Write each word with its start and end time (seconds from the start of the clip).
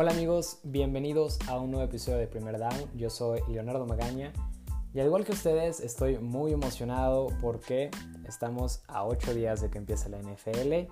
Hola 0.00 0.12
amigos, 0.12 0.60
bienvenidos 0.62 1.40
a 1.48 1.58
un 1.58 1.72
nuevo 1.72 1.84
episodio 1.84 2.18
de 2.18 2.28
Primer 2.28 2.56
Down. 2.56 2.88
Yo 2.94 3.10
soy 3.10 3.40
Leonardo 3.48 3.84
Magaña 3.84 4.32
y 4.94 5.00
al 5.00 5.06
igual 5.06 5.24
que 5.24 5.32
ustedes 5.32 5.80
estoy 5.80 6.18
muy 6.18 6.52
emocionado 6.52 7.26
porque 7.40 7.90
estamos 8.24 8.80
a 8.86 9.04
8 9.04 9.34
días 9.34 9.60
de 9.60 9.70
que 9.70 9.78
empiece 9.78 10.08
la 10.08 10.18
NFL 10.18 10.88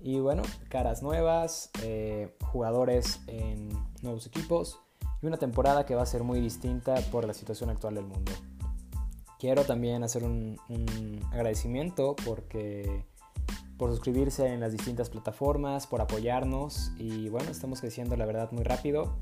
y 0.00 0.18
bueno, 0.18 0.42
caras 0.68 1.04
nuevas, 1.04 1.70
eh, 1.84 2.36
jugadores 2.50 3.20
en 3.28 3.68
nuevos 4.02 4.26
equipos 4.26 4.80
y 5.22 5.26
una 5.28 5.36
temporada 5.36 5.86
que 5.86 5.94
va 5.94 6.02
a 6.02 6.06
ser 6.06 6.24
muy 6.24 6.40
distinta 6.40 6.96
por 7.12 7.28
la 7.28 7.34
situación 7.34 7.70
actual 7.70 7.94
del 7.94 8.06
mundo. 8.06 8.32
Quiero 9.38 9.62
también 9.62 10.02
hacer 10.02 10.24
un, 10.24 10.58
un 10.68 11.20
agradecimiento 11.30 12.16
porque 12.24 13.06
por 13.78 13.90
suscribirse 13.90 14.52
en 14.52 14.60
las 14.60 14.72
distintas 14.72 15.08
plataformas, 15.08 15.86
por 15.86 16.00
apoyarnos 16.00 16.92
y 16.98 17.28
bueno, 17.28 17.50
estamos 17.50 17.80
creciendo 17.80 18.16
la 18.16 18.26
verdad 18.26 18.50
muy 18.50 18.64
rápido. 18.64 19.16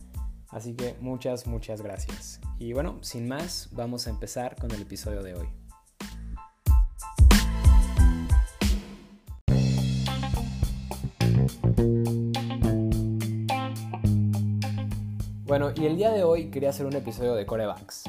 Así 0.48 0.74
que 0.74 0.96
muchas, 1.00 1.46
muchas 1.46 1.82
gracias. 1.82 2.40
Y 2.58 2.72
bueno, 2.72 2.98
sin 3.02 3.28
más, 3.28 3.68
vamos 3.72 4.06
a 4.06 4.10
empezar 4.10 4.56
con 4.56 4.70
el 4.70 4.82
episodio 4.82 5.22
de 5.22 5.34
hoy. 5.34 5.48
Bueno, 15.44 15.72
y 15.76 15.86
el 15.86 15.96
día 15.96 16.10
de 16.10 16.24
hoy 16.24 16.50
quería 16.50 16.70
hacer 16.70 16.86
un 16.86 16.94
episodio 16.94 17.34
de 17.34 17.44
corebacks. 17.44 18.04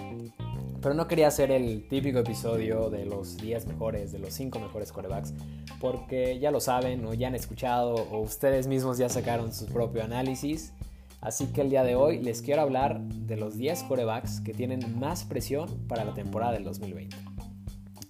Pero 0.82 0.94
no 0.94 1.08
quería 1.08 1.28
hacer 1.28 1.52
el 1.52 1.88
típico 1.88 2.20
episodio 2.20 2.90
de 2.90 3.06
los 3.06 3.38
10 3.38 3.66
mejores, 3.66 4.12
de 4.12 4.20
los 4.20 4.34
5 4.34 4.60
mejores 4.60 4.92
corebacks, 4.92 5.34
porque 5.80 6.40
ya 6.40 6.52
lo 6.52 6.60
saben 6.60 7.04
o 7.06 7.14
ya 7.14 7.28
han 7.28 7.36
escuchado 7.36 7.96
o 7.96 8.20
ustedes 8.20 8.68
mismos 8.68 8.98
ya 8.98 9.10
sacaron 9.10 9.52
su 9.54 9.66
propio 9.66 10.04
análisis. 10.04 10.74
Así 11.20 11.48
que 11.48 11.62
el 11.62 11.72
día 11.72 11.84
de 11.84 11.96
hoy 11.96 12.20
les 12.20 12.44
quiero 12.44 12.62
hablar 12.62 13.02
de 13.02 13.38
los 13.38 13.58
10 13.58 13.84
corebacks 13.84 14.40
que 14.42 14.54
tienen 14.54 15.00
más 15.00 15.24
presión 15.26 15.68
para 15.88 16.06
la 16.06 16.14
temporada 16.14 16.54
del 16.54 16.64
2020. 16.64 17.18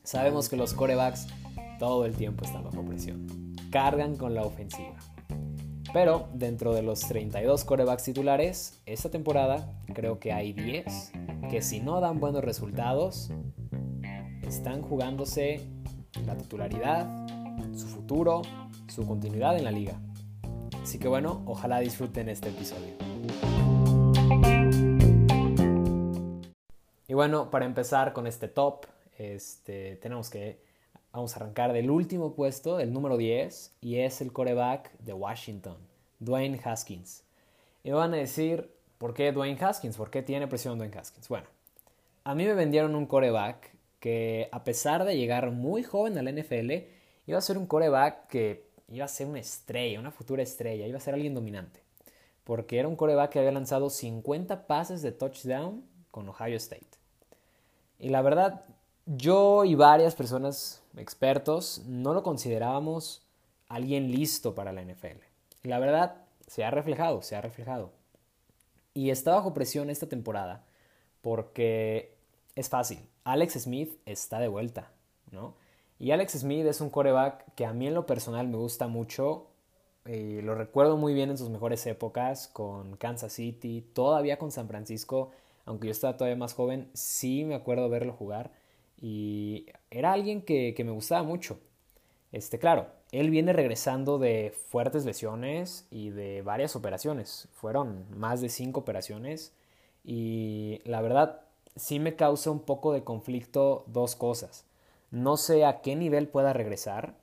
Sabemos 0.04 0.50
que 0.50 0.58
los 0.58 0.74
corebacks 0.74 1.28
todo 1.80 2.06
el 2.06 2.16
tiempo 2.16 2.44
están 2.44 2.64
bajo 2.64 2.84
presión, 2.84 3.56
cargan 3.72 4.18
con 4.18 4.34
la 4.34 4.44
ofensiva. 4.44 4.96
Pero 5.94 6.28
dentro 6.34 6.74
de 6.74 6.82
los 6.82 7.00
32 7.00 7.64
corebacks 7.64 8.04
titulares, 8.04 8.82
esta 8.86 9.10
temporada 9.10 9.72
creo 9.94 10.20
que 10.20 10.34
hay 10.34 10.52
10 10.52 11.12
que 11.50 11.62
si 11.62 11.80
no 11.80 12.02
dan 12.02 12.20
buenos 12.20 12.44
resultados, 12.44 13.32
están 14.42 14.82
jugándose 14.82 15.62
la 16.26 16.36
titularidad, 16.36 17.08
su 17.74 17.88
futuro, 17.88 18.42
su 18.88 19.06
continuidad 19.06 19.58
en 19.58 19.64
la 19.64 19.72
liga. 19.72 20.00
Así 20.82 21.00
que 21.00 21.08
bueno, 21.08 21.44
ojalá 21.46 21.80
disfruten 21.80 22.28
este 22.28 22.50
episodio. 22.50 22.96
Y 27.08 27.14
bueno, 27.14 27.50
para 27.50 27.66
empezar 27.66 28.12
con 28.12 28.28
este 28.28 28.50
top, 28.50 28.86
este, 29.18 29.96
tenemos 29.98 30.30
que, 30.30 30.60
vamos 31.14 31.34
a 31.34 31.40
arrancar 31.40 31.72
del 31.72 31.90
último 31.90 32.34
puesto, 32.34 32.82
el 32.82 32.92
número 32.92 33.16
10, 33.16 33.78
y 33.80 34.00
es 34.00 34.20
el 34.20 34.34
coreback 34.34 34.98
de 35.00 35.14
Washington, 35.14 35.78
Dwayne 36.20 36.60
Haskins. 36.62 37.24
Y 37.84 37.92
van 37.92 38.14
a 38.14 38.18
decir, 38.18 38.77
¿por 38.98 39.14
qué 39.14 39.32
Dwayne 39.32 39.58
Haskins? 39.60 39.98
¿Por 39.98 40.10
qué 40.10 40.22
tiene 40.22 40.48
presión 40.48 40.78
Dwayne 40.78 40.98
Haskins? 40.98 41.28
Bueno, 41.30 41.48
a 42.24 42.36
mí 42.36 42.46
me 42.46 42.54
vendieron 42.54 42.96
un 42.96 43.06
coreback 43.06 43.72
que 44.00 44.50
a 44.52 44.64
pesar 44.64 45.06
de 45.06 45.18
llegar 45.18 45.52
muy 45.52 45.84
joven 45.84 46.18
al 46.18 46.34
NFL, 46.34 46.72
iba 47.26 47.38
a 47.38 47.42
ser 47.42 47.58
un 47.58 47.68
coreback 47.68 48.28
que 48.28 48.68
iba 48.90 49.06
a 49.06 49.10
ser 49.10 49.28
una 49.28 49.40
estrella, 49.40 50.00
una 50.00 50.12
futura 50.12 50.44
estrella, 50.44 50.88
iba 50.88 50.98
a 50.98 51.02
ser 51.02 51.14
alguien 51.14 51.34
dominante. 51.34 51.82
Porque 52.44 52.80
era 52.80 52.88
un 52.88 52.96
coreback 52.96 53.32
que 53.32 53.40
había 53.40 53.52
lanzado 53.52 53.90
50 53.90 54.68
pases 54.68 55.02
de 55.02 55.12
touchdown 55.12 55.84
con 56.12 56.30
Ohio 56.30 56.56
State. 56.58 56.88
Y 58.00 58.10
la 58.10 58.22
verdad, 58.22 58.66
yo 59.06 59.66
y 59.66 59.76
varias 59.76 60.16
personas 60.16 60.82
expertos 60.96 61.84
no 61.86 62.14
lo 62.14 62.24
considerábamos 62.24 63.22
alguien 63.68 64.12
listo 64.12 64.56
para 64.56 64.72
la 64.72 64.82
NFL. 64.84 65.20
Y 65.64 65.68
la 65.68 65.80
verdad, 65.80 66.16
se 66.48 66.64
ha 66.64 66.72
reflejado, 66.72 67.22
se 67.22 67.36
ha 67.36 67.42
reflejado. 67.42 67.92
Y 68.98 69.12
está 69.12 69.36
bajo 69.36 69.54
presión 69.54 69.92
esta 69.92 70.08
temporada 70.10 70.66
porque 71.22 72.18
es 72.56 72.68
fácil. 72.68 73.08
Alex 73.26 73.54
Smith 73.54 73.94
está 74.08 74.40
de 74.40 74.48
vuelta, 74.48 74.92
¿no? 75.30 75.54
Y 76.00 76.10
Alex 76.10 76.40
Smith 76.40 76.66
es 76.66 76.82
un 76.82 76.90
coreback 76.90 77.46
que 77.54 77.68
a 77.68 77.74
mí 77.74 77.86
en 77.86 77.94
lo 77.94 78.08
personal 78.08 78.48
me 78.48 78.58
gusta 78.58 78.88
mucho. 78.88 79.52
Eh, 80.06 80.42
lo 80.44 80.56
recuerdo 80.56 80.98
muy 80.98 81.14
bien 81.14 81.30
en 81.30 81.38
sus 81.38 81.52
mejores 81.52 81.86
épocas 81.86 82.48
con 82.48 82.98
Kansas 82.98 83.34
City, 83.34 83.88
todavía 83.94 84.40
con 84.40 84.50
San 84.50 84.68
Francisco, 84.68 85.30
aunque 85.66 85.86
yo 85.86 85.92
estaba 85.92 86.18
todavía 86.18 86.36
más 86.36 86.56
joven, 86.56 86.90
sí 86.96 87.46
me 87.46 87.54
acuerdo 87.54 87.90
verlo 87.90 88.14
jugar. 88.14 88.50
Y 89.00 89.68
era 89.92 90.12
alguien 90.12 90.42
que, 90.42 90.74
que 90.76 90.84
me 90.84 90.92
gustaba 90.92 91.22
mucho. 91.22 91.60
Este, 92.32 92.58
claro, 92.58 92.88
él 93.12 93.30
viene 93.30 93.54
regresando 93.54 94.20
de 94.20 94.54
fuertes 94.70 95.06
lesiones 95.06 95.88
y 95.92 96.10
de 96.10 96.42
varias 96.42 96.76
operaciones. 96.76 97.48
Fueron 97.54 98.06
más 98.16 98.42
de 98.42 98.50
cinco 98.50 98.82
operaciones. 98.82 99.54
Y 100.04 100.82
la 100.86 101.02
verdad, 101.02 101.42
sí 101.76 102.00
me 102.00 102.16
causa 102.16 102.52
un 102.52 102.60
poco 102.60 102.94
de 102.94 103.04
conflicto 103.04 103.86
dos 103.88 104.16
cosas. 104.16 104.66
No 105.12 105.38
sé 105.38 105.66
a 105.66 105.82
qué 105.82 105.96
nivel 105.96 106.28
pueda 106.28 106.54
regresar 106.54 107.16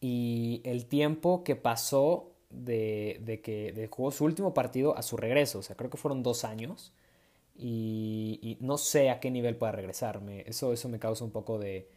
y 0.00 0.60
el 0.64 0.86
tiempo 0.86 1.44
que 1.44 1.56
pasó 1.56 2.30
de, 2.50 3.20
de 3.24 3.40
que 3.40 3.88
jugó 3.90 4.12
su 4.12 4.24
último 4.24 4.54
partido 4.54 4.96
a 4.96 5.02
su 5.02 5.16
regreso. 5.16 5.58
O 5.58 5.62
sea, 5.62 5.76
creo 5.76 5.90
que 5.90 5.96
fueron 5.96 6.22
dos 6.22 6.44
años 6.44 6.92
y, 7.56 8.58
no 8.60 8.78
sé 8.78 9.10
a 9.10 9.20
qué 9.20 9.30
nivel 9.30 9.56
pueda 9.56 9.72
regresar. 9.72 10.20
eso, 10.46 10.72
eso 10.72 10.88
me 10.88 10.98
causa 10.98 11.24
un 11.24 11.30
poco 11.30 11.58
de, 11.58 11.88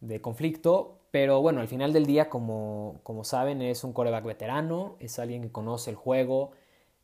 de 0.00 0.20
conflicto. 0.20 0.98
Pero 1.10 1.40
bueno, 1.40 1.60
al 1.60 1.68
final 1.68 1.92
del 1.92 2.06
día, 2.06 2.28
como, 2.28 3.00
como 3.02 3.24
saben, 3.24 3.62
es 3.62 3.82
un 3.84 3.92
coreback 3.92 4.24
veterano, 4.24 4.96
es 5.00 5.18
alguien 5.18 5.42
que 5.42 5.50
conoce 5.50 5.90
el 5.90 5.96
juego, 5.96 6.52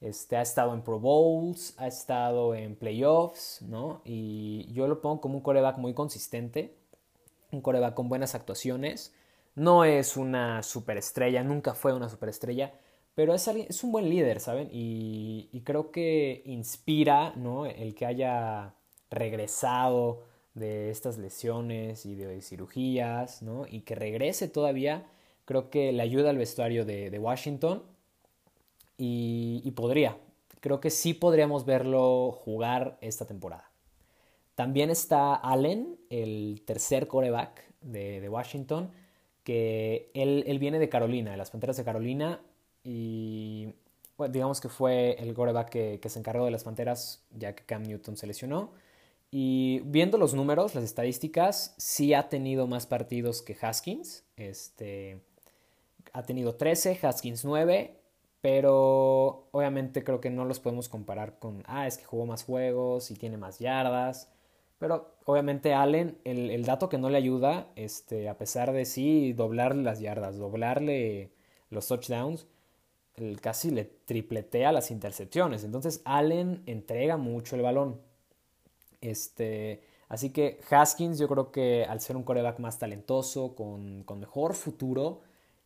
este, 0.00 0.36
ha 0.36 0.42
estado 0.42 0.74
en 0.74 0.82
Pro 0.82 1.00
Bowls, 1.00 1.74
ha 1.78 1.86
estado 1.88 2.54
en 2.54 2.76
playoffs, 2.76 3.62
¿no? 3.62 4.02
Y 4.04 4.72
yo 4.72 4.86
lo 4.86 5.00
pongo 5.00 5.20
como 5.20 5.36
un 5.36 5.42
coreback 5.42 5.78
muy 5.78 5.94
consistente, 5.94 6.76
un 7.50 7.62
coreback 7.62 7.94
con 7.94 8.08
buenas 8.08 8.34
actuaciones. 8.34 9.14
No 9.54 9.84
es 9.84 10.16
una 10.16 10.62
superestrella, 10.62 11.42
nunca 11.42 11.74
fue 11.74 11.92
una 11.94 12.08
superestrella, 12.08 12.74
pero 13.14 13.34
es, 13.34 13.48
es 13.48 13.82
un 13.82 13.90
buen 13.92 14.08
líder, 14.10 14.40
¿saben? 14.40 14.68
Y, 14.70 15.48
y, 15.52 15.62
creo 15.62 15.90
que 15.90 16.42
inspira, 16.44 17.32
¿no? 17.36 17.66
El 17.66 17.94
que 17.94 18.06
haya 18.06 18.74
regresado 19.10 20.24
de 20.56 20.90
estas 20.90 21.18
lesiones 21.18 22.06
y 22.06 22.16
de 22.16 22.40
cirugías, 22.40 23.42
¿no? 23.42 23.66
Y 23.68 23.82
que 23.82 23.94
regrese 23.94 24.48
todavía, 24.48 25.06
creo 25.44 25.68
que 25.68 25.92
le 25.92 26.02
ayuda 26.02 26.30
al 26.30 26.38
vestuario 26.38 26.86
de, 26.86 27.18
Washington 27.18 27.82
y, 28.96 29.70
podría. 29.72 30.16
Creo 30.60 30.80
que 30.80 30.90
sí 30.90 31.12
podríamos 31.12 31.66
verlo 31.66 32.32
jugar 32.32 32.96
esta 33.02 33.26
temporada. 33.26 33.70
También 34.54 34.88
está 34.88 35.34
Allen, 35.34 35.98
el 36.08 36.62
tercer 36.64 37.06
coreback 37.06 37.62
de, 37.82 38.26
Washington, 38.26 38.90
que 39.44 40.10
él, 40.14 40.58
viene 40.58 40.78
de 40.78 40.88
Carolina, 40.88 41.32
de 41.32 41.36
las 41.36 41.50
Panteras 41.50 41.76
de 41.76 41.84
Carolina, 41.84 42.40
y 42.82 43.74
digamos 44.30 44.62
que 44.62 44.70
fue 44.70 45.16
el 45.18 45.34
coreback 45.34 45.68
que, 45.68 46.00
que, 46.00 46.08
se 46.08 46.18
encargó 46.18 46.46
de 46.46 46.50
las 46.50 46.64
Panteras 46.64 47.26
ya 47.36 47.54
que 47.54 47.62
Cam 47.64 47.82
Newton 47.82 48.16
se 48.16 48.26
lesionó. 48.26 48.72
Y 49.30 49.80
viendo 49.80 50.18
los 50.18 50.34
números, 50.34 50.74
las 50.74 50.84
estadísticas, 50.84 51.74
sí 51.78 52.14
ha 52.14 52.28
tenido 52.28 52.66
más 52.66 52.86
partidos 52.86 53.42
que 53.42 53.56
Haskins. 53.60 54.24
Este, 54.36 55.20
ha 56.12 56.22
tenido 56.22 56.54
13, 56.54 56.98
Haskins 57.02 57.44
9, 57.44 57.98
pero 58.40 59.48
obviamente 59.50 60.04
creo 60.04 60.20
que 60.20 60.30
no 60.30 60.44
los 60.44 60.60
podemos 60.60 60.88
comparar 60.88 61.38
con, 61.38 61.62
ah, 61.66 61.86
es 61.86 61.98
que 61.98 62.04
jugó 62.04 62.26
más 62.26 62.44
juegos 62.44 63.10
y 63.10 63.14
tiene 63.14 63.36
más 63.36 63.58
yardas. 63.58 64.30
Pero 64.78 65.16
obviamente 65.24 65.74
Allen, 65.74 66.18
el, 66.24 66.64
dato 66.64 66.88
que 66.88 66.98
no 66.98 67.08
le 67.10 67.16
ayuda, 67.16 67.68
este, 67.76 68.28
a 68.28 68.36
pesar 68.36 68.72
de 68.72 68.84
sí 68.84 69.32
doblarle 69.32 69.82
las 69.82 70.00
yardas, 70.00 70.36
doblarle 70.36 71.32
los 71.70 71.88
touchdowns, 71.88 72.46
el 73.16 73.40
casi 73.40 73.70
le 73.70 73.84
tripletea 73.84 74.72
las 74.72 74.90
intercepciones. 74.90 75.64
Entonces 75.64 76.02
Allen 76.04 76.62
entrega 76.66 77.16
mucho 77.16 77.56
el 77.56 77.62
balón. 77.62 78.00
Este, 79.00 79.82
así 80.08 80.30
que 80.30 80.60
Haskins 80.70 81.18
yo 81.18 81.28
creo 81.28 81.52
que 81.52 81.84
al 81.84 82.00
ser 82.00 82.16
un 82.16 82.22
coreback 82.22 82.58
más 82.58 82.78
talentoso, 82.78 83.54
con, 83.54 84.02
con 84.04 84.20
mejor 84.20 84.54
futuro, 84.54 85.20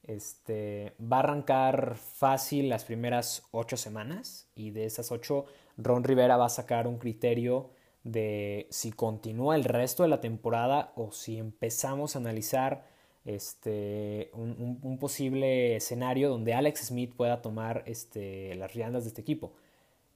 este, 0.04 0.94
va 1.00 1.18
a 1.18 1.20
arrancar 1.20 1.96
fácil 1.96 2.68
las 2.68 2.84
primeras 2.84 3.44
ocho 3.52 3.76
semanas 3.76 4.48
y 4.54 4.70
de 4.70 4.84
esas 4.86 5.12
ocho 5.12 5.44
Ron 5.76 6.04
Rivera 6.04 6.36
va 6.36 6.46
a 6.46 6.50
sacar 6.50 6.86
un 6.86 6.98
criterio 6.98 7.70
de 8.02 8.66
si 8.70 8.92
continúa 8.92 9.56
el 9.56 9.64
resto 9.64 10.02
de 10.02 10.08
la 10.08 10.20
temporada 10.20 10.92
o 10.96 11.12
si 11.12 11.36
empezamos 11.36 12.16
a 12.16 12.18
analizar 12.18 12.86
este, 13.24 14.30
un, 14.32 14.98
posible 14.98 15.76
escenario 15.76 16.30
donde 16.30 16.54
Alex 16.54 16.86
Smith 16.86 17.14
pueda 17.14 17.42
tomar 17.42 17.82
este, 17.86 18.54
las 18.54 18.72
riendas 18.72 19.04
de 19.04 19.08
este 19.08 19.20
equipo. 19.20 19.52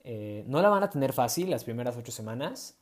No 0.05 0.61
la 0.63 0.69
van 0.69 0.83
a 0.83 0.91
tener 0.91 1.13
fácil 1.13 1.51
las 1.51 1.65
primeras 1.65 1.97
ocho 1.97 2.13
semanas. 2.13 2.77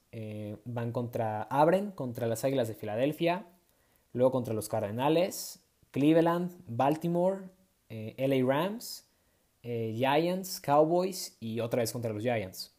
van 0.65 0.93
contra, 0.93 1.43
abren 1.45 1.91
contra 1.93 2.27
las 2.27 2.45
Águilas 2.45 2.69
de 2.69 2.75
Filadelfia, 2.75 3.47
luego 4.13 4.33
contra 4.33 4.55
los 4.55 4.69
Cardenales, 4.69 5.61
Cleveland, 5.91 6.53
Baltimore, 6.67 7.49
LA 7.89 8.45
Rams, 8.45 9.07
Giants, 9.63 10.61
Cowboys 10.61 11.37
y 11.41 11.61
otra 11.61 11.81
vez 11.81 11.93
contra 11.93 12.13
los 12.13 12.23
Giants. 12.23 12.75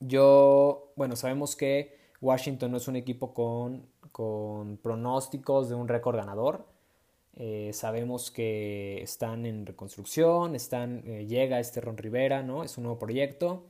Yo, 0.00 0.92
bueno, 0.96 1.16
sabemos 1.16 1.56
que 1.56 1.96
Washington 2.20 2.72
no 2.72 2.78
es 2.78 2.88
un 2.88 2.96
equipo 2.96 3.32
con, 3.32 3.86
con 4.12 4.76
pronósticos 4.78 5.68
de 5.68 5.74
un 5.74 5.88
récord 5.88 6.16
ganador. 6.16 6.66
Eh, 7.36 7.70
sabemos 7.72 8.30
que 8.30 9.02
están 9.02 9.46
en 9.46 9.66
reconstrucción, 9.66 10.54
están, 10.54 11.02
eh, 11.06 11.26
llega 11.26 11.60
este 11.60 11.80
Ron 11.80 11.96
Rivera, 11.96 12.42
¿no? 12.42 12.64
Es 12.64 12.76
un 12.78 12.84
nuevo 12.84 12.98
proyecto. 12.98 13.66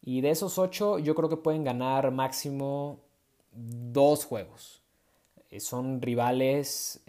Y 0.00 0.20
de 0.20 0.30
esos 0.30 0.58
ocho, 0.58 0.98
yo 0.98 1.14
creo 1.14 1.28
que 1.28 1.36
pueden 1.36 1.64
ganar 1.64 2.10
máximo 2.10 3.00
dos 3.52 4.24
juegos. 4.24 4.82
Eh, 5.50 5.60
son 5.60 6.02
rivales 6.02 7.02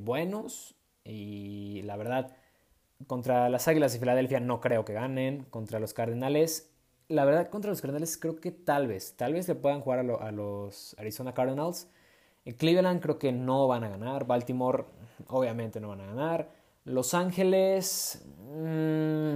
buenos 0.00 0.74
y 1.04 1.82
la 1.82 1.96
verdad, 1.96 2.36
contra 3.06 3.48
las 3.48 3.68
Águilas 3.68 3.92
de 3.92 3.98
Filadelfia 4.00 4.40
no 4.40 4.60
creo 4.60 4.84
que 4.84 4.92
ganen. 4.94 5.44
Contra 5.50 5.80
los 5.80 5.94
Cardenales 5.94 6.70
la 7.10 7.24
verdad, 7.24 7.50
contra 7.50 7.70
los 7.70 7.80
Cardinals 7.80 8.16
creo 8.16 8.40
que 8.40 8.52
tal 8.52 8.86
vez, 8.86 9.14
tal 9.16 9.32
vez 9.32 9.48
le 9.48 9.56
puedan 9.56 9.80
jugar 9.80 9.98
a, 9.98 10.30
los 10.30 10.94
Arizona 10.96 11.34
Cardinals. 11.34 11.88
En 12.44 12.54
Cleveland 12.54 13.00
creo 13.00 13.18
que 13.18 13.32
no 13.32 13.68
van 13.68 13.84
a 13.84 13.88
ganar. 13.88 14.26
Baltimore, 14.26 14.84
obviamente, 15.28 15.80
no 15.80 15.88
van 15.88 16.00
a 16.00 16.06
ganar. 16.06 16.50
Los 16.84 17.14
Ángeles, 17.14 18.24
mm, 18.38 19.34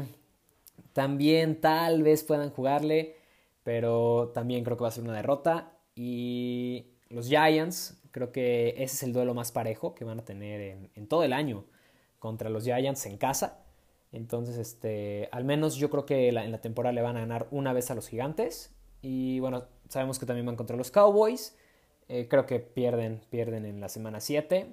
también 0.92 1.60
tal 1.60 2.02
vez 2.02 2.24
puedan 2.24 2.50
jugarle, 2.50 3.16
pero 3.62 4.32
también 4.34 4.64
creo 4.64 4.76
que 4.76 4.82
va 4.82 4.88
a 4.88 4.92
ser 4.92 5.04
una 5.04 5.14
derrota. 5.14 5.72
Y 5.94 6.86
los 7.10 7.28
Giants, 7.28 8.00
creo 8.10 8.32
que 8.32 8.70
ese 8.78 8.96
es 8.96 9.02
el 9.02 9.12
duelo 9.12 9.34
más 9.34 9.52
parejo 9.52 9.94
que 9.94 10.04
van 10.04 10.20
a 10.20 10.24
tener 10.24 10.90
en 10.94 11.08
todo 11.08 11.22
el 11.24 11.32
año 11.32 11.64
contra 12.18 12.48
los 12.48 12.64
Giants 12.64 13.06
en 13.06 13.18
casa. 13.18 13.64
Entonces, 14.14 14.56
este, 14.58 15.28
al 15.32 15.44
menos 15.44 15.74
yo 15.74 15.90
creo 15.90 16.06
que 16.06 16.28
en 16.28 16.52
la 16.52 16.60
temporada 16.60 16.92
le 16.92 17.02
van 17.02 17.16
a 17.16 17.20
ganar 17.20 17.48
una 17.50 17.72
vez 17.72 17.90
a 17.90 17.96
los 17.96 18.08
gigantes. 18.08 18.72
Y 19.02 19.40
bueno, 19.40 19.64
sabemos 19.88 20.20
que 20.20 20.24
también 20.24 20.46
van 20.46 20.54
contra 20.54 20.76
los 20.76 20.92
Cowboys. 20.92 21.56
Eh, 22.08 22.28
creo 22.28 22.46
que 22.46 22.60
pierden, 22.60 23.20
pierden 23.30 23.64
en 23.64 23.80
la 23.80 23.88
semana 23.88 24.20
7. 24.20 24.66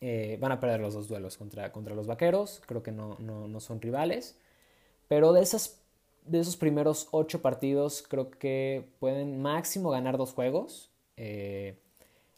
Eh, 0.00 0.38
van 0.40 0.52
a 0.52 0.60
perder 0.60 0.80
los 0.80 0.94
dos 0.94 1.08
duelos 1.08 1.36
contra, 1.36 1.72
contra 1.72 1.94
los 1.94 2.06
Vaqueros. 2.06 2.62
Creo 2.66 2.82
que 2.82 2.92
no, 2.92 3.16
no, 3.18 3.60
son 3.60 3.80
rivales. 3.80 4.38
Pero 5.08 5.32
de, 5.32 5.42
esas, 5.42 5.80
de 6.24 6.40
esos 6.40 6.56
primeros 6.56 7.08
8 7.10 7.42
partidos, 7.42 8.02
creo 8.08 8.30
que 8.30 8.88
pueden 8.98 9.42
máximo 9.42 9.90
ganar 9.90 10.16
dos 10.16 10.32
juegos. 10.32 10.90
Eh, 11.16 11.76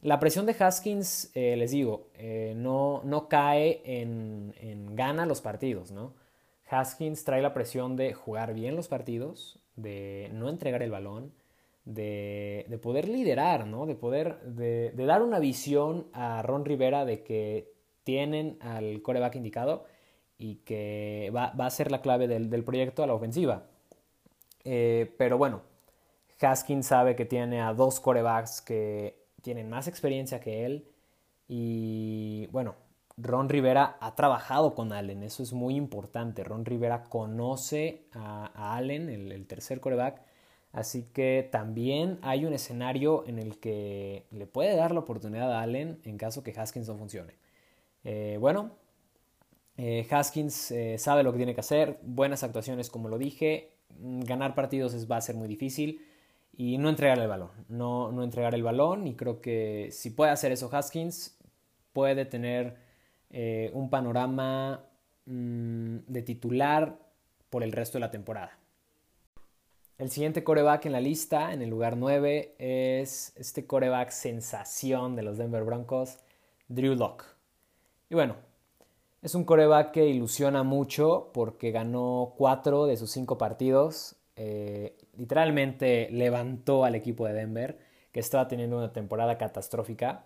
la 0.01 0.19
presión 0.19 0.47
de 0.47 0.57
Haskins, 0.59 1.31
les 1.35 1.71
digo, 1.71 2.09
no, 2.57 3.03
no, 3.05 3.29
cae 3.29 3.83
en, 3.85 4.53
en, 4.61 4.97
gana 4.97 5.27
los 5.27 5.41
partidos, 5.41 5.93
¿no? 5.93 6.13
Haskins 6.69 7.23
trae 7.23 7.41
la 7.41 7.55
presión 7.55 7.95
de 7.95 8.13
jugar 8.13 8.53
bien 8.53 8.75
los 8.75 8.89
partidos, 8.89 9.61
de 9.77 10.29
no 10.33 10.49
entregar 10.49 10.83
el 10.83 10.91
balón, 10.91 11.33
de, 11.85 12.67
de 12.69 12.79
poder 12.79 13.09
liderar, 13.09 13.67
¿no? 13.67 13.87
De 13.87 13.95
poder, 13.95 14.41
de, 14.43 14.93
dar 14.95 15.23
una 15.23 15.39
visión 15.39 16.07
a 16.13 16.43
Ron 16.43 16.65
Rivera 16.65 17.05
de 17.05 17.23
que 17.23 17.73
tienen 18.05 18.59
al 18.61 19.03
coreback 19.03 19.37
indicado 19.37 19.85
y 20.39 20.57
que 20.57 21.31
va, 21.35 21.53
va 21.53 21.67
a 21.67 21.71
ser 21.71 21.91
la 21.91 22.03
clave 22.03 22.29
del, 22.29 22.51
del 22.51 22.65
proyecto 22.65 23.03
a 23.03 23.07
la 23.07 23.15
ofensiva. 23.15 23.67
Eh, 24.65 25.15
pero 25.19 25.39
bueno, 25.39 25.63
Haskins 26.41 26.87
sabe 26.87 27.17
que 27.17 27.25
tiene 27.25 27.61
a 27.61 27.75
dos 27.75 28.01
corebacks 28.01 28.61
que 28.61 29.27
tienen 29.43 29.69
más 29.69 29.89
experiencia 29.89 30.41
que 30.41 30.65
él 30.65 30.89
y 31.49 32.47
bueno, 32.49 32.77
Ron 33.17 33.49
Rivera 33.49 33.97
ha 34.01 34.15
trabajado 34.15 34.75
con 34.75 34.93
Allen, 34.93 35.23
eso 35.23 35.43
es 35.43 35.53
muy 35.53 35.77
importante. 35.77 36.45
Ron 36.45 36.65
Rivera 36.65 37.05
conoce 37.05 38.07
a, 38.13 38.75
Allen, 38.77 39.09
el, 39.09 39.47
tercer 39.47 39.81
coreback, 39.81 40.23
así 40.73 41.05
que 41.13 41.49
también 41.51 42.19
hay 42.23 42.45
un 42.45 42.53
escenario 42.55 43.25
en 43.27 43.39
el 43.39 43.59
que 43.59 44.27
le 44.31 44.47
puede 44.47 44.75
dar 44.77 44.93
la 44.93 45.01
oportunidad 45.01 45.53
a 45.53 45.63
Allen 45.63 46.01
en 46.05 46.19
caso 46.19 46.43
que 46.43 46.53
Haskins 46.59 46.89
no 46.89 46.97
funcione. 46.97 47.35
Eh, 48.05 48.37
bueno, 48.41 48.73
eh, 49.77 50.07
Haskins 50.11 50.71
eh, 50.71 50.99
sabe 50.99 51.23
lo 51.23 51.33
que 51.33 51.39
tiene 51.39 51.55
que 51.55 51.61
hacer, 51.61 51.99
buenas 52.03 52.43
actuaciones 52.43 52.91
como 52.91 53.09
lo 53.09 53.19
dije, 53.19 53.71
ganar 53.99 54.55
partidos 54.55 55.11
va 55.11 55.17
a 55.19 55.21
ser 55.21 55.37
muy 55.37 55.49
difícil 55.49 56.05
y 56.57 56.79
no 56.79 56.89
entregar 56.89 57.19
el 57.19 57.29
balón, 57.29 57.51
no, 57.69 58.11
no 58.13 58.23
entregar 58.25 58.55
el 58.55 58.63
balón 58.63 59.07
y 59.07 59.15
creo 59.15 59.41
que 59.41 59.89
si 59.93 60.11
puede 60.11 60.33
hacer 60.33 60.53
eso 60.53 60.69
Haskins, 60.73 61.39
puede 61.93 62.25
tener 62.25 62.77
un 63.73 63.89
panorama 63.89 64.85
mm, 65.25 65.99
de 66.07 66.23
titular 66.23 66.99
por 67.49 67.63
el 67.63 67.73
resto 67.73 67.97
de 67.97 68.01
la 68.01 68.11
temporada. 68.11 68.62
El 70.03 70.11
siguiente 70.11 70.43
coreback 70.43 70.87
en 70.87 70.93
la 70.93 71.01
lista, 71.01 71.53
en 71.53 71.63
el 71.63 71.71
lugar 71.71 71.97
9, 71.97 72.57
es 72.59 73.33
este 73.37 73.69
coreback 73.69 74.11
sensación 74.11 75.15
de 75.15 75.23
los 75.23 75.39
Denver 75.39 75.63
Broncos, 75.63 76.19
Drew 76.67 76.97
Locke. 76.97 77.25
Y 78.11 78.17
bueno, 78.17 78.35
es 79.23 79.37
un 79.37 79.45
coreback 79.45 79.93
que 79.93 80.09
ilusiona 80.09 80.65
mucho 80.65 81.31
porque 81.33 81.71
ganó 81.71 82.35
4 82.37 82.87
de 82.87 82.97
sus 82.97 83.13
5 83.13 83.39
partidos. 83.39 84.17
Eh, 84.35 84.99
literalmente 85.17 86.09
levantó 86.11 86.85
al 86.85 86.97
equipo 86.97 87.25
de 87.25 87.35
Denver, 87.35 87.79
que 88.11 88.19
estaba 88.19 88.49
teniendo 88.49 88.79
una 88.79 88.93
temporada 88.93 89.39
catastrófica. 89.39 90.25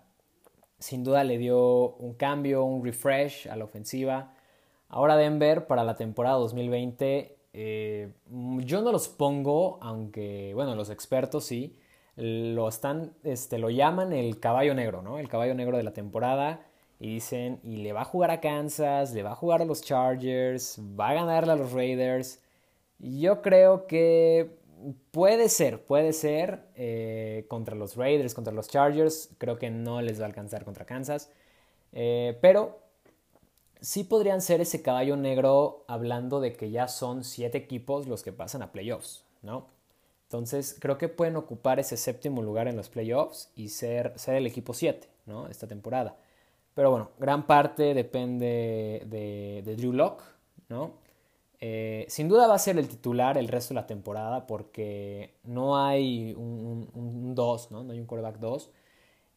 Sin 0.79 1.03
duda 1.03 1.23
le 1.23 1.37
dio 1.37 1.89
un 1.97 2.15
cambio, 2.15 2.63
un 2.63 2.83
refresh 2.83 3.47
a 3.47 3.55
la 3.55 3.65
ofensiva. 3.65 4.33
Ahora 4.89 5.17
Denver 5.17 5.67
para 5.67 5.83
la 5.83 5.95
temporada 5.95 6.37
2020, 6.37 7.36
eh, 7.59 8.13
yo 8.65 8.81
no 8.81 8.91
los 8.91 9.07
pongo, 9.09 9.79
aunque 9.81 10.53
bueno, 10.53 10.75
los 10.75 10.89
expertos 10.89 11.45
sí, 11.45 11.77
lo 12.15 12.67
están, 12.69 13.13
este, 13.23 13.57
lo 13.57 13.69
llaman 13.69 14.13
el 14.13 14.39
caballo 14.39 14.73
negro, 14.75 15.01
¿no? 15.01 15.19
El 15.19 15.27
caballo 15.27 15.55
negro 15.55 15.77
de 15.77 15.83
la 15.83 15.93
temporada. 15.93 16.61
Y 16.99 17.15
dicen, 17.15 17.59
y 17.63 17.77
le 17.77 17.93
va 17.93 18.01
a 18.01 18.05
jugar 18.05 18.31
a 18.31 18.41
Kansas, 18.41 19.13
le 19.13 19.23
va 19.23 19.31
a 19.31 19.35
jugar 19.35 19.61
a 19.61 19.65
los 19.65 19.81
Chargers, 19.83 20.79
va 20.99 21.09
a 21.09 21.13
ganarle 21.13 21.53
a 21.53 21.55
los 21.55 21.71
Raiders. 21.71 22.41
Yo 22.99 23.41
creo 23.41 23.87
que 23.87 24.57
Puede 25.11 25.49
ser, 25.49 25.83
puede 25.85 26.13
ser 26.13 26.67
eh, 26.75 27.45
contra 27.49 27.75
los 27.75 27.95
Raiders, 27.95 28.33
contra 28.35 28.53
los 28.53 28.67
Chargers. 28.67 29.29
Creo 29.39 29.57
que 29.57 29.71
no 29.71 30.01
les 30.01 30.19
va 30.19 30.25
a 30.25 30.27
alcanzar 30.27 30.63
contra 30.65 30.85
Kansas. 30.85 31.31
Eh, 31.93 32.37
pero 32.41 32.79
sí 33.81 34.03
podrían 34.03 34.41
ser 34.41 34.61
ese 34.61 34.81
caballo 34.81 35.15
negro 35.17 35.83
hablando 35.87 36.39
de 36.39 36.53
que 36.53 36.71
ya 36.71 36.87
son 36.87 37.23
siete 37.23 37.57
equipos 37.57 38.07
los 38.07 38.23
que 38.23 38.33
pasan 38.33 38.61
a 38.61 38.71
playoffs, 38.71 39.23
¿no? 39.41 39.67
Entonces 40.23 40.77
creo 40.79 40.97
que 40.97 41.07
pueden 41.07 41.37
ocupar 41.37 41.79
ese 41.79 41.95
séptimo 41.95 42.41
lugar 42.41 42.67
en 42.67 42.75
los 42.75 42.89
playoffs 42.89 43.49
y 43.55 43.69
ser, 43.69 44.13
ser 44.17 44.35
el 44.35 44.45
equipo 44.45 44.73
7, 44.73 45.07
¿no? 45.25 45.47
Esta 45.47 45.67
temporada. 45.67 46.17
Pero 46.73 46.91
bueno, 46.91 47.11
gran 47.17 47.47
parte 47.47 47.93
depende 47.93 49.03
de, 49.05 49.61
de 49.63 49.75
Drew 49.75 49.93
Locke, 49.93 50.23
¿no? 50.69 50.91
Eh, 51.59 52.05
sin 52.09 52.27
duda 52.27 52.47
va 52.47 52.55
a 52.55 52.59
ser 52.59 52.77
el 52.77 52.87
titular 52.87 53.37
el 53.37 53.47
resto 53.47 53.73
de 53.73 53.81
la 53.81 53.87
temporada 53.87 54.45
porque 54.45 55.33
no 55.43 55.77
hay 55.83 56.33
un 56.35 57.33
2, 57.33 57.71
¿no? 57.71 57.83
No 57.83 57.93
hay 57.93 57.99
un 57.99 58.05
quarterback 58.05 58.39
2. 58.39 58.69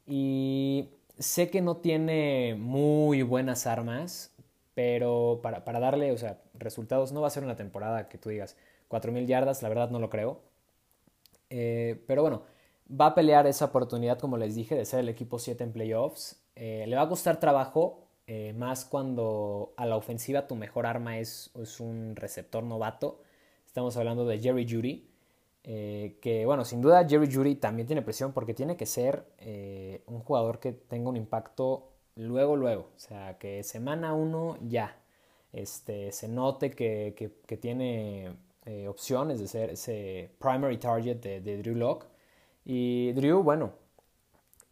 Y 0.06 0.88
sé 1.20 1.50
que 1.50 1.60
no 1.60 1.76
tiene 1.76 2.56
muy 2.58 3.22
buenas 3.22 3.66
armas, 3.66 4.34
pero 4.74 5.40
para, 5.42 5.80
darle, 5.80 6.12
o 6.12 6.18
sea, 6.18 6.42
resultados 6.54 7.12
no 7.12 7.20
va 7.20 7.28
a 7.28 7.30
ser 7.30 7.44
una 7.44 7.56
temporada 7.56 8.08
que 8.08 8.18
tú 8.18 8.30
digas 8.30 8.56
4.000 8.88 9.26
yardas, 9.26 9.62
la 9.62 9.68
verdad 9.68 9.90
no 9.90 10.00
lo 10.00 10.10
creo. 10.10 10.40
Eh, 11.50 12.02
pero 12.06 12.22
bueno, 12.22 12.42
va 12.90 13.06
a 13.06 13.14
pelear 13.14 13.46
esa 13.46 13.66
oportunidad, 13.66 14.18
como 14.18 14.36
les 14.38 14.54
dije, 14.54 14.74
de 14.74 14.84
ser 14.84 15.00
el 15.00 15.08
equipo 15.08 15.38
7 15.38 15.62
en 15.64 15.72
playoffs. 15.72 16.42
Eh, 16.56 16.84
le 16.88 16.96
va 16.96 17.02
a 17.02 17.08
costar 17.08 17.38
trabajo, 17.38 18.08
eh, 18.26 18.52
más 18.54 18.84
cuando 18.84 19.74
a 19.76 19.86
la 19.86 19.96
ofensiva 19.96 20.46
tu 20.46 20.56
mejor 20.56 20.86
arma 20.86 21.18
es, 21.18 21.50
un 21.80 22.16
receptor 22.16 22.62
novato. 22.64 23.22
Estamos 23.66 23.96
hablando 23.96 24.24
de 24.24 24.38
Jerry 24.38 24.66
Judy, 24.68 25.09
eh, 25.64 26.18
que 26.22 26.46
bueno, 26.46 26.64
sin 26.64 26.80
duda 26.80 27.06
Jerry 27.08 27.32
Judy 27.32 27.56
también 27.56 27.86
tiene 27.86 28.02
presión 28.02 28.32
porque 28.32 28.54
tiene 28.54 28.76
que 28.76 28.86
ser 28.86 29.24
eh, 29.38 30.02
un 30.06 30.20
jugador 30.20 30.58
que 30.60 30.72
tenga 30.72 31.10
un 31.10 31.16
impacto 31.16 31.88
luego, 32.16 32.56
luego. 32.56 32.90
O 32.96 32.98
sea, 32.98 33.38
que 33.38 33.62
semana 33.62 34.14
uno 34.14 34.56
ya 34.62 34.96
este, 35.52 36.12
se 36.12 36.28
note 36.28 36.70
que, 36.70 37.32
tiene 37.60 38.36
opciones 38.88 39.40
de 39.40 39.48
ser 39.48 39.70
ese 39.70 40.30
primary 40.38 40.78
target 40.78 41.16
de, 41.16 41.62
Drew 41.62 41.74
Locke. 41.74 42.06
Y 42.64 43.12
Drew, 43.12 43.42
bueno, 43.42 43.72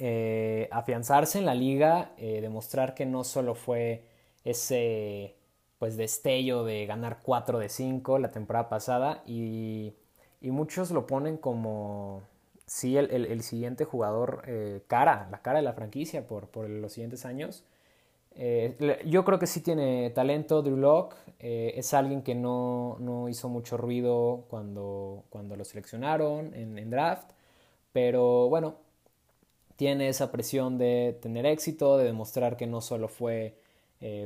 eh, 0.01 0.69
afianzarse 0.71 1.39
en 1.39 1.45
la 1.47 1.55
liga, 1.55 2.13
eh, 2.19 2.41
demostrar 2.41 2.95
que 2.95 3.05
no 3.05 3.25
solo 3.25 3.57
fue 3.57 4.05
ese 4.45 5.35
pues 5.79 5.97
destello 5.97 6.63
de 6.65 6.87
ganar 6.87 7.19
4 7.23 7.59
de 7.59 7.69
5 7.69 8.19
la 8.21 8.31
temporada 8.31 8.69
pasada 8.69 9.25
y, 9.27 9.95
muchos 10.43 10.91
lo 10.91 11.07
ponen 11.07 11.37
como 11.37 12.23
sí 12.69 12.97
el, 12.97 13.43
siguiente 13.43 13.85
jugador 13.85 14.43
eh, 14.47 14.83
cara, 14.87 15.29
la 15.31 15.43
cara 15.43 15.59
de 15.59 15.65
la 15.65 15.73
franquicia 15.73 16.27
por, 16.27 16.49
por 16.49 16.69
los 16.69 16.93
siguientes 16.93 17.25
años. 17.25 17.65
Eh, 18.37 19.03
yo 19.07 19.25
creo 19.25 19.39
que 19.41 19.49
sí 19.49 19.61
tiene 19.63 20.11
talento 20.11 20.63
Drew 20.63 20.77
Locke, 20.77 21.17
eh, 21.41 21.73
es 21.77 21.93
alguien 21.95 22.23
que 22.23 22.35
no, 22.37 22.97
no, 23.01 23.29
hizo 23.29 23.49
mucho 23.49 23.77
ruido 23.77 24.45
cuando, 24.49 25.25
cuando 25.31 25.57
lo 25.57 25.65
seleccionaron 25.65 26.55
en, 26.55 26.91
draft, 26.91 27.33
pero 27.93 28.49
bueno, 28.49 28.77
tiene 29.77 30.09
esa 30.09 30.31
presión 30.31 30.79
de 30.79 31.19
tener 31.21 31.47
éxito, 31.47 31.99
de 31.99 32.05
demostrar 32.05 32.57
que 32.57 32.67
no 32.67 32.81
solo 32.81 33.09
fue 33.09 33.57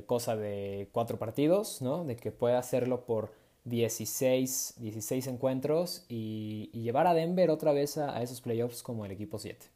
cosa 0.06 0.36
de 0.36 0.90
cuatro 0.92 1.18
partidos, 1.18 1.80
¿no? 1.80 2.04
De 2.04 2.16
que 2.16 2.30
puede 2.30 2.56
hacerlo 2.56 3.06
por 3.06 3.30
16, 3.64 4.74
16 4.78 5.26
encuentros 5.28 6.04
y, 6.08 6.70
llevar 6.72 7.06
a 7.06 7.14
Denver 7.14 7.50
otra 7.50 7.72
vez 7.72 7.96
a, 7.98 8.22
esos 8.22 8.40
playoffs 8.40 8.82
como 8.82 9.04
el 9.04 9.12
equipo 9.12 9.38
7. 9.38 9.66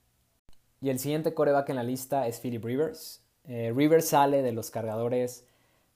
Y 0.81 0.91
el 0.91 0.99
siguiente 0.99 1.35
coreback 1.35 1.71
en 1.71 1.77
la 1.77 1.83
lista 1.83 2.27
es 2.27 2.41
Philip 2.41 2.65
Rivers. 2.65 3.23
Eh, 3.49 3.73
Rivers 3.75 4.07
sale 4.09 4.43
de 4.43 4.53
los 4.53 4.71
cargadores 4.71 5.47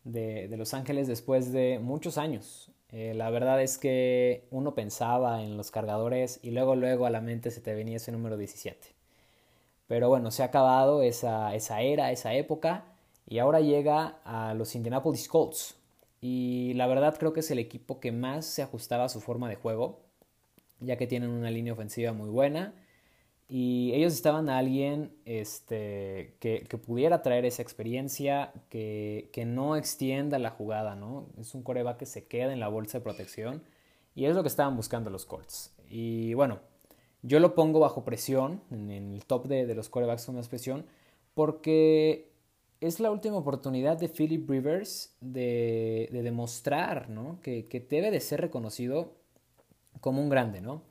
de, 0.05 0.49
Los 0.57 0.73
Ángeles 0.75 1.09
después 1.09 1.53
de 1.53 1.79
muchos 1.81 2.17
años. 2.17 2.71
Eh, 2.93 3.15
la 3.15 3.31
verdad 3.31 3.61
es 3.63 3.79
que 3.79 4.47
uno 4.51 4.75
pensaba 4.75 5.43
en 5.43 5.57
los 5.57 5.71
cargadores 5.71 6.41
y 6.43 6.51
luego 6.51 6.75
luego 6.75 7.07
a 7.07 7.11
la 7.11 7.21
mente 7.21 7.51
se 7.51 7.61
te 7.61 7.75
venía 7.75 7.97
ese 7.97 8.13
número 8.13 8.37
17. 8.37 8.95
Pero 9.87 10.09
bueno, 10.09 10.31
se 10.31 10.43
ha 10.43 10.47
acabado 10.47 11.03
esa, 11.03 11.55
esa 11.55 11.83
era, 11.83 12.13
esa 12.13 12.35
época 12.35 12.85
y 13.27 13.39
ahora 13.39 13.61
llega 13.61 14.21
a 14.25 14.55
los 14.55 14.75
Indianapolis 14.75 15.29
Colts. 15.29 15.77
Y 16.21 16.75
la 16.75 16.87
verdad 16.87 17.17
creo 17.19 17.33
que 17.33 17.41
es 17.41 17.51
el 17.51 17.59
equipo 17.59 18.01
que 18.01 18.13
más 18.13 18.47
se 18.47 18.63
ajustaba 18.63 19.05
a 19.05 19.09
su 19.09 19.21
forma 19.21 19.49
de 19.49 19.57
juego, 19.57 20.01
ya 20.81 20.97
que 20.97 21.07
tienen 21.07 21.31
una 21.31 21.51
línea 21.51 21.73
ofensiva 21.73 22.13
muy 22.13 22.29
buena. 22.29 22.75
Y 23.49 23.93
ellos 23.95 24.13
estaban 24.13 24.49
a 24.49 24.59
alguien 24.59 25.13
este, 25.25 26.37
que, 26.39 26.65
pudiera 26.87 27.23
traer 27.23 27.45
esa 27.47 27.63
experiencia, 27.63 28.53
que, 28.69 29.29
que, 29.33 29.45
no 29.45 29.77
extienda 29.77 30.39
la 30.39 30.51
jugada, 30.51 30.95
¿no? 30.95 31.27
Es 31.37 31.55
un 31.55 31.63
coreback 31.65 31.97
que 31.99 32.07
se 32.07 32.27
queda 32.27 32.53
en 32.53 32.61
la 32.61 32.69
bolsa 32.69 32.99
de 32.99 33.05
protección. 33.05 33.65
Y 34.15 34.27
es 34.27 34.37
lo 34.37 34.43
que 34.43 34.49
estaban 34.49 34.77
buscando 34.77 35.11
los 35.11 35.27
Colts. 35.27 35.75
Y 35.89 36.35
bueno, 36.35 36.61
yo 37.23 37.41
lo 37.41 37.55
pongo 37.57 37.81
bajo 37.81 38.05
presión, 38.05 38.63
en 38.71 38.91
el 38.91 39.25
top 39.25 39.47
de, 39.47 39.67
de 39.67 39.75
los 39.75 39.89
corebacks 39.89 40.27
con 40.27 40.37
más 40.37 40.49
presión, 40.49 40.87
porque 41.35 42.30
es 42.81 42.99
la 42.99 43.11
última 43.11 43.37
oportunidad 43.37 43.99
de 43.99 44.09
Philip 44.09 44.49
Rivers 44.49 45.15
de, 45.21 46.09
demostrar 46.11 47.11
¿no? 47.11 47.39
que, 47.43 47.87
debe 47.89 48.11
de 48.11 48.21
ser 48.21 48.41
reconocido 48.41 49.13
como 50.01 50.23
un 50.23 50.31
grande, 50.31 50.61
¿no? 50.61 50.83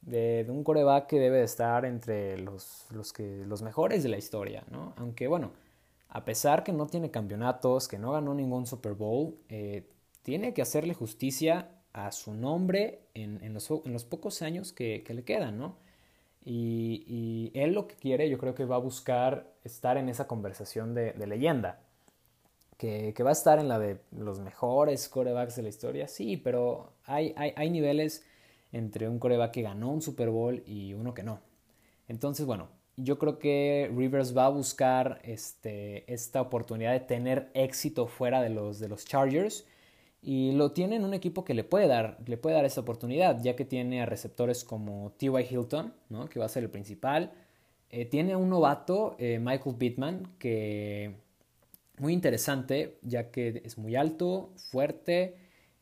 De, 0.00 0.46
un 0.48 0.64
coreback 0.64 1.08
que 1.08 1.18
debe 1.18 1.38
de 1.38 1.44
estar 1.44 1.84
entre 1.84 2.38
los, 2.38 2.86
los, 2.90 3.12
que, 3.12 3.44
los 3.44 3.62
mejores 3.62 4.02
de 4.02 4.08
la 4.08 4.16
historia, 4.16 4.64
¿no? 4.70 4.94
Aunque 4.96 5.26
bueno, 5.26 5.52
a 6.08 6.24
pesar 6.24 6.64
que 6.64 6.72
no 6.72 6.86
tiene 6.86 7.10
campeonatos, 7.10 7.88
que 7.88 7.98
no 7.98 8.12
ganó 8.12 8.32
ningún 8.32 8.66
Super 8.66 8.94
Bowl, 8.94 9.36
eh, 9.48 9.90
tiene 10.22 10.54
que 10.54 10.62
hacerle 10.62 10.94
justicia 10.94 11.70
a 11.92 12.12
su 12.12 12.34
nombre 12.34 13.00
en, 13.14 13.52
los, 13.52 13.70
en 13.70 13.92
los, 13.92 14.04
pocos 14.04 14.42
años 14.42 14.72
que, 14.72 15.02
que 15.04 15.12
le 15.12 15.24
quedan, 15.24 15.58
¿no? 15.58 15.76
Y, 16.48 17.50
él 17.54 17.72
lo 17.72 17.88
que 17.88 17.96
quiere, 17.96 18.30
yo 18.30 18.38
creo 18.38 18.54
que 18.54 18.64
va 18.64 18.76
a 18.76 18.78
buscar 18.78 19.52
estar 19.64 19.96
en 19.96 20.08
esa 20.08 20.28
conversación 20.28 20.94
de, 20.94 21.12
leyenda. 21.26 21.80
Que, 22.78 23.12
va 23.24 23.30
a 23.30 23.32
estar 23.32 23.58
en 23.58 23.68
la 23.68 23.80
de 23.80 23.98
los 24.12 24.38
mejores 24.38 25.08
corebacks 25.08 25.56
de 25.56 25.62
la 25.62 25.68
historia, 25.68 26.06
sí, 26.06 26.36
pero 26.36 26.92
hay, 27.04 27.34
niveles 27.70 28.24
entre 28.70 29.08
un 29.08 29.18
coreback 29.18 29.52
que 29.52 29.62
ganó 29.62 29.90
un 29.90 30.02
Super 30.02 30.30
Bowl 30.30 30.62
y 30.66 30.94
uno 30.94 31.14
que 31.14 31.24
no. 31.24 31.40
Entonces, 32.06 32.46
bueno, 32.46 32.68
yo 32.96 33.18
creo 33.18 33.40
que 33.40 33.90
Rivers 33.92 34.36
va 34.36 34.46
a 34.46 34.50
buscar 34.50 35.20
este, 35.24 36.12
esta 36.12 36.40
oportunidad 36.40 36.92
de 36.92 37.00
tener 37.00 37.50
éxito 37.54 38.06
fuera 38.06 38.40
de 38.40 38.50
los, 38.50 38.78
de 38.78 38.88
los 38.88 39.04
Chargers 39.04 39.66
y 40.22 40.52
lo 40.52 40.72
tiene 40.72 40.96
en 40.96 41.04
un 41.04 41.14
equipo 41.14 41.44
que 41.44 41.54
le 41.54 41.64
puede 41.64 41.86
dar, 41.86 42.18
le 42.26 42.36
puede 42.36 42.56
dar 42.56 42.64
esa 42.64 42.80
oportunidad, 42.80 43.42
ya 43.42 43.54
que 43.56 43.64
tiene 43.64 44.02
a 44.02 44.06
receptores 44.06 44.64
como 44.64 45.12
T.Y. 45.18 45.46
Hilton, 45.50 45.94
¿no? 46.08 46.28
que 46.28 46.38
va 46.38 46.46
a 46.46 46.48
ser 46.48 46.64
el 46.64 46.70
principal. 46.70 47.32
Eh, 47.90 48.06
tiene 48.06 48.32
a 48.32 48.36
un 48.38 48.50
novato, 48.50 49.14
eh, 49.18 49.38
Michael 49.38 49.76
Pittman, 49.76 50.34
que 50.38 51.14
muy 51.98 52.12
interesante, 52.12 52.98
ya 53.02 53.30
que 53.30 53.62
es 53.64 53.78
muy 53.78 53.96
alto, 53.96 54.52
fuerte, 54.70 55.36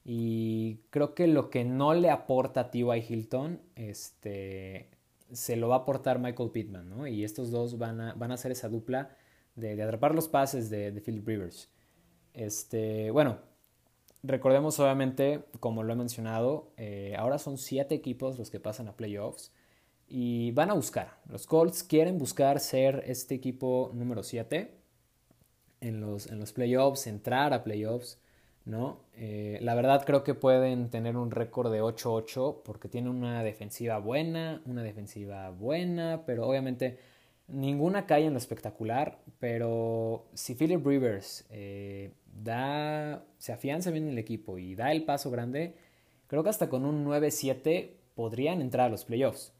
y 0.05 0.81
creo 0.91 1.14
que 1.14 1.26
lo 1.26 1.49
que 1.49 1.64
no 1.64 1.95
le 1.95 2.11
aporta 2.11 2.61
a 2.61 2.71
T.Y. 2.71 3.05
Hilton, 3.09 3.62
este, 3.75 4.91
se 5.33 5.57
lo 5.57 5.69
va 5.69 5.76
a 5.76 5.79
aportar 5.79 6.19
Michael 6.19 6.50
Pittman, 6.50 6.91
¿no? 6.91 7.07
Y 7.07 7.25
estos 7.25 7.50
dos 7.50 7.79
van 7.79 8.00
a, 8.00 8.14
van 8.14 8.31
a 8.31 8.35
hacer 8.35 8.53
esa 8.53 8.69
dupla 8.69 9.17
de, 9.57 9.83
atrapar 9.83 10.14
los 10.14 10.29
pases 10.29 10.69
de, 10.69 10.93
de 10.93 11.00
Philip 11.00 11.26
Rivers. 11.26 11.71
Este, 12.35 13.11
bueno, 13.11 13.38
Recordemos 14.26 14.81
obviamente, 14.81 15.45
como 15.61 15.83
lo 15.83 15.93
he 15.93 15.97
mencionado, 15.97 16.73
eh, 16.78 17.14
ahora 17.19 17.38
son 17.38 17.59
siete 17.59 17.95
equipos 17.95 18.38
los 18.38 18.50
que 18.50 18.59
pasan 18.59 18.88
a 18.88 18.97
playoffs 18.97 19.52
y 20.09 20.50
van 20.52 20.71
a 20.71 20.75
buscar. 20.75 21.19
Los 21.28 21.47
Colts 21.47 21.83
quieren 21.83 22.16
buscar 22.16 22.59
ser 22.59 23.04
este 23.07 23.35
equipo 23.35 23.90
número 23.93 24.23
7 24.23 24.75
en 25.83 26.00
los, 26.00 26.26
en 26.28 26.38
los 26.40 26.54
playoffs, 26.54 27.07
entrar 27.07 27.52
a 27.52 27.64
playoffs, 27.64 28.19
¿no? 28.64 29.00
Eh, 29.12 29.59
la 29.61 29.75
verdad 29.75 30.07
creo 30.07 30.25
que 30.25 30.33
pueden 30.33 30.88
tener 30.88 31.19
un 31.19 31.31
récord 31.31 31.71
de 31.71 31.83
8-8 31.83 32.62
porque 32.64 32.88
tienen 32.88 33.11
una 33.11 33.43
defensiva 33.43 33.99
buena, 33.99 34.62
una 34.64 34.83
defensiva 34.83 35.50
buena, 35.50 36.23
pero 36.25 36.49
obviamente 36.49 36.99
ninguna 37.47 38.07
cae 38.07 38.25
en 38.25 38.33
lo 38.33 38.38
espectacular, 38.38 39.19
pero 39.38 40.25
si 40.33 40.54
Philip 40.54 40.85
Rivers 40.87 41.45
eh, 41.50 42.12
da, 42.43 43.25
se 43.38 43.53
afianza 43.53 43.91
bien 43.91 44.05
en 44.05 44.11
el 44.11 44.19
equipo 44.19 44.59
y 44.59 44.75
da 44.75 44.93
el 44.93 45.05
paso 45.05 45.31
grande, 45.31 45.75
creo 46.26 46.43
que 46.43 46.50
hasta 46.50 46.69
con 46.69 46.85
un 46.85 47.05
9-7 47.05 47.91
podrían 48.14 48.61
entrar 48.61 48.87
a 48.87 48.91
los 48.91 49.05
playoffs. 49.05 49.53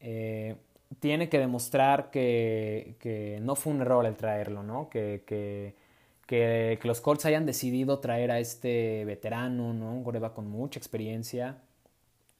Eh, 0.00 0.56
tiene 0.98 1.28
que 1.28 1.38
demostrar 1.38 2.10
que, 2.10 3.38
no 3.42 3.54
fue 3.54 3.72
un 3.72 3.82
error 3.82 4.04
el 4.06 4.16
traerlo, 4.16 4.62
¿no? 4.62 4.88
Que, 4.90 5.22
que, 5.26 6.78
los 6.82 7.00
Colts 7.00 7.26
hayan 7.26 7.46
decidido 7.46 7.98
traer 8.00 8.30
a 8.30 8.38
este 8.38 9.04
veterano, 9.04 9.72
¿no? 9.72 9.92
Un 9.92 10.04
coreba 10.04 10.34
con 10.34 10.48
mucha 10.48 10.78
experiencia, 10.78 11.58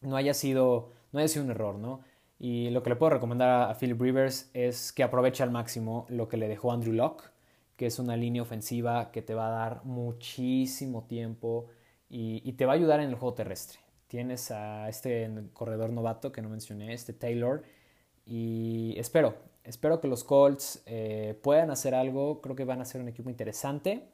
no 0.01 0.17
haya 0.17 0.35
sido, 0.35 0.93
no 1.13 1.27
sido 1.29 1.45
un 1.45 1.51
error, 1.51 1.77
¿no? 1.77 2.01
Y 2.39 2.71
lo 2.71 2.83
que 2.83 2.91
le 2.91 2.97
puedo 2.97 3.11
recomendar 3.11 3.71
a 3.71 3.75
Philip 3.75 4.01
Rivers 4.01 4.51
es 4.55 4.93
que 4.93 5.03
aproveche 5.03 5.43
al 5.43 5.51
máximo 5.51 6.07
lo 6.09 6.29
que 6.29 6.37
le 6.39 6.49
dejó 6.49 6.73
Andrew 6.73 6.95
Locke 6.95 7.31
que 7.81 7.87
es 7.87 7.99
una 7.99 8.15
línea 8.15 8.43
ofensiva 8.43 9.11
que 9.11 9.23
te 9.23 9.33
va 9.33 9.47
a 9.47 9.51
dar 9.51 9.85
muchísimo 9.87 11.05
tiempo 11.05 11.69
y, 12.11 12.53
te 12.53 12.67
va 12.67 12.75
a 12.75 12.77
ayudar 12.77 13.01
en 13.01 13.09
el 13.09 13.15
juego 13.15 13.33
terrestre. 13.33 13.79
Tienes 14.07 14.51
a 14.51 14.87
este 14.91 15.31
corredor 15.55 15.89
novato 15.89 16.31
que 16.31 16.43
no 16.43 16.51
mencioné, 16.51 16.93
este 16.93 17.15
Taylor, 17.15 17.63
y 18.27 18.93
espero, 18.99 19.35
espero 19.65 19.99
que 19.99 20.09
los 20.09 20.25
Colts 20.25 20.83
eh, 20.85 21.41
puedan 21.43 21.71
hacer 21.71 21.95
algo, 21.95 22.43
creo 22.43 22.55
que 22.55 22.67
van 22.67 22.83
a 22.83 22.85
ser 22.85 23.01
un 23.01 23.09
equipo 23.09 23.31
interesante, 23.31 24.05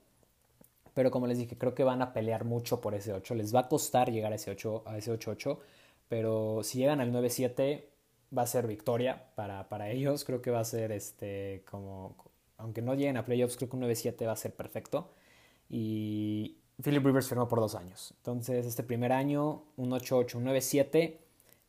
pero 0.94 1.10
como 1.10 1.26
les 1.26 1.38
dije, 1.38 1.58
creo 1.58 1.74
que 1.74 1.82
van 1.82 2.02
a 2.02 2.12
pelear 2.12 2.44
mucho 2.44 2.80
por 2.80 2.94
ese 2.94 3.14
8, 3.14 3.34
les 3.34 3.52
va 3.52 3.62
a 3.62 3.68
costar 3.68 4.12
llegar 4.12 4.30
a 4.30 4.36
ese 4.36 4.52
8, 4.52 4.84
a 4.86 4.96
ese 4.96 5.12
8-8, 5.12 5.58
pero 6.08 6.60
si 6.62 6.78
llegan 6.78 7.00
al 7.00 7.12
9-7 7.12 7.82
va 8.36 8.42
a 8.42 8.46
ser 8.46 8.68
victoria 8.68 9.24
para, 9.34 9.68
para 9.68 9.90
ellos, 9.90 10.22
creo 10.22 10.40
que 10.40 10.52
va 10.52 10.60
a 10.60 10.64
ser 10.64 10.92
este 10.92 11.64
como 11.68 12.14
aunque 12.58 12.82
no 12.82 12.94
lleguen 12.94 13.16
a 13.16 13.24
playoffs, 13.24 13.56
creo 13.56 13.68
que 13.68 13.76
un 13.76 13.82
9-7 13.82 14.26
va 14.26 14.32
a 14.32 14.36
ser 14.36 14.54
perfecto. 14.54 15.12
Y 15.68 16.58
Philip 16.82 17.04
Rivers 17.04 17.28
firmó 17.28 17.48
por 17.48 17.60
dos 17.60 17.74
años. 17.74 18.14
Entonces, 18.18 18.66
este 18.66 18.82
primer 18.82 19.12
año, 19.12 19.64
un 19.76 19.90
8-8, 19.90 20.36
un 20.36 20.44
9-7 20.46 21.18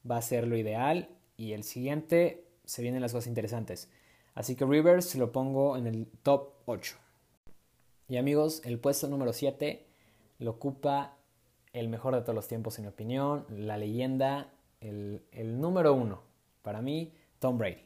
va 0.09 0.17
a 0.17 0.21
ser 0.21 0.47
lo 0.47 0.57
ideal. 0.57 1.09
Y 1.35 1.53
el 1.53 1.63
siguiente 1.63 2.45
se 2.65 2.81
vienen 2.81 3.01
las 3.01 3.13
cosas 3.13 3.27
interesantes. 3.27 3.89
Así 4.33 4.55
que 4.55 4.65
Rivers 4.65 5.15
lo 5.15 5.31
pongo 5.31 5.77
en 5.77 5.87
el 5.87 6.07
top 6.23 6.53
8. 6.65 6.95
Y 8.09 8.17
amigos, 8.17 8.61
el 8.65 8.79
puesto 8.79 9.07
número 9.07 9.33
7 9.33 9.85
lo 10.39 10.51
ocupa 10.51 11.17
el 11.73 11.89
mejor 11.89 12.15
de 12.15 12.21
todos 12.21 12.35
los 12.35 12.47
tiempos, 12.47 12.77
en 12.77 12.85
mi 12.85 12.89
opinión, 12.89 13.45
la 13.49 13.77
leyenda, 13.77 14.53
el, 14.79 15.23
el 15.31 15.59
número 15.59 15.93
uno. 15.93 16.21
Para 16.61 16.81
mí, 16.81 17.13
Tom 17.39 17.57
Brady. 17.57 17.83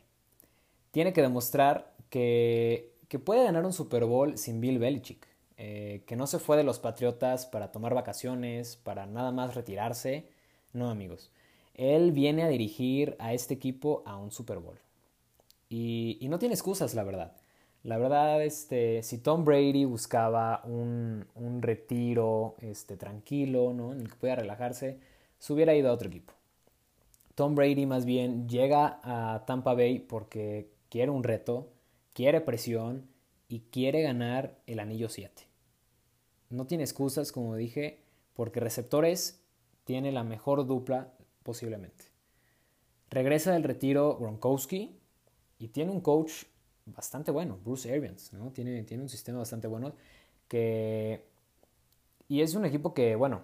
Tiene 0.92 1.14
que 1.14 1.22
demostrar 1.22 1.96
que 2.10 2.91
que 3.12 3.20
puede 3.20 3.44
ganar 3.44 3.66
un 3.66 3.74
Super 3.74 4.06
Bowl 4.06 4.38
sin 4.38 4.62
Bill 4.62 4.80
Belichick, 4.80 5.28
eh, 5.58 6.02
que 6.08 6.16
no 6.16 6.28
se 6.28 6.40
fue 6.40 6.56
de 6.56 6.64
los 6.64 6.80
Patriotas 6.80 7.46
para 7.46 7.70
tomar 7.70 7.94
vacaciones, 7.94 8.78
para 8.78 9.06
nada 9.06 9.34
más 9.34 9.54
retirarse. 9.54 10.30
No, 10.72 10.90
amigos. 10.90 11.30
Él 11.74 12.14
viene 12.14 12.44
a 12.44 12.48
dirigir 12.48 13.18
a 13.20 13.34
este 13.34 13.54
equipo 13.54 14.02
a 14.06 14.16
un 14.16 14.32
Super 14.32 14.60
Bowl. 14.60 14.80
Y, 15.68 16.26
no 16.30 16.40
tiene 16.40 16.56
excusas, 16.56 16.94
la 16.94 17.04
verdad. 17.04 17.36
La 17.84 17.98
verdad, 17.98 18.42
este, 18.42 19.04
si 19.04 19.18
Tom 19.18 19.44
Brady 19.44 19.84
buscaba 19.84 20.62
un, 20.64 21.28
un 21.36 21.62
retiro 21.62 22.56
este, 22.62 22.96
tranquilo, 22.96 23.74
¿no? 23.74 23.92
en 23.92 24.00
el 24.00 24.10
que 24.10 24.16
pudiera 24.16 24.42
relajarse, 24.42 25.02
se 25.38 25.52
hubiera 25.52 25.76
ido 25.76 25.90
a 25.90 25.94
otro 25.94 26.08
equipo. 26.08 26.32
Tom 27.36 27.56
Brady 27.56 27.86
más 27.86 28.06
bien 28.06 28.48
llega 28.48 29.02
a 29.04 29.44
Tampa 29.46 29.74
Bay 29.74 30.00
porque 30.00 30.72
quiere 30.88 31.12
un 31.12 31.26
reto, 31.26 31.68
quiere 32.14 32.42
presión 32.42 33.08
y 33.48 33.62
quiere 33.72 34.02
ganar 34.02 34.60
el 34.68 34.80
anillo 34.80 35.10
7. 35.10 35.48
No 36.50 36.68
tiene 36.68 36.84
excusas, 36.84 37.32
como 37.32 37.56
dije, 37.56 38.04
porque 38.34 38.60
receptores 38.60 39.44
tiene 39.84 40.12
la 40.12 40.24
mejor 40.24 40.66
dupla 40.66 41.14
posiblemente. 41.44 42.06
Regresa 43.10 43.52
del 43.52 43.64
retiro 43.64 44.18
Gronkowski 44.18 44.98
y 45.60 45.68
tiene 45.70 45.92
un 45.92 46.02
coach 46.02 46.46
bastante 46.86 47.32
bueno, 47.32 47.60
Bruce 47.64 47.92
Arians, 47.92 48.34
¿no? 48.34 48.52
Tiene, 48.52 48.84
tiene 48.84 49.04
un 49.04 49.10
sistema 49.10 49.40
bastante 49.40 49.68
bueno 49.68 49.94
que... 50.48 51.30
Y 52.28 52.42
es 52.42 52.56
un 52.56 52.64
equipo 52.64 52.94
que, 52.94 53.16
bueno, 53.18 53.42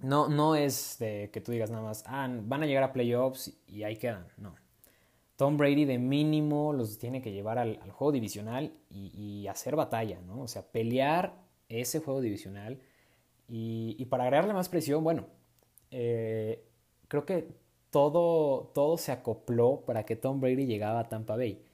no, 0.00 0.28
no 0.28 0.56
es 0.56 0.96
de 0.98 1.30
que 1.32 1.40
tú 1.40 1.52
digas 1.52 1.70
nada 1.70 1.84
más, 1.84 2.02
ah, 2.06 2.28
van 2.42 2.62
a 2.62 2.66
llegar 2.66 2.82
a 2.82 2.92
playoffs 2.92 3.52
y 3.66 3.84
ahí 3.84 3.96
quedan, 3.96 4.26
no. 4.36 4.56
Tom 5.36 5.56
Brady 5.56 5.84
de 5.84 5.98
mínimo 5.98 6.72
los 6.72 6.98
tiene 6.98 7.20
que 7.20 7.32
llevar 7.32 7.58
al, 7.58 7.78
juego 7.90 8.12
divisional 8.12 8.72
y, 8.90 9.46
hacer 9.48 9.76
batalla, 9.76 10.20
¿no? 10.20 10.42
O 10.42 10.48
sea, 10.48 10.62
pelear 10.62 11.34
ese 11.68 12.00
juego 12.00 12.20
divisional 12.20 12.80
y, 13.48 14.04
para 14.06 14.24
agregarle 14.24 14.54
más 14.54 14.68
presión, 14.68 15.04
bueno, 15.04 15.26
eh, 15.90 16.64
creo 17.08 17.26
que 17.26 17.48
todo, 17.90 18.70
todo 18.74 18.96
se 18.98 19.12
acopló 19.12 19.82
para 19.86 20.04
que 20.04 20.16
Tom 20.16 20.40
Brady 20.40 20.66
llegara 20.66 21.00
a 21.00 21.08
Tampa 21.08 21.36
Bay. 21.36 21.64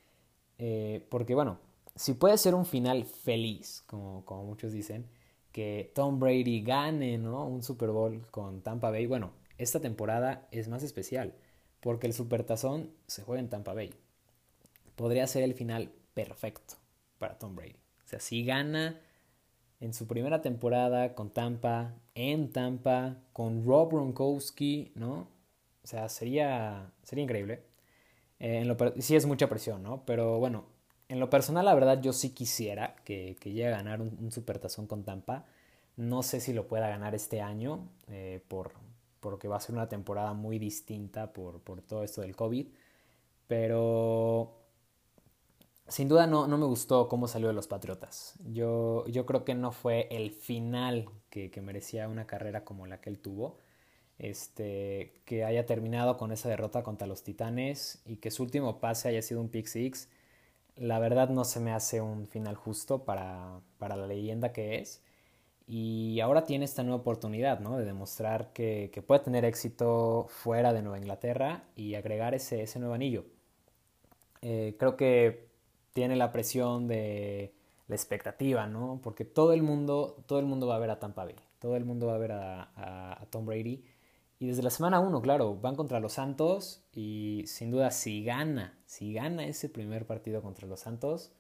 Eh, 0.58 1.06
porque 1.10 1.34
bueno, 1.34 1.58
si 1.94 2.14
puede 2.14 2.36
ser 2.38 2.54
un 2.54 2.66
final 2.66 3.04
feliz, 3.04 3.82
como, 3.86 4.24
como 4.24 4.44
muchos 4.44 4.72
dicen, 4.72 5.06
que 5.52 5.90
Tom 5.94 6.18
Brady 6.18 6.62
gane 6.62 7.18
¿no? 7.18 7.46
un 7.46 7.62
Super 7.62 7.90
Bowl 7.90 8.26
con 8.30 8.62
Tampa 8.62 8.90
Bay, 8.90 9.06
bueno, 9.06 9.32
esta 9.58 9.80
temporada 9.80 10.48
es 10.50 10.68
más 10.68 10.82
especial, 10.82 11.34
porque 11.80 12.06
el 12.06 12.14
Supertazón 12.14 12.90
se 13.06 13.22
juega 13.22 13.40
en 13.40 13.48
Tampa 13.48 13.74
Bay. 13.74 13.92
Podría 14.96 15.26
ser 15.26 15.42
el 15.42 15.54
final 15.54 15.90
perfecto 16.14 16.74
para 17.18 17.38
Tom 17.38 17.56
Brady. 17.56 17.76
O 18.04 18.08
sea, 18.08 18.20
si 18.20 18.44
gana 18.44 19.00
en 19.80 19.94
su 19.94 20.06
primera 20.06 20.42
temporada 20.42 21.14
con 21.14 21.30
Tampa, 21.30 21.94
en 22.14 22.52
Tampa, 22.52 23.16
con 23.32 23.64
Rob 23.64 23.92
Gronkowski, 23.92 24.92
¿no? 24.94 25.28
O 25.82 25.86
sea, 25.86 26.08
sería, 26.08 26.92
sería 27.02 27.24
increíble. 27.24 27.62
Eh, 28.38 28.76
sí 28.98 29.16
es 29.16 29.26
mucha 29.26 29.48
presión, 29.48 29.82
¿no? 29.82 30.04
Pero 30.04 30.38
bueno, 30.38 30.66
en 31.08 31.18
lo 31.18 31.30
personal, 31.30 31.64
la 31.64 31.74
verdad, 31.74 32.00
yo 32.00 32.12
sí 32.12 32.30
quisiera 32.30 32.94
que, 33.04 33.36
llegue 33.42 33.66
a 33.68 33.70
ganar 33.70 34.00
un, 34.00 34.30
supertazón 34.30 34.86
con 34.86 35.04
Tampa. 35.04 35.46
No 35.96 36.22
sé 36.22 36.40
si 36.40 36.52
lo 36.52 36.68
pueda 36.68 36.88
ganar 36.88 37.14
este 37.14 37.40
año, 37.40 37.88
eh, 38.08 38.42
por, 38.48 38.72
porque 39.20 39.48
va 39.48 39.56
a 39.56 39.60
ser 39.60 39.74
una 39.74 39.88
temporada 39.88 40.32
muy 40.34 40.58
distinta 40.58 41.32
por, 41.32 41.60
por 41.62 41.82
todo 41.82 42.04
esto 42.04 42.22
del 42.22 42.36
COVID. 42.36 42.68
Pero 43.46 44.56
sin 45.88 46.08
duda 46.08 46.26
no, 46.26 46.46
no, 46.46 46.58
me 46.58 46.66
gustó 46.66 47.08
cómo 47.08 47.28
salió 47.28 47.48
de 47.48 47.54
los 47.54 47.68
Patriotas. 47.68 48.34
Yo, 48.44 49.06
yo 49.08 49.26
creo 49.26 49.44
que 49.44 49.54
no 49.54 49.72
fue 49.72 50.08
el 50.10 50.30
final 50.30 51.08
que, 51.30 51.50
que 51.50 51.60
merecía 51.60 52.08
una 52.08 52.26
carrera 52.26 52.64
como 52.64 52.86
la 52.86 53.00
que 53.00 53.10
él 53.10 53.18
tuvo 53.18 53.58
este, 54.20 55.14
que 55.24 55.44
haya 55.44 55.64
terminado 55.64 56.18
con 56.18 56.30
esa 56.30 56.48
derrota 56.50 56.82
contra 56.82 57.06
los 57.06 57.22
Titanes 57.24 58.02
y 58.04 58.16
que 58.16 58.30
su 58.30 58.42
último 58.42 58.78
pase 58.78 59.08
haya 59.08 59.22
sido 59.22 59.40
un 59.40 59.48
pick 59.48 59.66
six, 59.66 60.08
la 60.76 60.98
verdad 60.98 61.30
no 61.30 61.44
se 61.44 61.58
me 61.58 61.72
hace 61.72 62.02
un 62.02 62.28
final 62.28 62.54
justo 62.54 63.04
para, 63.04 63.60
para 63.78 63.96
la 63.96 64.06
leyenda 64.06 64.52
que 64.52 64.78
es. 64.78 65.02
Y 65.72 66.18
ahora 66.18 66.44
tiene 66.44 66.64
esta 66.64 66.82
nueva 66.82 67.00
oportunidad, 67.00 67.60
¿no? 67.60 67.78
De 67.78 67.84
demostrar 67.84 68.52
que, 68.52 68.90
que, 68.92 69.02
puede 69.02 69.20
tener 69.20 69.44
éxito 69.44 70.26
fuera 70.28 70.72
de 70.72 70.82
Nueva 70.82 70.98
Inglaterra 70.98 71.62
y 71.76 71.94
agregar 71.94 72.34
ese, 72.34 72.62
ese 72.62 72.80
nuevo 72.80 72.94
anillo. 72.94 73.24
Eh, 74.42 74.74
creo 74.80 74.96
que 74.96 75.48
tiene 75.92 76.16
la 76.16 76.32
presión 76.32 76.88
de 76.88 77.54
la 77.86 77.94
expectativa, 77.94 78.66
¿no? 78.66 79.00
Porque 79.00 79.24
todo 79.24 79.52
el 79.52 79.62
mundo, 79.62 80.22
todo 80.26 80.40
el 80.40 80.46
mundo 80.46 80.66
va 80.66 80.76
a 80.76 80.78
ver 80.78 80.90
a 80.90 80.98
Tampa 80.98 81.24
Bay, 81.24 81.36
todo 81.60 81.76
el 81.76 81.84
mundo 81.84 82.06
va 82.06 82.14
a 82.14 82.18
ver 82.18 82.32
a, 82.32 83.26
Tom 83.30 83.46
Brady 83.46 83.84
y 84.40 84.46
desde 84.48 84.62
la 84.62 84.70
semana 84.70 84.98
1, 84.98 85.22
claro, 85.22 85.54
van 85.56 85.76
contra 85.76 86.00
los 86.00 86.14
Santos 86.14 86.82
y 86.92 87.44
sin 87.46 87.70
duda 87.70 87.92
si 87.92 88.24
gana, 88.24 88.78
si 88.86 89.12
gana 89.12 89.44
ese 89.44 89.68
primer 89.68 90.06
partido 90.06 90.42
contra 90.42 90.66
los 90.66 90.80
Santos, 90.80 91.32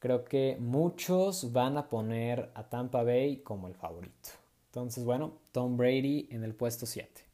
creo 0.00 0.24
que 0.24 0.56
muchos 0.58 1.52
van 1.52 1.78
a 1.78 1.88
poner 1.88 2.50
a 2.54 2.68
Tampa 2.68 3.04
Bay 3.04 3.36
como 3.38 3.68
el 3.68 3.76
favorito. 3.76 4.30
Entonces, 4.66 5.04
bueno, 5.04 5.34
Tom 5.52 5.76
Brady 5.76 6.26
en 6.32 6.42
el 6.42 6.56
puesto 6.56 6.86
7. 6.86 7.24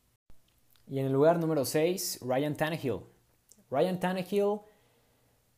Y 0.89 0.99
en 0.99 1.07
el 1.07 1.13
lugar 1.13 1.39
número 1.41 1.65
6, 1.65 2.19
Ryan 2.21 2.55
Tannehill. 2.55 3.01
Ryan 3.71 3.99
Tannehill, 3.99 4.61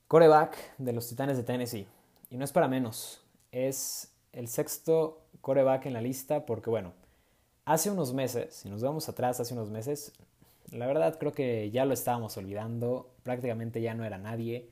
coreback 0.07 0.77
de 0.79 0.93
los 0.93 1.09
Titanes 1.09 1.37
de 1.37 1.43
Tennessee. 1.43 1.89
Y 2.31 2.37
no 2.37 2.45
es 2.45 2.53
para 2.53 2.69
menos, 2.69 3.21
es 3.51 4.15
el 4.31 4.47
sexto 4.47 5.25
coreback 5.41 5.87
en 5.87 5.95
la 5.95 6.01
lista 6.01 6.47
porque, 6.47 6.71
bueno, 6.71 6.93
Hace 7.69 7.91
unos 7.91 8.15
meses, 8.15 8.55
si 8.55 8.71
nos 8.71 8.81
vamos 8.81 9.11
atrás, 9.11 9.41
hace 9.41 9.53
unos 9.53 9.69
meses, 9.69 10.15
la 10.71 10.87
verdad 10.87 11.19
creo 11.19 11.33
que 11.33 11.71
ya 11.71 11.85
lo 11.85 11.93
estábamos 11.93 12.35
olvidando, 12.39 13.11
prácticamente 13.25 13.83
ya 13.83 13.93
no 13.93 14.07
era 14.07 14.17
nadie. 14.17 14.71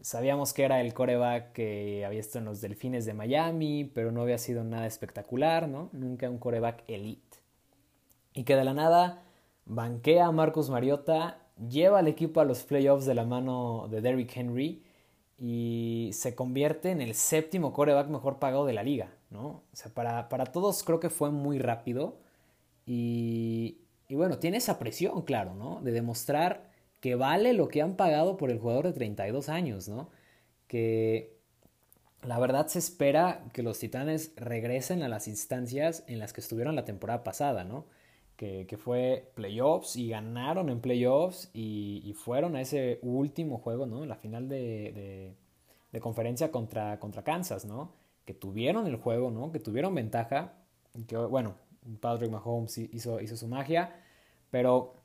Sabíamos 0.00 0.52
que 0.52 0.64
era 0.64 0.80
el 0.80 0.94
coreback 0.94 1.52
que 1.52 2.04
había 2.04 2.20
estado 2.20 2.40
en 2.40 2.44
los 2.46 2.60
Delfines 2.60 3.06
de 3.06 3.14
Miami, 3.14 3.84
pero 3.84 4.12
no 4.12 4.22
había 4.22 4.38
sido 4.38 4.64
nada 4.64 4.86
espectacular, 4.86 5.68
¿no? 5.68 5.90
Nunca 5.92 6.30
un 6.30 6.38
coreback 6.38 6.84
elite. 6.88 7.38
Y 8.34 8.44
que 8.44 8.56
de 8.56 8.64
la 8.64 8.74
nada 8.74 9.22
banquea 9.64 10.26
a 10.26 10.32
Marcus 10.32 10.70
Mariota, 10.70 11.38
lleva 11.68 11.98
al 11.98 12.08
equipo 12.08 12.40
a 12.40 12.44
los 12.44 12.62
playoffs 12.62 13.06
de 13.06 13.14
la 13.14 13.24
mano 13.24 13.88
de 13.90 14.00
Derrick 14.00 14.36
Henry 14.36 14.82
y 15.38 16.10
se 16.12 16.34
convierte 16.34 16.90
en 16.90 17.00
el 17.00 17.14
séptimo 17.14 17.72
coreback 17.72 18.08
mejor 18.08 18.38
pagado 18.38 18.66
de 18.66 18.72
la 18.72 18.82
liga. 18.82 19.10
¿no? 19.30 19.46
O 19.46 19.64
sea, 19.72 19.92
para, 19.92 20.44
todos 20.46 20.82
creo 20.82 21.00
que 21.00 21.10
fue 21.10 21.30
muy 21.30 21.58
rápido 21.58 22.18
y, 22.86 23.78
bueno, 24.10 24.38
tiene 24.38 24.58
esa 24.58 24.78
presión, 24.78 25.22
claro, 25.22 25.54
¿no? 25.54 25.80
De 25.82 25.90
demostrar 25.90 26.65
que 27.00 27.14
vale 27.14 27.52
lo 27.52 27.68
que 27.68 27.82
han 27.82 27.96
pagado 27.96 28.36
por 28.36 28.50
el 28.50 28.58
jugador 28.58 28.86
de 28.86 28.92
32 28.92 29.48
años, 29.48 29.88
¿no? 29.88 30.10
Que 30.68 31.36
la 32.22 32.38
verdad 32.38 32.66
se 32.68 32.78
espera 32.78 33.44
que 33.52 33.62
los 33.62 33.78
Titanes 33.78 34.32
regresen 34.36 35.02
a 35.02 35.08
las 35.08 35.28
instancias 35.28 36.04
en 36.08 36.18
las 36.18 36.32
que 36.32 36.40
estuvieron 36.40 36.76
la 36.76 36.84
temporada 36.84 37.24
pasada, 37.24 37.64
¿no? 37.64 37.86
Que, 38.36 38.66
fue 38.78 39.32
playoffs 39.34 39.96
y 39.96 40.10
ganaron 40.10 40.68
en 40.68 40.80
playoffs 40.80 41.50
y, 41.54 42.12
fueron 42.18 42.56
a 42.56 42.60
ese 42.60 42.98
último 43.02 43.58
juego, 43.58 43.86
¿no? 43.86 44.04
La 44.04 44.16
final 44.16 44.48
de, 44.48 45.34
de, 45.92 46.00
conferencia 46.00 46.50
contra, 46.50 47.00
contra 47.00 47.24
Kansas, 47.24 47.64
¿no? 47.64 47.92
que 48.26 48.34
tuvieron 48.34 48.86
el 48.86 48.96
juego, 48.96 49.30
¿no? 49.30 49.52
Que 49.52 49.60
tuvieron 49.60 49.94
ventaja. 49.94 50.52
Que, 51.06 51.16
bueno, 51.16 51.54
Patrick 52.00 52.30
Mahomes 52.30 52.76
hizo, 52.76 53.20
hizo 53.20 53.36
su 53.36 53.46
magia. 53.46 54.02
Pero 54.50 54.96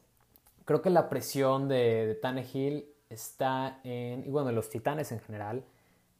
creo 0.65 0.82
que 0.82 0.89
la 0.89 1.10
presión 1.10 1.67
de, 1.67 2.08
de 2.08 2.15
Tannehill 2.15 2.86
está 3.10 3.80
en, 3.84 4.26
y 4.26 4.30
bueno, 4.30 4.52
los 4.52 4.69
Titanes 4.69 5.12
en 5.12 5.19
general, 5.19 5.63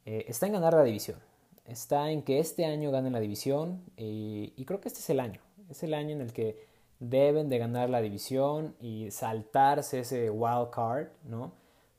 eh, 0.06 0.26
está 0.28 0.48
en 0.48 0.54
ganar 0.54 0.74
la 0.74 0.84
división. 0.84 1.20
Está 1.66 2.12
en 2.12 2.24
que 2.24 2.40
este 2.40 2.66
año 2.66 2.92
ganen 2.92 3.14
la 3.14 3.20
división 3.20 3.84
y, 3.96 4.54
y, 4.58 4.66
creo 4.66 4.82
que 4.82 4.90
este 4.90 5.00
es 5.00 5.10
el 5.10 5.20
año. 5.20 5.42
Es 5.70 5.84
el 5.84 5.94
año 5.94 6.12
en 6.12 6.22
el 6.22 6.34
que 6.34 6.68
deben 7.00 7.50
de 7.50 7.58
ganar 7.58 7.90
la 7.90 8.02
división 8.02 8.76
y 8.80 9.10
saltarse 9.12 10.00
ese 10.00 10.30
wild 10.30 10.70
card, 10.72 11.08
¿no? 11.24 11.54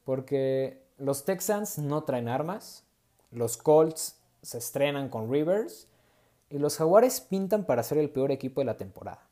Porque 0.04 0.82
los 0.98 1.24
Texans 1.24 1.78
no 1.78 2.04
traen 2.04 2.28
armas, 2.28 2.84
los 3.30 3.56
Colts 3.56 4.18
se 4.42 4.58
estrenan 4.58 5.08
con 5.08 5.30
Rivers 5.30 5.88
y 6.50 6.58
los 6.58 6.76
Jaguares 6.76 7.20
pintan 7.20 7.64
para 7.64 7.82
ser 7.82 7.98
el 7.98 8.10
peor 8.10 8.30
equipo 8.30 8.60
de 8.60 8.66
la 8.66 8.76
temporada. 8.76 9.26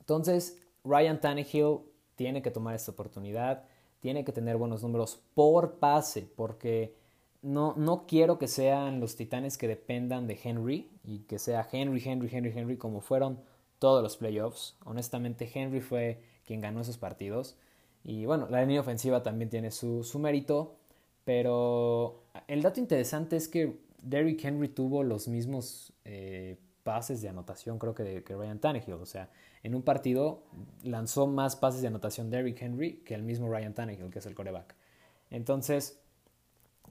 Entonces, 0.00 0.58
Ryan 0.84 1.20
Tannehill 1.20 1.80
tiene 2.18 2.42
que 2.42 2.50
tomar 2.50 2.74
esta 2.74 2.90
oportunidad, 2.90 3.62
tiene 4.00 4.24
que 4.24 4.32
tener 4.32 4.56
buenos 4.56 4.82
números 4.82 5.20
por 5.34 5.76
pase, 5.78 6.28
porque 6.34 6.92
no, 7.42 7.74
no 7.76 8.06
quiero 8.08 8.40
que 8.40 8.48
sean 8.48 8.98
los 8.98 9.14
Titanes 9.14 9.56
que 9.56 9.68
dependan 9.68 10.26
de 10.26 10.36
Henry 10.42 10.90
y 11.04 11.20
que 11.20 11.38
sea 11.38 11.68
Henry, 11.70 12.02
Henry, 12.04 12.28
Henry, 12.30 12.52
Henry 12.52 12.76
como 12.76 13.00
fueron 13.00 13.38
todos 13.78 14.02
los 14.02 14.16
playoffs. 14.16 14.76
Honestamente, 14.84 15.48
Henry 15.54 15.80
fue 15.80 16.20
quien 16.44 16.60
ganó 16.60 16.80
esos 16.80 16.98
partidos. 16.98 17.56
Y 18.02 18.26
bueno, 18.26 18.48
la 18.50 18.62
línea 18.62 18.80
ofensiva 18.80 19.22
también 19.22 19.48
tiene 19.48 19.70
su, 19.70 20.02
su 20.02 20.18
mérito, 20.18 20.74
pero 21.24 22.24
el 22.48 22.62
dato 22.62 22.80
interesante 22.80 23.36
es 23.36 23.46
que 23.46 23.78
Derrick 24.02 24.44
Henry 24.44 24.68
tuvo 24.70 25.04
los 25.04 25.28
mismos 25.28 25.92
eh, 26.04 26.56
pases 26.88 27.20
de 27.20 27.28
anotación, 27.28 27.78
creo 27.78 27.94
que, 27.94 28.02
de, 28.02 28.24
Ryan 28.26 28.58
Tannehill. 28.60 28.94
O 28.94 29.04
sea, 29.04 29.28
en 29.62 29.74
un 29.74 29.82
partido 29.82 30.40
lanzó 30.82 31.26
más 31.26 31.54
pases 31.54 31.82
de 31.82 31.88
anotación 31.88 32.30
Derrick 32.30 32.62
Henry 32.62 33.02
que 33.04 33.14
el 33.14 33.22
mismo 33.22 33.50
Ryan 33.50 33.74
Tannehill, 33.74 34.10
que 34.10 34.20
es 34.20 34.24
el 34.24 34.34
coreback. 34.34 34.74
Entonces, 35.30 36.00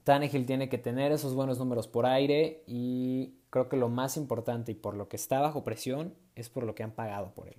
Tannehill 0.04 0.46
tiene 0.46 0.68
que 0.68 0.78
tener 0.78 1.10
esos 1.10 1.34
buenos 1.34 1.58
números 1.58 1.88
por 1.88 2.06
aire 2.06 2.62
y 2.68 3.34
creo 3.50 3.68
que 3.68 3.76
lo 3.76 3.88
más 3.88 4.16
importante 4.16 4.70
y 4.70 4.76
por 4.76 4.94
lo 4.94 5.08
que 5.08 5.16
está 5.16 5.40
bajo 5.40 5.64
presión 5.64 6.14
es 6.36 6.48
por 6.48 6.62
lo 6.62 6.76
que 6.76 6.84
han 6.84 6.92
pagado 6.92 7.34
por 7.34 7.48
él. 7.48 7.56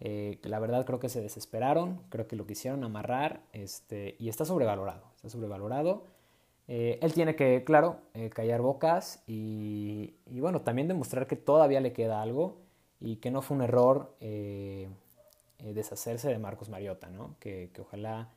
Eh, 0.00 0.40
la 0.42 0.58
verdad 0.58 0.84
creo 0.84 0.98
que 0.98 1.08
se 1.08 1.20
desesperaron, 1.20 2.02
creo 2.08 2.26
que 2.26 2.34
lo 2.34 2.44
quisieron 2.44 2.82
amarrar 2.82 3.42
este, 3.52 4.16
y 4.18 4.28
está 4.28 4.44
sobrevalorado. 4.44 5.04
Está 5.14 5.28
sobrevalorado. 5.28 6.06
Eh, 6.68 6.98
él 7.02 7.12
tiene 7.14 7.34
que, 7.34 7.64
claro, 7.64 8.02
eh, 8.14 8.30
callar 8.30 8.60
bocas 8.60 9.22
y, 9.26 10.14
bueno, 10.26 10.60
también 10.60 10.86
demostrar 10.88 11.26
que 11.26 11.36
todavía 11.36 11.80
le 11.80 11.92
queda 11.92 12.22
algo 12.22 12.58
y 13.00 13.16
que 13.16 13.30
no 13.30 13.42
fue 13.42 13.56
un 13.56 13.62
error 13.62 14.16
deshacerse 15.58 16.28
de 16.28 16.38
Marcos 16.38 16.68
Mariota, 16.68 17.08
¿no? 17.08 17.36
que, 17.40 17.70
que 17.72 17.80
ojalá 17.80 18.30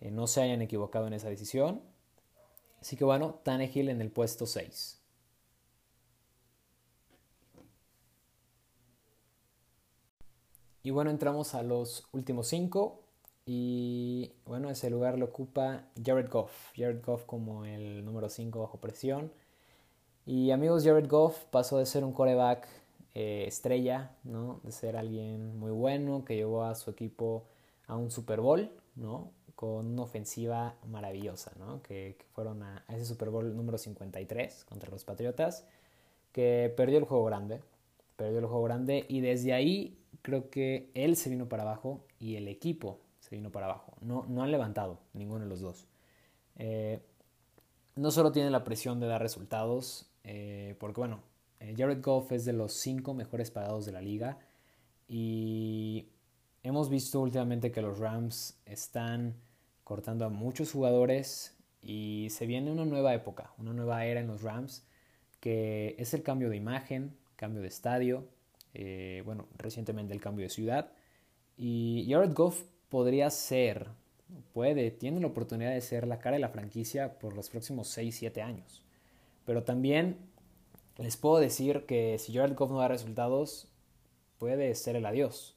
no 0.00 0.26
se 0.26 0.42
hayan 0.42 0.62
equivocado 0.62 1.06
en 1.06 1.14
esa 1.14 1.28
decisión. 1.28 1.80
Así 2.80 2.96
que 2.96 3.04
bueno, 3.04 3.40
Tannehill 3.44 3.88
en 3.88 4.00
el 4.00 4.10
puesto 4.10 4.46
6. 4.46 5.00
Y 10.86 10.90
bueno, 10.92 11.10
entramos 11.10 11.56
a 11.56 11.64
los 11.64 12.06
últimos 12.12 12.46
5. 12.46 13.02
Y 13.44 14.05
ese 14.70 14.90
lugar 14.90 15.18
lo 15.18 15.26
ocupa 15.26 15.84
Jared 16.02 16.28
Goff. 16.30 16.72
Jared 16.76 17.04
Goff 17.04 17.24
como 17.24 17.64
el 17.64 18.04
número 18.04 18.28
5 18.28 18.58
bajo 18.58 18.78
presión. 18.78 19.32
Y 20.24 20.50
amigos, 20.50 20.84
Jared 20.84 21.08
Goff 21.08 21.44
pasó 21.46 21.78
de 21.78 21.86
ser 21.86 22.04
un 22.04 22.12
coreback 22.12 22.66
eh, 23.14 23.44
estrella, 23.46 24.10
¿no? 24.24 24.60
De 24.62 24.72
ser 24.72 24.96
alguien 24.96 25.58
muy 25.58 25.70
bueno 25.70 26.24
que 26.24 26.36
llevó 26.36 26.64
a 26.64 26.74
su 26.74 26.90
equipo 26.90 27.44
a 27.86 27.96
un 27.96 28.10
Super 28.10 28.40
Bowl, 28.40 28.70
¿no? 28.96 29.30
con 29.56 29.86
una 29.86 30.02
ofensiva 30.02 30.76
maravillosa, 30.86 31.50
¿no? 31.58 31.82
que, 31.82 32.16
fueron 32.34 32.62
a, 32.62 32.84
ese 32.88 33.06
Super 33.06 33.30
Bowl 33.30 33.56
número 33.56 33.78
53 33.78 34.64
contra 34.66 34.90
los 34.90 35.04
Patriotas, 35.04 35.66
que 36.30 36.72
perdió 36.76 36.98
el 36.98 37.04
juego 37.04 37.24
grande, 37.24 37.60
perdió 38.16 38.38
el 38.38 38.46
juego 38.46 38.62
grande 38.62 39.06
y 39.08 39.22
desde 39.22 39.54
ahí 39.54 39.98
creo 40.20 40.50
que 40.50 40.90
él 40.94 41.16
se 41.16 41.30
vino 41.30 41.48
para 41.48 41.62
abajo 41.62 42.04
y 42.20 42.36
el 42.36 42.48
equipo 42.48 43.00
se 43.28 43.34
vino 43.34 43.50
para 43.50 43.66
abajo. 43.66 43.96
No, 44.02 44.24
no 44.28 44.44
han 44.44 44.52
levantado 44.52 45.00
ninguno 45.12 45.40
de 45.40 45.48
los 45.48 45.60
dos. 45.60 45.88
Eh, 46.54 47.00
no 47.96 48.12
solo 48.12 48.30
tiene 48.30 48.50
la 48.50 48.62
presión 48.62 49.00
de 49.00 49.08
dar 49.08 49.20
resultados, 49.20 50.08
eh, 50.22 50.76
porque 50.78 51.00
bueno, 51.00 51.22
eh, 51.58 51.74
Jared 51.76 52.00
Goff 52.02 52.30
es 52.30 52.44
de 52.44 52.52
los 52.52 52.72
cinco 52.72 53.14
mejores 53.14 53.50
pagados 53.50 53.84
de 53.84 53.90
la 53.90 54.00
liga 54.00 54.38
y 55.08 56.08
hemos 56.62 56.88
visto 56.88 57.20
últimamente 57.20 57.72
que 57.72 57.82
los 57.82 57.98
Rams 57.98 58.60
están 58.64 59.34
cortando 59.82 60.24
a 60.24 60.28
muchos 60.28 60.70
jugadores 60.70 61.56
y 61.82 62.28
se 62.30 62.46
viene 62.46 62.70
una 62.70 62.84
nueva 62.84 63.12
época, 63.12 63.54
una 63.58 63.72
nueva 63.72 64.04
era 64.04 64.20
en 64.20 64.28
los 64.28 64.42
Rams, 64.42 64.86
que 65.40 65.96
es 65.98 66.14
el 66.14 66.22
cambio 66.22 66.48
de 66.48 66.56
imagen, 66.56 67.16
cambio 67.34 67.60
de 67.60 67.68
estadio, 67.68 68.28
bueno, 69.24 69.48
recientemente 69.56 70.12
el 70.12 70.20
cambio 70.20 70.44
de 70.44 70.50
ciudad. 70.50 70.92
Y 71.56 72.06
Jared 72.10 72.34
Goff 72.34 72.62
podría 72.88 73.30
ser, 73.30 73.88
puede, 74.52 74.90
tiene 74.90 75.20
la 75.20 75.26
oportunidad 75.28 75.72
de 75.72 75.80
ser 75.80 76.06
la 76.06 76.18
cara 76.18 76.36
de 76.36 76.40
la 76.40 76.48
franquicia 76.48 77.18
por 77.18 77.34
los 77.34 77.50
próximos 77.50 77.96
6-7 77.96 78.42
años. 78.42 78.82
Pero 79.44 79.62
también 79.62 80.18
les 80.98 81.16
puedo 81.16 81.38
decir 81.38 81.86
que 81.86 82.18
si 82.18 82.32
Jared 82.32 82.56
Goff 82.56 82.70
no 82.70 82.78
da 82.78 82.88
resultados, 82.88 83.68
puede 84.38 84.74
ser 84.74 84.96
el 84.96 85.06
adiós. 85.06 85.56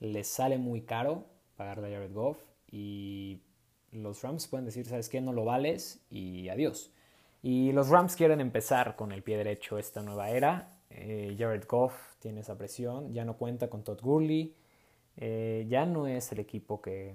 Les 0.00 0.28
sale 0.28 0.58
muy 0.58 0.82
caro 0.82 1.26
pagarle 1.56 1.88
a 1.88 1.98
Jared 1.98 2.14
Goff 2.14 2.38
y 2.70 3.40
los 3.92 4.22
Rams 4.22 4.46
pueden 4.46 4.66
decir, 4.66 4.86
¿sabes 4.86 5.08
qué? 5.08 5.20
No 5.20 5.32
lo 5.32 5.44
vales 5.44 6.00
y 6.10 6.48
adiós. 6.48 6.92
Y 7.42 7.72
los 7.72 7.88
Rams 7.88 8.16
quieren 8.16 8.40
empezar 8.40 8.96
con 8.96 9.12
el 9.12 9.22
pie 9.22 9.36
derecho 9.36 9.78
esta 9.78 10.02
nueva 10.02 10.30
era. 10.30 10.76
Eh, 10.90 11.36
Jared 11.38 11.64
Goff 11.68 12.16
tiene 12.18 12.40
esa 12.40 12.56
presión, 12.56 13.12
ya 13.12 13.24
no 13.24 13.36
cuenta 13.36 13.68
con 13.68 13.84
Todd 13.84 14.00
Gurley, 14.00 14.54
eh, 15.18 15.66
ya 15.68 15.84
no 15.86 16.06
es 16.06 16.32
el 16.32 16.40
equipo 16.40 16.80
que, 16.80 17.14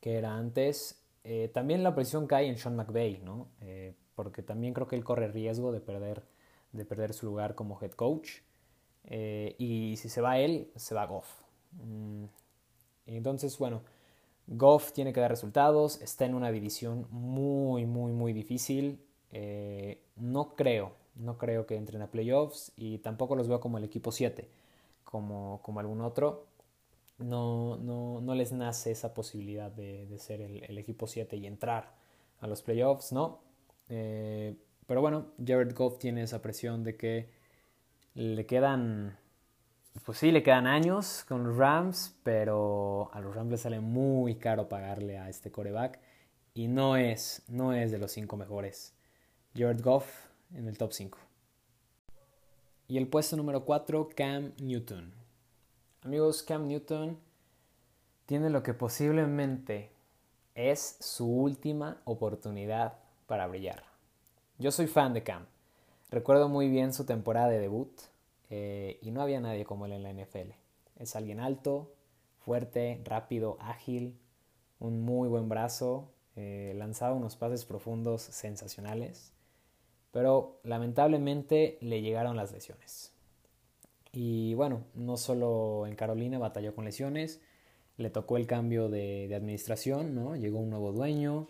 que 0.00 0.16
era 0.16 0.36
antes. 0.36 1.02
Eh, 1.24 1.50
también 1.52 1.82
la 1.82 1.94
presión 1.94 2.26
cae 2.26 2.46
en 2.46 2.56
Sean 2.56 2.76
McVay, 2.76 3.18
¿no? 3.24 3.48
porque 4.14 4.42
también 4.42 4.74
creo 4.74 4.86
que 4.86 4.96
él 4.96 5.04
corre 5.04 5.28
riesgo 5.28 5.72
de 5.72 5.80
perder, 5.80 6.22
de 6.72 6.84
perder 6.84 7.14
su 7.14 7.24
lugar 7.26 7.54
como 7.54 7.78
head 7.80 7.92
coach. 7.92 8.40
y 9.08 9.96
si 9.96 10.08
se 10.08 10.20
va 10.20 10.38
él, 10.38 10.70
se 10.76 10.94
va 10.94 11.06
Goff. 11.06 11.42
Mm, 11.72 12.24
entonces, 13.06 13.56
bueno, 13.58 13.82
Goff 14.46 14.92
tiene 14.92 15.12
que 15.12 15.20
dar 15.20 15.30
resultados, 15.30 16.00
está 16.02 16.26
en 16.26 16.34
una 16.34 16.50
división 16.50 17.06
muy, 17.10 17.86
muy, 17.86 18.12
muy 18.12 18.32
difícil. 18.32 19.00
Eh, 19.32 20.02
no 20.16 20.56
creo, 20.56 20.92
no 21.14 21.38
creo 21.38 21.66
que 21.66 21.76
entren 21.76 22.02
a 22.02 22.10
playoffs 22.10 22.72
y 22.76 22.98
tampoco 22.98 23.36
los 23.36 23.46
veo 23.46 23.60
como 23.60 23.78
el 23.78 23.84
equipo 23.84 24.10
7, 24.10 24.48
como, 25.04 25.60
como 25.62 25.80
algún 25.80 26.00
otro. 26.00 26.46
No, 27.20 27.76
no, 27.76 28.20
no, 28.20 28.34
les 28.34 28.52
nace 28.52 28.90
esa 28.90 29.14
posibilidad 29.14 29.70
de, 29.70 30.06
ser 30.18 30.40
el, 30.40 30.78
equipo 30.78 31.06
7 31.06 31.36
y 31.36 31.46
entrar 31.46 31.94
a 32.40 32.46
los 32.46 32.62
playoffs, 32.62 33.12
¿no? 33.12 33.40
Eh, 33.88 34.56
pero 34.86 35.00
bueno, 35.00 35.26
Jared 35.44 35.74
Goff 35.74 35.98
tiene 35.98 36.22
esa 36.22 36.40
presión 36.42 36.82
de 36.82 36.96
que 36.96 37.28
le 38.14 38.46
quedan 38.46 39.18
pues 40.04 40.18
sí, 40.18 40.30
le 40.30 40.42
quedan 40.42 40.66
años 40.66 41.24
con 41.28 41.44
los 41.44 41.56
Rams, 41.56 42.16
pero 42.22 43.10
a 43.12 43.20
los 43.20 43.34
Rams 43.34 43.50
les 43.50 43.60
sale 43.62 43.80
muy 43.80 44.36
caro 44.36 44.68
pagarle 44.68 45.18
a 45.18 45.28
este 45.28 45.50
coreback 45.50 45.98
y 46.54 46.68
no 46.68 46.96
es, 46.96 47.42
no 47.48 47.72
es 47.72 47.90
de 47.90 47.98
los 47.98 48.12
cinco 48.12 48.36
mejores. 48.36 48.94
Jared 49.54 49.82
Goff 49.82 50.28
en 50.54 50.68
el 50.68 50.78
top 50.78 50.92
5. 50.92 51.18
Y 52.88 52.98
el 52.98 53.08
puesto 53.08 53.36
número 53.36 53.64
4, 53.64 54.10
Cam 54.16 54.52
Newton. 54.60 55.12
Amigos, 56.02 56.42
Cam 56.42 56.66
Newton 56.66 57.18
tiene 58.24 58.48
lo 58.48 58.62
que 58.62 58.72
posiblemente 58.72 59.90
es 60.54 60.96
su 60.98 61.26
última 61.26 62.00
oportunidad 62.06 62.94
para 63.26 63.46
brillar. 63.46 63.84
Yo 64.58 64.70
soy 64.70 64.86
fan 64.86 65.12
de 65.12 65.22
Cam. 65.22 65.44
Recuerdo 66.10 66.48
muy 66.48 66.70
bien 66.70 66.94
su 66.94 67.04
temporada 67.04 67.48
de 67.48 67.58
debut 67.58 67.92
eh, 68.48 68.98
y 69.02 69.10
no 69.10 69.20
había 69.20 69.40
nadie 69.40 69.66
como 69.66 69.84
él 69.84 69.92
en 69.92 70.02
la 70.02 70.12
NFL. 70.14 70.52
Es 70.96 71.16
alguien 71.16 71.38
alto, 71.38 71.92
fuerte, 72.38 73.02
rápido, 73.04 73.58
ágil, 73.60 74.18
un 74.78 75.02
muy 75.02 75.28
buen 75.28 75.50
brazo, 75.50 76.14
eh, 76.34 76.72
lanzaba 76.76 77.14
unos 77.14 77.36
pases 77.36 77.66
profundos 77.66 78.22
sensacionales, 78.22 79.34
pero 80.12 80.60
lamentablemente 80.62 81.76
le 81.82 82.00
llegaron 82.00 82.38
las 82.38 82.52
lesiones. 82.52 83.09
Y 84.12 84.54
bueno, 84.54 84.84
no 84.94 85.16
solo 85.16 85.86
en 85.86 85.94
Carolina 85.94 86.38
batalló 86.38 86.74
con 86.74 86.84
lesiones, 86.84 87.40
le 87.96 88.10
tocó 88.10 88.36
el 88.36 88.46
cambio 88.46 88.88
de, 88.88 89.32
administración, 89.34 90.14
¿no? 90.14 90.36
Llegó 90.36 90.58
un 90.58 90.70
nuevo 90.70 90.92
dueño 90.92 91.48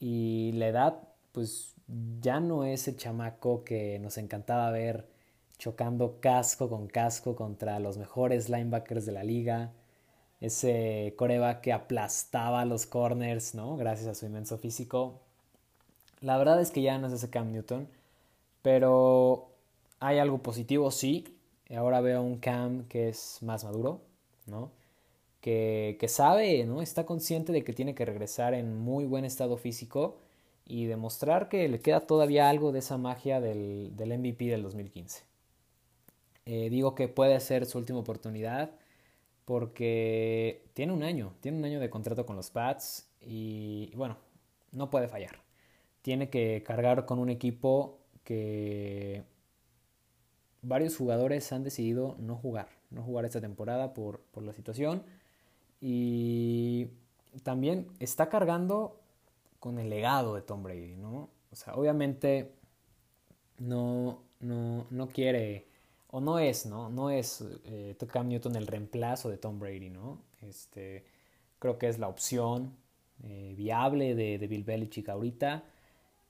y 0.00 0.52
la 0.52 0.68
edad, 0.68 1.08
pues 1.32 1.74
ya 2.20 2.40
no 2.40 2.64
es 2.64 2.88
el 2.88 2.96
chamaco 2.96 3.64
que 3.64 3.98
nos 3.98 4.18
encantaba 4.18 4.70
ver 4.70 5.08
chocando 5.58 6.20
casco 6.20 6.68
con 6.68 6.86
casco 6.86 7.34
contra 7.36 7.78
los 7.80 7.96
mejores 7.98 8.48
linebackers 8.48 9.06
de 9.06 9.12
la 9.12 9.24
liga. 9.24 9.72
Ese 10.40 11.14
coreback 11.16 11.62
que 11.62 11.72
aplastaba 11.72 12.64
los 12.66 12.86
corners, 12.86 13.54
¿no? 13.54 13.76
Gracias 13.76 14.08
a 14.08 14.14
su 14.14 14.26
inmenso 14.26 14.58
físico. 14.58 15.20
La 16.20 16.36
verdad 16.38 16.60
es 16.60 16.70
que 16.70 16.82
ya 16.82 16.98
no 16.98 17.06
es 17.06 17.14
ese 17.14 17.30
Cam 17.30 17.52
Newton, 17.52 17.88
pero 18.62 19.50
hay 20.00 20.18
algo 20.18 20.38
positivo, 20.38 20.90
sí. 20.90 21.35
Ahora 21.74 22.00
veo 22.00 22.22
un 22.22 22.38
Cam 22.38 22.84
que 22.88 23.08
es 23.08 23.38
más 23.42 23.64
maduro, 23.64 24.00
¿no? 24.46 24.70
Que, 25.40 25.96
que 26.00 26.08
sabe, 26.08 26.64
¿no? 26.64 26.82
Está 26.82 27.06
consciente 27.06 27.52
de 27.52 27.64
que 27.64 27.72
tiene 27.72 27.94
que 27.94 28.04
regresar 28.04 28.54
en 28.54 28.78
muy 28.78 29.04
buen 29.04 29.24
estado 29.24 29.56
físico 29.56 30.18
y 30.66 30.86
demostrar 30.86 31.48
que 31.48 31.68
le 31.68 31.80
queda 31.80 32.00
todavía 32.06 32.48
algo 32.50 32.72
de 32.72 32.80
esa 32.80 32.98
magia 32.98 33.40
del, 33.40 33.96
del 33.96 34.18
MVP 34.18 34.46
del 34.46 34.62
2015. 34.62 35.22
Eh, 36.46 36.70
digo 36.70 36.94
que 36.94 37.08
puede 37.08 37.38
ser 37.40 37.66
su 37.66 37.78
última 37.78 37.98
oportunidad 37.98 38.70
porque 39.44 40.64
tiene 40.74 40.92
un 40.92 41.02
año, 41.02 41.34
tiene 41.40 41.58
un 41.58 41.64
año 41.64 41.80
de 41.80 41.90
contrato 41.90 42.26
con 42.26 42.36
los 42.36 42.50
Pats 42.50 43.08
y 43.20 43.92
bueno, 43.96 44.16
no 44.72 44.90
puede 44.90 45.08
fallar. 45.08 45.40
Tiene 46.02 46.30
que 46.30 46.62
cargar 46.64 47.06
con 47.06 47.18
un 47.18 47.30
equipo 47.30 47.98
que 48.24 49.24
varios 50.66 50.96
jugadores 50.96 51.52
han 51.52 51.62
decidido 51.62 52.16
no 52.18 52.36
jugar, 52.36 52.68
no 52.90 53.02
jugar 53.02 53.24
esta 53.24 53.40
temporada 53.40 53.94
por, 53.94 54.20
por 54.32 54.42
la 54.42 54.52
situación 54.52 55.04
y 55.80 56.88
también 57.42 57.86
está 58.00 58.28
cargando 58.28 59.00
con 59.60 59.78
el 59.78 59.90
legado 59.90 60.34
de 60.34 60.42
Tom 60.42 60.62
Brady, 60.62 60.96
¿no? 60.96 61.30
O 61.52 61.56
sea, 61.56 61.74
obviamente 61.74 62.52
no, 63.58 64.22
no, 64.40 64.86
no 64.90 65.08
quiere 65.08 65.66
o 66.08 66.20
no 66.20 66.38
es, 66.38 66.66
¿no? 66.66 66.88
No 66.90 67.10
es 67.10 67.44
eh, 67.64 67.96
Cam 68.10 68.28
Newton 68.28 68.56
el 68.56 68.66
reemplazo 68.66 69.28
de 69.28 69.38
Tom 69.38 69.58
Brady, 69.58 69.90
¿no? 69.90 70.22
Este, 70.42 71.04
creo 71.58 71.78
que 71.78 71.88
es 71.88 71.98
la 71.98 72.08
opción 72.08 72.76
eh, 73.22 73.54
viable 73.56 74.14
de, 74.14 74.38
de, 74.38 74.46
Bill 74.46 74.64
Belichick 74.64 75.08
ahorita, 75.08 75.64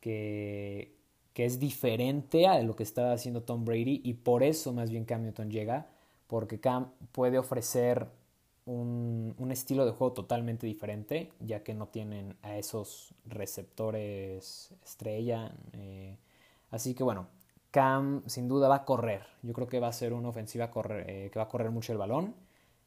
que, 0.00 0.95
que 1.36 1.44
es 1.44 1.60
diferente 1.60 2.46
a 2.46 2.62
lo 2.62 2.74
que 2.76 2.82
estaba 2.82 3.12
haciendo 3.12 3.42
Tom 3.42 3.66
Brady 3.66 4.00
y 4.02 4.14
por 4.14 4.42
eso 4.42 4.72
más 4.72 4.88
bien 4.88 5.04
Cam 5.04 5.22
Newton 5.22 5.50
llega, 5.50 5.86
porque 6.28 6.60
Cam 6.60 6.92
puede 7.12 7.36
ofrecer 7.38 8.06
un, 8.64 9.34
un, 9.36 9.52
estilo 9.52 9.84
de 9.84 9.92
juego 9.92 10.14
totalmente 10.14 10.66
diferente, 10.66 11.30
ya 11.40 11.62
que 11.62 11.74
no 11.74 11.88
tienen 11.88 12.38
a 12.40 12.56
esos 12.56 13.14
receptores 13.26 14.72
estrella. 14.82 15.54
Eh, 15.74 16.16
así 16.70 16.94
que 16.94 17.04
bueno, 17.04 17.26
Cam 17.70 18.22
sin 18.24 18.48
duda 18.48 18.68
va 18.68 18.76
a 18.76 18.84
correr. 18.86 19.20
Yo 19.42 19.52
creo 19.52 19.66
que 19.66 19.78
va 19.78 19.88
a 19.88 19.92
ser 19.92 20.14
una 20.14 20.30
ofensiva 20.30 20.70
eh, 20.88 21.28
que 21.30 21.38
va 21.38 21.44
a 21.44 21.48
correr 21.48 21.70
mucho 21.70 21.92
el 21.92 21.98
balón. 21.98 22.34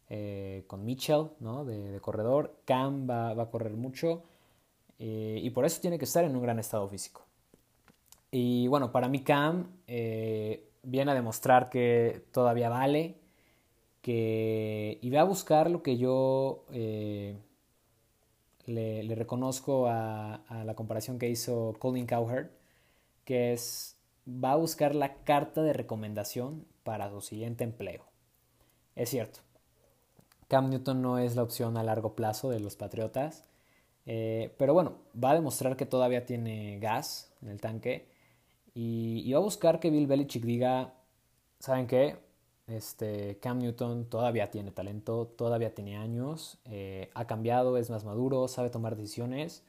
Eh, 0.10 0.64
con 0.66 0.84
Mitchell 0.86 1.28
¿no? 1.40 1.66
de, 1.66 2.00
corredor. 2.02 2.56
Cam 2.66 3.08
va, 3.08 3.36
va, 3.36 3.44
a 3.44 3.50
correr 3.52 3.74
mucho. 3.74 4.24
y 4.98 5.50
por 5.52 5.66
eso 5.66 5.80
tiene 5.82 6.00
que 6.00 6.06
estar 6.06 6.24
en 6.24 6.36
un 6.36 6.42
gran 6.42 6.58
estado 6.58 6.88
físico. 6.88 7.29
Y 8.32 8.68
bueno, 8.68 8.92
para 8.92 9.08
mí 9.08 9.24
Cam 9.24 9.68
viene 9.88 11.12
a 11.12 11.15
demostrar 11.15 11.70
que 11.70 12.24
todavía 12.32 12.70
vale 12.70 13.15
que, 14.02 14.98
y 15.02 15.10
va 15.10 15.22
a 15.22 15.26
buscar 15.26 15.70
lo 15.70 15.84
que 15.84 15.98
yo 15.98 16.65
eh, 16.72 17.38
le, 18.65 19.15
reconozco 19.15 19.88
a, 19.88 20.42
la 20.65 20.76
comparación 20.76 21.20
que 21.20 21.30
hizo 21.30 21.76
Colin 21.80 22.08
Cowherd, 22.08 22.50
que 23.26 23.54
es, 23.54 23.98
va 24.28 24.54
a 24.54 24.58
buscar 24.58 24.96
la 24.96 25.15
carta 25.24 25.62
de 25.62 25.74
recomendación 25.74 26.65
para 26.84 27.10
su 27.10 27.22
siguiente 27.22 27.63
empleo. 27.63 28.04
Es 28.96 29.10
cierto, 29.10 29.39
Cam 30.48 30.70
Newton 30.70 31.02
no 31.02 31.20
es 31.20 31.36
la 31.36 31.44
opción 31.44 31.78
a 31.78 31.84
largo 31.84 32.15
plazo 32.15 32.50
de 32.50 32.60
los 32.60 32.76
Patriotas, 32.76 33.46
eh, 34.06 34.56
pero 34.58 34.74
bueno, 34.74 34.94
va 35.22 35.32
a 35.32 35.36
demostrar 35.36 35.76
que 35.76 35.86
todavía 35.86 36.26
tiene 36.26 36.80
gas 36.80 37.32
en 37.42 37.50
el 37.50 37.62
tanque 37.62 38.09
y, 38.80 39.24
y 39.26 39.34
va 39.34 39.39
a 39.39 39.42
buscar 39.42 39.82
que 39.82 39.89
Bill 39.89 40.08
Belichick 40.08 40.46
diga, 40.46 40.94
¿saben 41.60 41.86
qué? 41.86 42.18
Este, 42.65 43.38
Cam 43.39 43.60
Newton 43.60 44.06
todavía 44.06 44.52
tiene 44.52 44.72
talento, 44.72 45.28
todavía 45.28 45.76
tiene 45.76 45.98
años, 45.98 46.60
eh, 46.63 47.10
ha 47.13 47.28
cambiado, 47.28 47.76
es 47.76 47.89
más 47.89 48.06
maduro, 48.06 48.48
sabe 48.48 48.70
tomar 48.70 48.96
decisiones 48.96 49.65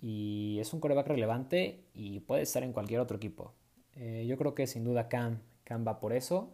y 0.00 0.58
es 0.58 0.72
un 0.72 0.80
coreback 0.80 1.08
relevante 1.08 1.84
y 1.92 2.20
puede 2.20 2.42
estar 2.42 2.62
en 2.62 2.72
cualquier 2.72 3.00
otro 3.00 3.18
equipo. 3.18 3.52
Eh, 3.96 4.24
yo 4.26 4.38
creo 4.38 4.54
que 4.54 4.66
sin 4.66 4.84
duda 4.84 5.08
Cam, 5.08 5.40
Cam 5.64 5.86
va 5.86 6.00
por 6.00 6.14
eso. 6.14 6.50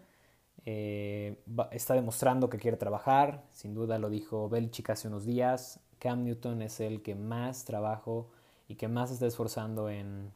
Eh, 0.64 1.36
está 1.70 1.94
demostrando 1.94 2.50
que 2.50 2.58
quiere 2.58 2.76
trabajar, 2.76 3.44
sin 3.52 3.74
duda 3.74 4.00
lo 4.00 4.10
dijo 4.10 4.48
Belichick 4.48 4.90
hace 4.90 5.06
unos 5.06 5.24
días. 5.24 5.78
Cam 6.00 6.24
Newton 6.24 6.62
es 6.62 6.80
el 6.80 7.02
que 7.02 7.14
más 7.14 7.64
trabajo 7.64 8.30
y 8.66 8.74
que 8.74 8.88
más 8.88 9.12
está 9.12 9.26
esforzando 9.26 9.88
en, 9.88 10.32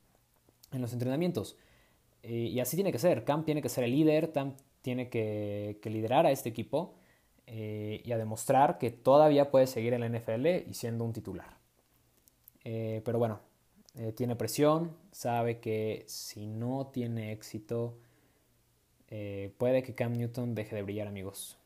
en 0.72 0.80
los 0.80 0.92
entrenamientos. 0.92 1.56
y 2.22 2.58
así 2.60 2.76
tiene 2.76 2.92
que 2.92 2.98
ser. 2.98 3.24
Cam 3.24 3.44
tiene 3.44 3.62
que 3.62 3.68
ser 3.68 3.84
el 3.84 3.92
líder, 3.92 4.32
tiene 4.82 5.08
que, 5.08 5.80
liderar 5.84 6.26
a 6.26 6.30
este 6.30 6.48
equipo 6.48 6.94
eh, 7.46 8.02
y 8.04 8.12
a 8.12 8.18
demostrar 8.18 8.78
que 8.78 8.90
todavía 8.90 9.50
puede 9.50 9.66
seguir 9.66 9.92
en 9.94 10.00
la 10.00 10.08
NFL 10.08 10.68
y 10.68 10.74
siendo 10.74 11.04
un 11.04 11.12
titular. 11.12 11.58
Eh, 12.64 13.02
pero 13.04 13.18
bueno, 13.18 13.40
eh, 13.96 14.12
tiene 14.12 14.36
presión, 14.36 14.96
sabe 15.12 15.60
que 15.60 16.04
si 16.06 16.46
no 16.46 16.88
tiene 16.92 17.32
éxito, 17.32 17.98
puede 19.58 19.82
que 19.82 19.96
Cam 19.96 20.12
Newton 20.12 20.54
deje 20.54 20.76
de 20.76 20.82
brillar, 20.82 21.08
amigos. 21.08 21.58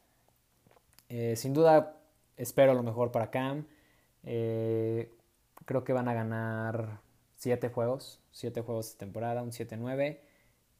sin 1.34 1.52
duda, 1.52 2.00
espero 2.38 2.72
lo 2.72 2.82
mejor 2.82 3.12
para 3.12 3.30
Cam. 3.30 3.66
creo 4.22 5.84
que 5.84 5.92
van 5.92 6.08
a 6.08 6.14
ganar 6.14 7.03
7 7.44 7.68
juegos, 7.68 8.20
7 8.32 8.62
juegos 8.62 8.92
de 8.92 8.98
temporada, 8.98 9.42
un 9.42 9.50
7-9, 9.50 10.18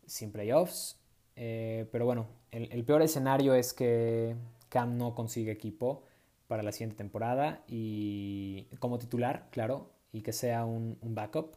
sin 0.06 0.32
playoffs. 0.32 0.98
Eh, 1.36 1.86
pero 1.92 2.06
bueno, 2.06 2.26
el, 2.52 2.84
peor 2.86 3.02
escenario 3.02 3.54
es 3.54 3.74
que 3.74 4.34
Cam 4.70 4.96
no 4.96 5.14
consigue 5.14 5.52
equipo 5.52 6.04
para 6.48 6.62
la 6.62 6.72
siguiente 6.72 6.96
temporada 6.96 7.62
y 7.68 8.66
como 8.78 8.98
titular, 8.98 9.48
claro, 9.50 9.90
y 10.10 10.22
que 10.22 10.32
sea 10.32 10.64
un, 10.64 10.96
backup. 11.02 11.56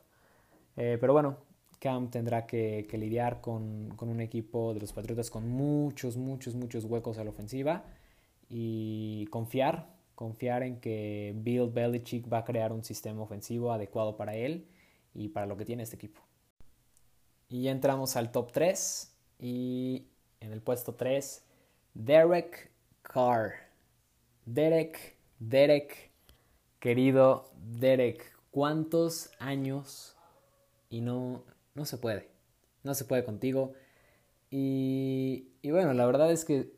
Eh, 0.75 0.97
pero 0.99 1.13
bueno, 1.13 1.37
Cam 1.79 2.09
tendrá 2.11 2.45
que, 2.45 2.85
lidiar 2.91 3.39
con, 3.39 3.95
un 3.97 4.19
equipo 4.19 4.73
de 4.73 4.81
los 4.81 4.91
Patriotas 4.91 5.29
con 5.29 5.47
muchos, 5.47 6.17
muchos, 6.17 6.53
muchos 6.53 6.83
huecos 6.83 7.17
a 7.17 7.23
la 7.23 7.29
ofensiva 7.29 7.85
y 8.49 9.25
confiar, 9.27 9.87
confiar 10.15 10.63
en 10.63 10.81
que 10.81 11.33
Bill 11.37 11.69
Belichick 11.69 12.31
va 12.31 12.39
a 12.39 12.43
crear 12.43 12.73
un 12.73 12.83
sistema 12.83 13.21
ofensivo 13.21 13.71
adecuado 13.71 14.17
para 14.17 14.35
él 14.35 14.67
y 15.17 15.29
para 15.29 15.47
lo 15.47 15.57
que 15.57 15.65
tiene 15.65 15.83
este 15.83 15.95
equipo. 15.95 16.21
Y 17.49 17.63
ya 17.63 17.71
entramos 17.71 18.15
al 18.15 18.31
top 18.31 18.51
3. 18.51 19.13
Y 19.39 20.07
en 20.39 20.51
el 20.53 20.61
puesto 20.61 20.93
3, 20.93 21.43
Derek 21.95 22.71
Carr. 23.01 23.53
Derek, 24.45 25.17
Derek, 25.39 26.11
querido 26.79 27.49
Derek, 27.57 28.31
¿cuántos 28.51 29.31
años? 29.39 30.15
Y 30.89 31.01
no, 31.01 31.43
no 31.73 31.85
se 31.85 31.97
puede. 31.97 32.29
No 32.83 32.93
se 32.93 33.03
puede 33.03 33.23
contigo. 33.23 33.73
Y, 34.51 35.49
y 35.61 35.71
bueno, 35.71 35.93
la 35.93 36.05
verdad 36.05 36.31
es 36.31 36.45
que, 36.45 36.71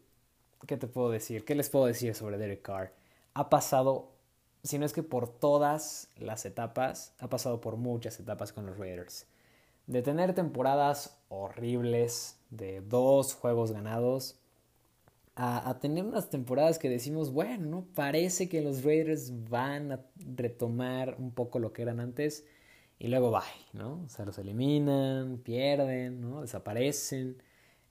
¿qué 0.65 0.77
te 0.77 0.87
puedo 0.87 1.11
decir? 1.11 1.43
¿Qué 1.45 1.55
les 1.55 1.69
puedo 1.69 1.85
decir 1.85 2.15
sobre 2.15 2.37
Derek 2.37 2.61
Carr? 2.61 2.93
Ha 3.33 3.49
pasado, 3.49 4.11
si 4.63 4.79
no 4.79 4.85
es 4.85 4.93
que 4.93 5.03
por 5.03 5.27
todas 5.27 6.09
las 6.17 6.45
etapas, 6.45 7.13
ha 7.19 7.29
pasado 7.29 7.61
por 7.61 7.77
muchas 7.77 8.19
etapas 8.19 8.53
con 8.53 8.65
los 8.65 8.77
Raiders 8.77 9.27
de 9.89 10.03
tener 10.03 10.35
temporadas 10.35 11.17
horribles, 11.29 12.37
de 12.51 12.81
dos 12.81 13.33
juegos 13.33 13.71
ganados, 13.71 14.37
a, 15.35 15.79
tener 15.79 16.03
unas 16.03 16.29
temporadas 16.29 16.77
que 16.77 16.89
decimos, 16.89 17.31
bueno, 17.31 17.87
parece 17.95 18.49
que 18.49 18.61
los 18.61 18.83
Raiders 18.83 19.31
van 19.49 19.93
a 19.93 20.05
retomar 20.35 21.15
un 21.17 21.31
poco 21.31 21.59
lo 21.59 21.71
que 21.71 21.81
eran 21.81 22.01
antes 22.01 22.45
y 22.99 23.07
luego 23.07 23.31
bye, 23.31 23.39
¿no? 23.73 24.03
O 24.03 24.09
sea, 24.09 24.25
los 24.25 24.37
eliminan, 24.37 25.37
pierden, 25.37 26.19
¿no? 26.19 26.41
Desaparecen, 26.41 27.41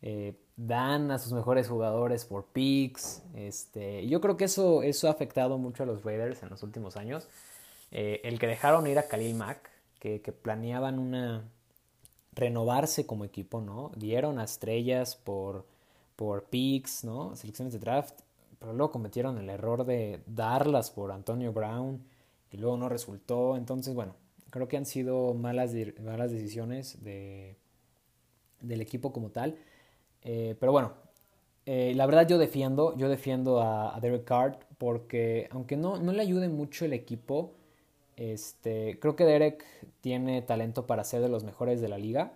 eh, 0.03 0.35
dan 0.59 1.11
a 1.11 1.19
sus 1.19 1.33
mejores 1.33 1.69
jugadores 1.69 2.27
por 2.27 2.45
picks. 2.45 3.23
Este, 3.35 4.07
yo 4.07 4.21
creo 4.21 4.37
que 4.37 4.45
eso, 4.45 4.83
eso 4.83 5.09
ha 5.09 5.13
afectado 5.13 5.57
mucho 5.57 5.85
a 5.85 5.87
los 5.87 6.05
Raiders 6.05 6.43
en 6.43 6.51
los 6.51 6.63
últimos 6.63 6.99
años. 6.99 7.27
Eh, 7.91 8.21
el 8.25 8.39
que 8.39 8.47
dejaron 8.47 8.87
ir 8.87 8.99
a 8.99 9.09
Khalil 9.09 9.35
Mack, 9.35 9.71
que 9.99 10.21
planeaban 10.21 10.99
una, 10.99 11.49
renovarse 12.39 13.05
como 13.05 13.25
equipo, 13.25 13.61
¿no? 13.61 13.91
Dieron 13.97 14.39
a 14.39 14.45
estrellas 14.45 15.17
por, 15.17 15.67
por 16.15 16.45
picks, 16.45 17.03
¿no? 17.03 17.35
Selecciones 17.35 17.73
de 17.73 17.81
draft, 17.81 18.21
pero 18.61 18.73
luego 18.73 18.93
cometieron 18.93 19.39
el 19.39 19.51
error 19.51 19.85
de 19.85 20.23
darlas 20.27 20.91
por 20.91 21.11
Antonio 21.11 21.53
Brown 21.53 22.01
y 22.53 22.57
luego 22.59 22.77
no 22.77 22.89
resultó. 22.89 23.57
Entonces, 23.57 23.93
bueno, 23.93 24.15
creo 24.51 24.69
que 24.69 24.77
han 24.77 24.87
sido 24.87 25.35
malas, 25.35 25.73
malas 26.01 26.31
decisiones 26.31 27.03
de, 27.03 27.57
del 28.61 28.81
equipo 28.81 29.13
como 29.13 29.31
tal. 29.31 29.57
Eh, 30.23 30.57
pero 30.59 30.73
bueno, 30.73 30.93
eh, 31.67 31.93
la 31.95 32.07
verdad 32.07 32.27
yo 32.27 32.39
defiendo, 32.39 32.97
yo 32.97 33.09
defiendo 33.09 33.61
a, 33.63 33.99
Derek 34.01 34.25
Carr 34.25 34.59
porque 34.79 35.49
aunque 35.51 35.77
no, 35.77 35.99
no 35.99 36.13
le 36.13 36.23
ayude 36.23 36.49
mucho 36.49 36.85
el 36.85 36.93
equipo, 36.93 37.53
este, 38.17 38.99
creo 38.99 39.15
que 39.17 39.25
Derek 39.25 39.65
tiene 40.01 40.43
talento 40.43 40.87
para 40.87 41.05
ser 41.05 41.23
de 41.23 41.29
los 41.29 41.45
mejores 41.45 41.81
de 41.81 41.89
la 41.89 41.99
liga. 41.99 42.33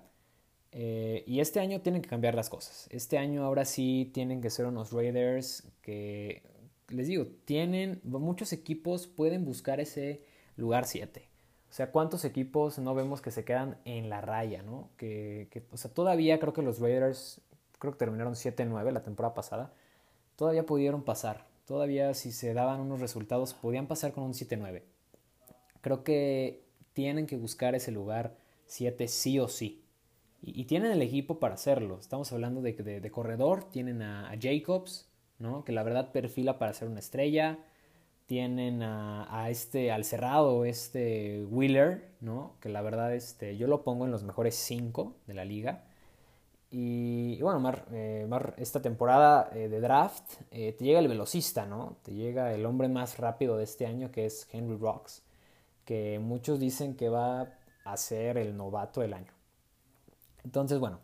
Eh, 0.73 1.23
y 1.27 1.41
este 1.41 1.61
año 1.61 1.83
tienen 1.83 2.01
que 2.03 2.09
cambiar 2.09 2.35
las 2.35 2.49
cosas. 2.49 2.89
Este 2.91 3.19
año 3.19 3.45
ahora 3.45 3.65
sí 3.65 4.11
tienen 4.15 4.41
que 4.41 4.49
ser 4.49 4.67
unos 4.67 4.91
Raiders 4.93 5.65
que, 5.83 6.43
les 6.89 7.09
digo, 7.09 7.27
tienen, 7.45 8.01
muchos 8.05 8.53
equipos 8.53 9.07
pueden 9.07 9.45
buscar 9.45 9.81
ese 9.81 10.23
lugar 10.57 10.87
7. 10.87 11.29
O 11.71 11.75
sea, 11.75 11.91
¿cuántos 11.91 12.25
equipos 12.25 12.79
no 12.79 12.95
vemos 12.95 13.21
que 13.21 13.31
se 13.31 13.45
quedan 13.45 13.79
en 13.85 14.09
la 14.09 14.21
raya, 14.21 14.63
no? 14.63 14.91
Que, 14.97 15.49
o 15.71 15.77
sea, 15.77 15.91
todavía 15.91 16.39
creo 16.39 16.53
que 16.53 16.63
los 16.63 16.81
Raiders, 16.81 17.41
creo 17.83 17.95
que 17.95 17.99
terminaron 17.99 18.35
7-9 18.35 18.93
la 18.93 19.03
temporada 19.03 19.35
pasada, 19.35 19.73
todavía 20.37 20.65
pudieron 20.65 21.03
pasar. 21.03 21.49
Todavía 21.67 22.15
si 22.15 22.31
se 22.31 22.55
daban 22.55 22.79
unos 22.79 23.01
resultados, 23.01 23.55
podían 23.55 23.89
pasar 23.89 24.13
con 24.13 24.23
un 24.23 24.35
7-9. 24.35 24.83
Creo 25.81 26.05
que 26.05 26.65
tienen 26.93 27.27
que 27.27 27.37
buscar 27.37 27.75
ese 27.75 27.91
lugar 27.91 28.37
7 28.67 29.09
sí 29.09 29.41
o 29.41 29.49
sí. 29.49 29.83
Y, 30.41 30.65
tienen 30.67 30.93
el 30.93 31.03
equipo 31.03 31.41
para 31.41 31.55
hacerlo. 31.55 31.99
Estamos 31.99 32.33
hablando 32.33 32.63
de, 32.63 32.73
de, 32.75 33.01
de 33.01 33.11
corredor, 33.11 33.65
tienen 33.65 34.01
a, 34.03 34.33
Jacobs, 34.41 35.09
¿no? 35.41 35.65
que 35.65 35.73
la 35.73 35.83
verdad 35.83 36.13
perfila 36.13 36.61
para 36.61 36.75
ser 36.75 36.87
una 36.87 37.01
estrella. 37.01 37.59
Tienen 38.27 38.85
a, 38.85 39.27
a, 39.43 39.51
este, 39.51 39.91
al 39.91 40.05
cerrado, 40.05 40.65
este 40.65 41.45
Wheeler, 41.47 42.13
¿no? 42.21 42.55
que 42.61 42.69
la 42.69 42.81
verdad 42.81 43.13
este, 43.13 43.57
yo 43.57 43.67
lo 43.67 43.83
pongo 43.83 44.05
en 44.05 44.13
los 44.13 44.23
mejores 44.23 44.55
5 44.55 45.17
de 45.27 45.35
la 45.35 45.45
liga. 45.45 45.85
Y, 46.75 47.39
bueno, 47.43 47.61
Mar, 47.61 47.85
eh, 47.93 48.27
esta 48.57 48.81
temporada 48.81 49.51
eh, 49.53 49.69
de 49.69 49.79
draft 49.79 50.25
eh, 50.51 50.73
te 50.73 50.85
llega 50.85 51.01
el 51.01 51.09
velocista, 51.09 51.67
¿no? 51.67 51.99
Te 52.03 52.15
llega 52.15 52.55
el 52.55 52.65
hombre 52.65 52.89
más 52.89 53.19
rápido 53.19 53.59
de 53.59 53.65
este 53.65 53.85
año 53.87 54.11
que 54.11 54.25
es 54.25 54.49
Henry 54.51 54.79
Rocks 54.79 55.23
que 55.85 56.19
muchos 56.19 56.59
dicen 56.59 56.97
que 56.97 57.11
va 57.11 57.59
a 57.85 57.97
ser 57.99 58.39
el 58.39 58.57
novato 58.57 59.03
del 59.03 59.13
año. 59.13 59.33
Entonces, 60.45 60.79
bueno, 60.79 61.01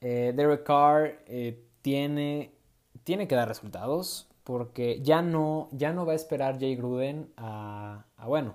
Derek 0.00 0.62
Carr 0.62 1.18
tiene, 1.82 2.52
tiene 3.04 3.28
que 3.28 3.34
dar 3.34 3.48
resultados 3.48 4.28
porque 4.44 5.02
ya 5.02 5.20
no, 5.20 5.68
ya 5.72 5.92
no 5.92 6.06
va 6.06 6.12
a 6.12 6.16
esperar 6.16 6.58
Jay 6.58 6.76
Gruden 6.76 7.30
a, 7.36 8.06
a, 8.16 8.26
bueno, 8.28 8.54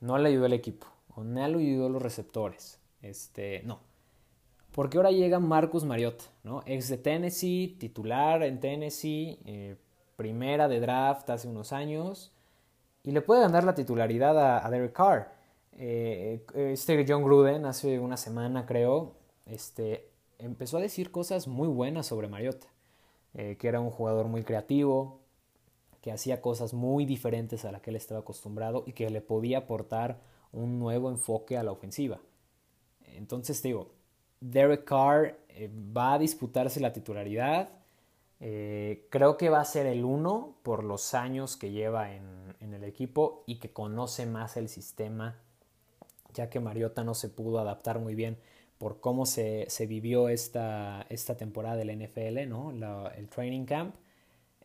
no 0.00 0.18
le 0.18 0.30
ayudó 0.30 0.46
el 0.46 0.54
equipo 0.54 0.86
o 1.14 1.22
no 1.22 1.46
le 1.46 1.58
ayudó 1.58 1.88
los 1.88 2.02
receptores. 2.02 2.80
Este, 3.02 3.62
no. 3.64 3.87
Porque 4.78 4.96
ahora 4.96 5.10
llega 5.10 5.40
Marcus 5.40 5.84
Mariota, 5.84 6.22
¿no? 6.44 6.62
Ex 6.64 6.88
de 6.88 6.98
Tennessee, 6.98 7.76
titular 7.80 8.44
en 8.44 8.60
Tennessee, 8.60 9.40
eh, 9.44 9.74
primera 10.14 10.68
de 10.68 10.78
draft 10.78 11.28
hace 11.30 11.48
unos 11.48 11.72
años, 11.72 12.32
y 13.02 13.10
le 13.10 13.20
puede 13.20 13.40
ganar 13.40 13.64
la 13.64 13.74
titularidad 13.74 14.64
a, 14.64 14.70
Derek 14.70 14.92
Carr. 14.92 15.32
este 15.72 17.04
John 17.08 17.24
Gruden 17.24 17.66
hace 17.66 17.98
una 17.98 18.16
semana, 18.16 18.66
creo, 18.66 19.16
este, 19.46 20.12
empezó 20.38 20.76
a 20.76 20.80
decir 20.80 21.10
cosas 21.10 21.48
muy 21.48 21.66
buenas 21.66 22.06
sobre 22.06 22.28
Mariota, 22.28 22.68
eh, 23.34 23.56
que 23.58 23.66
era 23.66 23.80
un 23.80 23.90
jugador 23.90 24.28
muy 24.28 24.44
creativo, 24.44 25.18
que 26.02 26.12
hacía 26.12 26.40
cosas 26.40 26.72
muy 26.72 27.04
diferentes 27.04 27.64
a 27.64 27.72
la 27.72 27.80
que 27.80 27.90
él 27.90 27.96
estaba 27.96 28.20
acostumbrado 28.20 28.84
y 28.86 28.92
que 28.92 29.10
le 29.10 29.22
podía 29.22 29.58
aportar 29.58 30.20
un 30.52 30.78
nuevo 30.78 31.10
enfoque 31.10 31.58
a 31.58 31.64
la 31.64 31.72
ofensiva. 31.72 32.20
Entonces 33.16 33.60
digo, 33.60 33.97
Derek 34.40 34.84
Carr 34.84 35.36
eh, 35.48 35.70
va 35.96 36.14
a 36.14 36.18
disputarse 36.18 36.80
la 36.80 36.92
titularidad. 36.92 37.70
Eh, 38.40 39.06
creo 39.10 39.36
que 39.36 39.50
va 39.50 39.60
a 39.60 39.64
ser 39.64 39.86
el 39.86 40.04
uno 40.04 40.54
por 40.62 40.84
los 40.84 41.14
años 41.14 41.56
que 41.56 41.70
lleva 41.70 42.14
en, 42.14 42.28
el 42.60 42.84
equipo 42.84 43.44
y 43.46 43.56
que 43.56 43.70
conoce 43.70 44.26
más 44.26 44.56
el 44.56 44.68
sistema, 44.68 45.36
ya 46.34 46.50
que 46.50 46.60
Mariota 46.60 47.02
no 47.02 47.14
se 47.14 47.28
pudo 47.28 47.58
adaptar 47.58 47.98
muy 47.98 48.14
bien 48.14 48.36
por 48.76 49.00
cómo 49.00 49.26
se, 49.26 49.66
vivió 49.88 50.28
esta, 50.28 51.06
esta, 51.08 51.36
temporada 51.36 51.76
del 51.76 51.96
NFL, 51.98 52.46
¿no? 52.48 52.70
el 53.16 53.28
training 53.28 53.64
camp. 53.64 53.96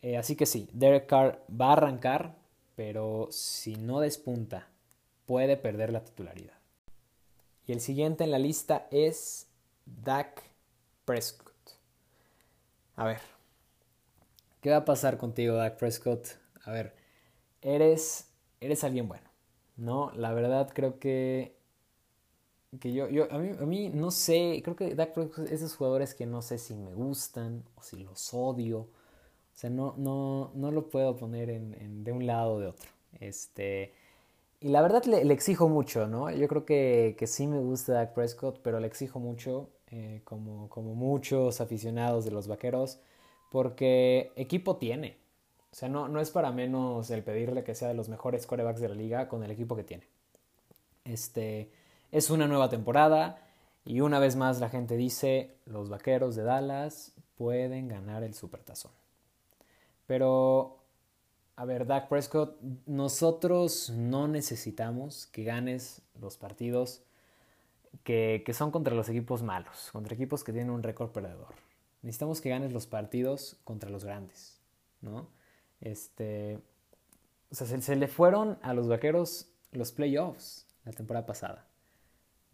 Eh, 0.02 0.18
así 0.18 0.36
que 0.36 0.44
sí, 0.44 0.68
Derek 0.74 1.06
Carr 1.06 1.42
va 1.50 1.70
a 1.70 1.72
arrancar, 1.72 2.36
pero 2.76 3.28
si 3.30 3.76
no 3.76 4.00
despunta, 4.00 4.68
puede 5.24 5.56
perder 5.56 5.92
la 5.92 6.04
titularidad. 6.04 6.58
Y 7.66 7.72
el 7.72 7.80
siguiente 7.80 8.22
en 8.22 8.30
la 8.30 8.38
lista 8.38 8.86
es 8.90 9.48
Dak 9.86 10.42
Prescott. 11.04 11.52
A 12.96 13.04
ver, 13.04 13.20
¿qué 14.60 14.70
va 14.70 14.78
a 14.78 14.84
pasar 14.84 15.18
contigo, 15.18 15.56
Dak 15.56 15.78
Prescott? 15.78 16.26
A 16.64 16.70
ver, 16.70 16.94
eres, 17.60 18.28
eres 18.60 18.84
alguien 18.84 19.08
bueno, 19.08 19.28
¿no? 19.76 20.12
La 20.14 20.32
verdad 20.32 20.70
creo 20.72 20.98
que 20.98 21.54
que 22.78 22.92
yo, 22.92 23.08
yo 23.08 23.30
a, 23.30 23.38
mí, 23.38 23.50
a 23.58 23.66
mí 23.66 23.90
no 23.90 24.10
sé, 24.10 24.60
creo 24.64 24.76
que 24.76 24.94
Dak 24.94 25.12
Prescott 25.12 25.46
es 25.46 25.52
esos 25.52 25.76
jugadores 25.76 26.14
que 26.14 26.26
no 26.26 26.42
sé 26.42 26.58
si 26.58 26.74
me 26.74 26.94
gustan 26.94 27.64
o 27.76 27.82
si 27.82 27.96
los 28.02 28.32
odio. 28.34 28.80
O 28.80 29.56
sea, 29.56 29.70
no, 29.70 29.94
no, 29.96 30.50
no 30.54 30.70
lo 30.72 30.88
puedo 30.88 31.16
poner 31.16 31.50
en, 31.50 32.04
de 32.04 32.12
un 32.12 32.26
lado 32.26 32.54
o 32.54 32.60
de 32.60 32.66
otro. 32.68 32.90
Este, 33.20 33.94
y 34.60 34.68
la 34.68 34.82
verdad 34.82 35.04
le, 35.04 35.32
exijo 35.32 35.68
mucho, 35.68 36.08
¿no? 36.08 36.30
Yo 36.30 36.48
creo 36.48 36.64
que, 36.64 37.14
que, 37.18 37.26
sí 37.26 37.46
me 37.46 37.60
gusta 37.60 37.92
Dak 37.94 38.14
Prescott, 38.14 38.60
pero 38.62 38.80
le 38.80 38.86
exijo 38.88 39.20
mucho, 39.20 39.70
eh, 39.88 40.22
como, 40.24 40.68
como 40.68 40.94
muchos 40.94 41.60
aficionados 41.60 42.24
de 42.24 42.30
los 42.30 42.48
vaqueros, 42.48 43.00
porque 43.50 44.32
equipo 44.36 44.76
tiene. 44.76 45.16
O 45.72 45.76
sea, 45.76 45.88
no, 45.88 46.08
no 46.08 46.20
es 46.20 46.30
para 46.30 46.52
menos 46.52 47.10
el 47.10 47.22
pedirle 47.22 47.64
que 47.64 47.74
sea 47.74 47.88
de 47.88 47.94
los 47.94 48.08
mejores 48.08 48.46
corebacks 48.46 48.80
de 48.80 48.88
la 48.88 48.94
liga 48.94 49.28
con 49.28 49.42
el 49.42 49.50
equipo 49.50 49.76
que 49.76 49.84
tiene. 49.84 50.06
Este, 51.04 51.70
es 52.12 52.30
una 52.30 52.46
nueva 52.46 52.68
temporada 52.68 53.44
y 53.84 54.00
una 54.00 54.18
vez 54.18 54.36
más 54.36 54.60
la 54.60 54.70
gente 54.70 54.96
dice, 54.96 55.56
los 55.66 55.90
Vaqueros 55.90 56.36
de 56.36 56.44
Dallas 56.44 57.12
pueden 57.36 57.88
ganar 57.88 58.22
el 58.22 58.34
Supertazón. 58.34 58.92
Pero, 60.06 60.78
a 61.56 61.64
ver, 61.64 61.86
Dak 61.86 62.08
Prescott, 62.08 62.58
nosotros 62.86 63.90
no 63.90 64.28
necesitamos 64.28 65.26
que 65.26 65.44
ganes 65.44 66.02
los 66.20 66.36
partidos 66.36 67.02
que, 68.02 68.44
son 68.52 68.70
contra 68.70 68.94
los 68.94 69.08
equipos 69.08 69.42
malos, 69.42 69.90
contra 69.92 70.14
equipos 70.14 70.44
que 70.44 70.52
tienen 70.52 70.70
un 70.70 70.82
récord 70.82 71.10
perdedor. 71.10 71.54
Necesitamos 72.02 72.40
que 72.40 72.50
ganes 72.50 72.72
los 72.72 72.86
partidos 72.86 73.58
contra 73.64 73.90
los 73.90 74.04
grandes, 74.04 74.60
¿no? 75.00 75.28
Este, 75.80 76.58
o 77.50 77.54
sea, 77.54 77.66
se, 77.66 77.80
se 77.80 77.96
le 77.96 78.08
fueron 78.08 78.58
a 78.62 78.74
los 78.74 78.88
Vaqueros 78.88 79.48
los 79.72 79.92
playoffs 79.92 80.66
la 80.84 80.92
temporada 80.92 81.26
pasada. 81.26 81.66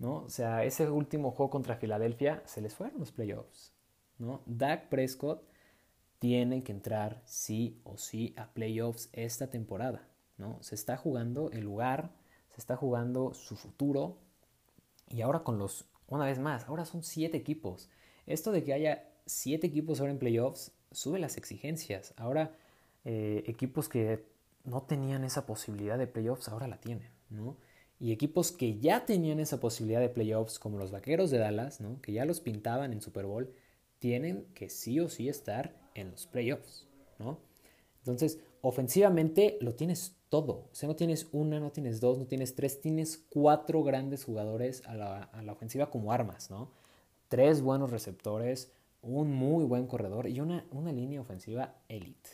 ¿no? 0.00 0.24
O 0.24 0.30
sea, 0.30 0.64
ese 0.64 0.90
último 0.90 1.30
juego 1.30 1.50
contra 1.50 1.76
Filadelfia 1.76 2.42
se 2.46 2.62
les 2.62 2.74
fueron 2.74 2.98
los 2.98 3.12
playoffs, 3.12 3.72
¿no? 4.18 4.40
Dak 4.46 4.88
Prescott 4.88 5.44
tiene 6.18 6.64
que 6.64 6.72
entrar 6.72 7.22
sí 7.26 7.80
o 7.84 7.98
sí 7.98 8.34
a 8.36 8.48
playoffs 8.48 9.10
esta 9.12 9.50
temporada, 9.50 10.08
¿no? 10.38 10.56
Se 10.62 10.74
está 10.74 10.96
jugando 10.96 11.50
el 11.52 11.60
lugar, 11.60 12.10
se 12.48 12.60
está 12.60 12.76
jugando 12.76 13.34
su 13.34 13.56
futuro 13.56 14.16
y 15.10 15.20
ahora 15.22 15.40
con 15.40 15.58
los, 15.58 15.86
una 16.08 16.24
vez 16.24 16.38
más, 16.38 16.64
ahora 16.64 16.84
son 16.84 17.02
siete 17.02 17.36
equipos. 17.36 17.90
Esto 18.26 18.52
de 18.52 18.64
que 18.64 18.72
haya 18.72 19.08
siete 19.26 19.66
equipos 19.66 20.00
ahora 20.00 20.12
en 20.12 20.18
playoffs 20.18 20.72
sube 20.90 21.18
las 21.18 21.36
exigencias. 21.36 22.14
Ahora 22.16 22.56
eh, 23.04 23.44
equipos 23.46 23.88
que 23.88 24.24
no 24.64 24.82
tenían 24.82 25.24
esa 25.24 25.46
posibilidad 25.46 25.98
de 25.98 26.06
playoffs 26.06 26.48
ahora 26.48 26.68
la 26.68 26.80
tienen, 26.80 27.10
¿no? 27.28 27.56
y 28.00 28.12
equipos 28.12 28.50
que 28.50 28.78
ya 28.78 29.04
tenían 29.04 29.40
esa 29.40 29.60
posibilidad 29.60 30.00
de 30.00 30.08
playoffs, 30.08 30.58
como 30.58 30.78
los 30.78 30.90
Vaqueros 30.90 31.30
de 31.30 31.36
Dallas, 31.36 31.82
¿no? 31.82 32.00
que 32.00 32.12
ya 32.12 32.24
los 32.24 32.40
pintaban 32.40 32.94
en 32.94 33.02
Super 33.02 33.26
Bowl, 33.26 33.52
tienen 33.98 34.46
que 34.54 34.70
sí 34.70 34.98
o 35.00 35.10
sí 35.10 35.28
estar 35.28 35.76
en 35.94 36.10
los 36.10 36.26
playoffs. 36.26 36.88
¿no? 37.18 37.38
Entonces, 37.98 38.40
ofensivamente 38.62 39.58
lo 39.60 39.74
tienes 39.74 40.16
todo. 40.28 40.68
O 40.70 40.74
sea, 40.74 40.88
no 40.88 40.96
tienes 40.96 41.28
una, 41.32 41.60
no 41.60 41.70
tienes 41.70 42.00
dos, 42.00 42.18
no 42.18 42.26
tienes 42.26 42.54
tres, 42.54 42.80
tienes 42.80 43.18
cuatro 43.30 43.82
grandes 43.82 44.24
jugadores 44.24 44.82
a 44.86 44.94
la, 44.94 45.22
a 45.22 45.42
la 45.42 45.52
ofensiva 45.52 45.90
como 45.90 46.12
armas, 46.12 46.50
¿no? 46.50 46.70
Tres 47.28 47.62
buenos 47.62 47.90
receptores, 47.90 48.72
un 49.02 49.32
muy 49.32 49.64
buen 49.64 49.86
corredor 49.86 50.28
y 50.28 50.40
una, 50.40 50.64
una 50.72 50.92
línea 50.92 51.20
ofensiva 51.20 51.74
elite. 51.88 52.30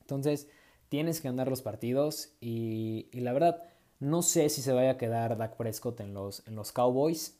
Entonces, 0.00 0.48
tienes 0.88 1.20
que 1.20 1.28
andar 1.28 1.48
los 1.48 1.62
partidos 1.62 2.32
y, 2.40 3.08
y 3.12 3.20
la 3.20 3.32
verdad, 3.32 3.62
no 3.98 4.22
sé 4.22 4.48
si 4.48 4.62
se 4.62 4.72
vaya 4.72 4.92
a 4.92 4.98
quedar 4.98 5.36
Dak 5.36 5.56
Prescott 5.56 6.00
en 6.00 6.12
los, 6.12 6.46
en 6.46 6.54
los 6.54 6.72
Cowboys, 6.72 7.38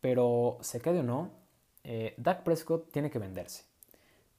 pero 0.00 0.58
se 0.62 0.80
quede 0.80 1.00
o 1.00 1.02
no, 1.02 1.30
eh, 1.84 2.14
Dak 2.16 2.42
Prescott 2.42 2.90
tiene 2.90 3.10
que 3.10 3.18
venderse. 3.18 3.64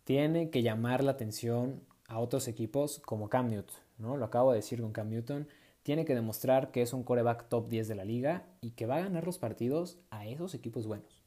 Tiene 0.03 0.49
que 0.49 0.63
llamar 0.63 1.03
la 1.03 1.11
atención 1.11 1.81
a 2.07 2.19
otros 2.19 2.47
equipos 2.47 2.99
como 2.99 3.29
Cam 3.29 3.49
Newton, 3.49 3.75
¿no? 3.97 4.17
Lo 4.17 4.25
acabo 4.25 4.51
de 4.51 4.57
decir 4.57 4.81
con 4.81 4.91
Cam 4.91 5.09
Newton. 5.09 5.47
Tiene 5.83 6.05
que 6.05 6.15
demostrar 6.15 6.71
que 6.71 6.81
es 6.81 6.93
un 6.93 7.03
coreback 7.03 7.47
top 7.49 7.69
10 7.69 7.87
de 7.87 7.95
la 7.95 8.05
liga 8.05 8.45
y 8.61 8.71
que 8.71 8.85
va 8.85 8.97
a 8.97 9.01
ganar 9.01 9.25
los 9.25 9.37
partidos 9.37 9.97
a 10.09 10.25
esos 10.27 10.53
equipos 10.53 10.87
buenos. 10.87 11.23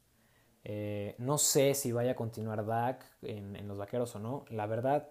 Eh, 0.63 1.15
no 1.17 1.37
sé 1.37 1.73
si 1.73 1.91
vaya 1.91 2.11
a 2.11 2.15
continuar 2.15 2.65
Dak 2.65 3.03
en, 3.23 3.55
en, 3.55 3.67
los 3.67 3.77
vaqueros 3.77 4.15
o 4.15 4.19
no. 4.19 4.45
La 4.49 4.67
verdad, 4.67 5.09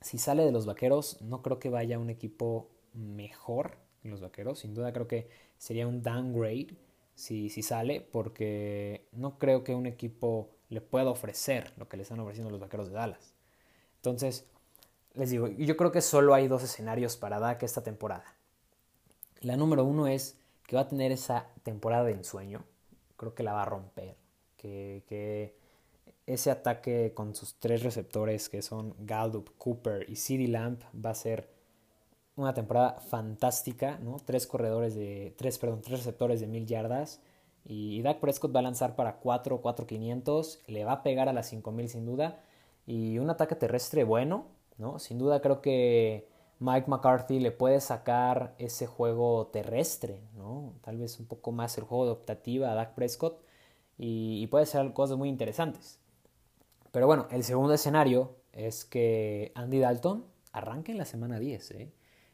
si 0.00 0.18
sale 0.18 0.44
de 0.44 0.52
los 0.52 0.66
vaqueros, 0.66 1.22
no 1.22 1.42
creo 1.42 1.58
que 1.58 1.70
vaya 1.70 1.98
un 1.98 2.10
equipo 2.10 2.68
mejor 2.92 3.76
en 4.04 4.10
los 4.10 4.20
vaqueros. 4.20 4.60
Sin 4.60 4.74
duda 4.74 4.92
creo 4.92 5.08
que 5.08 5.28
sería 5.56 5.86
un 5.86 6.02
downgrade 6.02 6.76
si, 7.14 7.48
si 7.50 7.62
sale, 7.62 8.00
porque 8.00 9.06
no 9.12 9.38
creo 9.38 9.64
que 9.64 9.74
un 9.74 9.86
equipo 9.86 10.50
le 10.68 10.80
pueda 10.80 11.10
ofrecer 11.10 11.72
lo 11.76 11.88
que 11.88 11.96
le 11.96 12.02
están 12.02 12.20
ofreciendo 12.20 12.50
los 12.50 12.60
vaqueros 12.60 12.88
de 12.88 12.94
Dallas. 12.94 13.34
Entonces, 13.96 14.46
les 15.14 15.30
digo, 15.30 15.48
yo 15.48 15.76
creo 15.76 15.92
que 15.92 16.00
solo 16.00 16.34
hay 16.34 16.48
dos 16.48 16.62
escenarios 16.62 17.16
para 17.16 17.38
Dak 17.38 17.62
esta 17.62 17.82
temporada. 17.82 18.24
La 19.40 19.56
número 19.56 19.84
uno 19.84 20.06
es 20.06 20.38
que 20.66 20.76
va 20.76 20.82
a 20.82 20.88
tener 20.88 21.12
esa 21.12 21.46
temporada 21.62 22.04
de 22.04 22.12
ensueño. 22.12 22.64
Creo 23.16 23.34
que 23.34 23.42
la 23.42 23.52
va 23.52 23.62
a 23.62 23.66
romper. 23.66 24.16
Que, 24.56 25.02
que 25.08 25.56
ese 26.26 26.50
ataque 26.50 27.12
con 27.14 27.34
sus 27.34 27.54
tres 27.58 27.82
receptores 27.82 28.48
que 28.48 28.62
son 28.62 28.94
Gallup, 29.00 29.50
Cooper 29.58 30.08
y 30.08 30.16
CeeDee 30.16 30.48
Lamp 30.48 30.82
va 30.94 31.10
a 31.10 31.14
ser 31.14 31.50
una 32.36 32.54
temporada 32.54 33.00
fantástica, 33.00 33.98
¿no? 33.98 34.16
Tres 34.24 34.46
corredores 34.46 34.94
de, 34.94 35.34
tres, 35.36 35.58
perdón, 35.58 35.82
tres 35.82 35.98
receptores 35.98 36.40
de 36.40 36.46
mil 36.46 36.66
yardas. 36.66 37.20
Y 37.64 38.02
Dak 38.02 38.20
Prescott 38.20 38.54
va 38.54 38.60
a 38.60 38.62
lanzar 38.62 38.96
para 38.96 39.16
4, 39.16 39.60
4, 39.60 39.86
500. 39.86 40.60
Le 40.66 40.84
va 40.84 40.92
a 40.92 41.02
pegar 41.02 41.28
a 41.28 41.32
las 41.32 41.48
5000 41.48 41.88
sin 41.88 42.06
duda. 42.06 42.40
Y 42.86 43.18
un 43.18 43.30
ataque 43.30 43.54
terrestre 43.54 44.04
bueno, 44.04 44.46
¿no? 44.78 44.98
Sin 44.98 45.18
duda 45.18 45.40
creo 45.40 45.60
que 45.60 46.28
Mike 46.62 46.88
McCarthy 46.88 47.40
le 47.40 47.50
puede 47.50 47.80
sacar 47.80 48.54
ese 48.58 48.86
juego 48.86 49.48
terrestre, 49.48 50.20
¿no? 50.36 50.74
Tal 50.82 50.96
vez 50.96 51.18
un 51.18 51.26
poco 51.26 51.50
más 51.50 51.76
el 51.76 51.84
juego 51.84 52.06
de 52.24 52.66
a 52.66 52.74
Dak 52.74 52.94
Prescott. 52.94 53.42
Y, 53.98 54.46
puede 54.48 54.66
ser 54.66 54.92
cosas 54.92 55.16
muy 55.18 55.28
interesantes. 55.28 55.98
Pero 56.92 57.06
bueno, 57.06 57.26
el 57.30 57.44
segundo 57.44 57.74
escenario 57.74 58.36
es 58.52 58.84
que 58.84 59.52
Andy 59.54 59.80
Dalton 59.80 60.24
arranque 60.52 60.92
en 60.92 60.98
la 60.98 61.04
semana 61.04 61.38
10, 61.38 61.70
¿eh? 61.72 61.92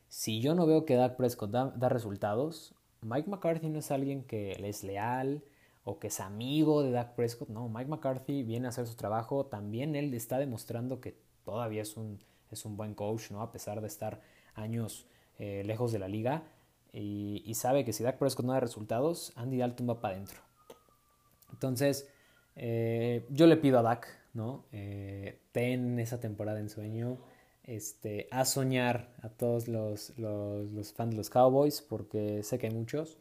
Si 0.09 0.41
yo 0.41 0.55
no 0.55 0.67
veo 0.67 0.85
que 0.85 0.95
Dak 0.95 1.17
Prescott 1.17 1.51
da, 1.51 1.89
resultados, 1.89 2.75
Mike 3.03 3.29
McCarthy 3.31 3.69
no 3.69 3.79
es 3.79 3.91
alguien 3.91 4.25
que 4.25 4.57
le 4.59 4.69
es 4.71 4.83
leal 4.83 5.43
o 5.85 5.99
que 5.99 6.09
es 6.09 6.21
amigo 6.21 6.83
de 6.83 6.91
Dak 6.91 7.15
Prescott. 7.15 7.49
No, 7.49 7.69
Mike 7.69 7.91
McCarthy 7.91 8.43
viene 8.43 8.67
a 8.67 8.71
hacer 8.71 8.87
su 8.87 8.97
trabajo. 8.97 9.47
También 9.47 9.95
él 9.95 10.13
está 10.15 10.39
demostrando 10.39 11.01
que 11.01 11.17
todavía 11.49 11.81
es 11.81 11.97
un, 11.97 12.19
es 12.51 12.67
un 12.67 12.77
buen 12.77 12.93
coach, 12.93 13.31
¿no? 13.31 13.41
A 13.41 13.51
pesar 13.51 13.81
de 13.81 13.87
estar 13.87 14.21
años 14.55 15.07
eh, 15.39 15.63
lejos 15.65 15.93
de 15.93 15.99
la 15.99 16.07
liga. 16.07 16.43
Y, 16.93 17.55
sabe 17.55 17.87
que 17.87 17.95
si 17.95 18.03
Dak 18.03 18.19
Prescott 18.19 18.45
no 18.45 18.53
da 18.53 18.61
resultados, 18.61 19.33
Andy 19.35 19.57
Dalton 19.57 19.89
va 19.89 20.01
para 20.01 20.15
adentro. 20.15 20.41
Entonces, 21.51 22.07
eh, 22.55 23.27
yo 23.31 23.47
le 23.47 23.57
pido 23.57 23.79
a 23.79 23.83
Dak, 23.83 24.09
¿no? 24.35 24.67
Eh, 24.73 25.39
ten 25.53 25.99
esa 25.99 26.21
temporada 26.21 26.61
en 26.61 26.69
sueño. 26.69 27.19
Este, 27.65 28.29
a 28.31 28.45
soñar 28.45 29.15
a 29.23 29.31
todos 29.31 29.69
los, 29.69 30.19
los, 30.19 30.71
los 30.71 30.93
fans 30.93 31.13
de 31.13 31.17
los 31.17 31.31
Cowboys, 31.31 31.81
porque 31.81 32.43
sé 32.43 32.59
que 32.59 32.67
hay 32.67 32.75
muchos. 32.75 33.17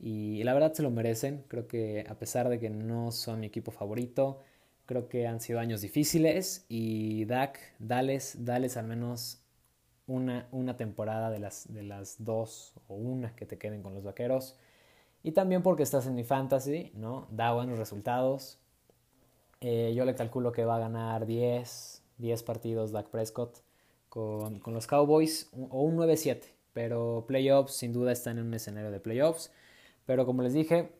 Y 0.00 0.42
la 0.42 0.52
verdad 0.52 0.72
se 0.72 0.82
lo 0.82 0.90
merecen. 0.90 1.44
Creo 1.46 1.68
que 1.68 2.04
a 2.08 2.14
pesar 2.16 2.48
de 2.48 2.58
que 2.58 2.70
no 2.70 3.12
son 3.12 3.40
mi 3.40 3.46
equipo 3.46 3.70
favorito, 3.70 4.42
creo 4.88 5.06
que 5.06 5.26
han 5.26 5.40
sido 5.40 5.60
años 5.60 5.82
difíciles. 5.82 6.64
Y 6.68 7.26
Dak, 7.26 7.60
dales, 7.78 8.44
dales 8.44 8.76
al 8.78 8.86
menos 8.86 9.42
una, 10.06 10.48
una 10.50 10.78
temporada 10.78 11.30
de 11.30 11.38
las, 11.38 11.72
de 11.72 11.82
las 11.82 12.24
dos 12.24 12.72
o 12.88 12.94
una 12.94 13.36
que 13.36 13.44
te 13.44 13.58
queden 13.58 13.82
con 13.82 13.94
los 13.94 14.02
vaqueros. 14.02 14.56
Y 15.22 15.32
también 15.32 15.62
porque 15.62 15.82
estás 15.82 16.06
en 16.06 16.14
mi 16.14 16.24
fantasy, 16.24 16.90
¿no? 16.94 17.28
Da 17.30 17.52
buenos 17.52 17.78
resultados. 17.78 18.58
Eh, 19.60 19.92
yo 19.94 20.06
le 20.06 20.14
calculo 20.14 20.52
que 20.52 20.64
va 20.64 20.76
a 20.76 20.80
ganar 20.80 21.26
10, 21.26 22.02
10 22.16 22.42
partidos 22.44 22.90
Dak 22.90 23.08
Prescott 23.08 23.58
con, 24.08 24.58
con 24.58 24.72
los 24.72 24.86
Cowboys 24.86 25.50
o 25.52 25.82
un 25.82 25.98
9-7. 25.98 26.44
Pero 26.72 27.24
playoffs 27.28 27.74
sin 27.74 27.92
duda 27.92 28.12
están 28.12 28.38
en 28.38 28.46
un 28.46 28.54
escenario 28.54 28.90
de 28.90 29.00
playoffs. 29.00 29.52
Pero 30.06 30.24
como 30.24 30.42
les 30.42 30.54
dije, 30.54 30.92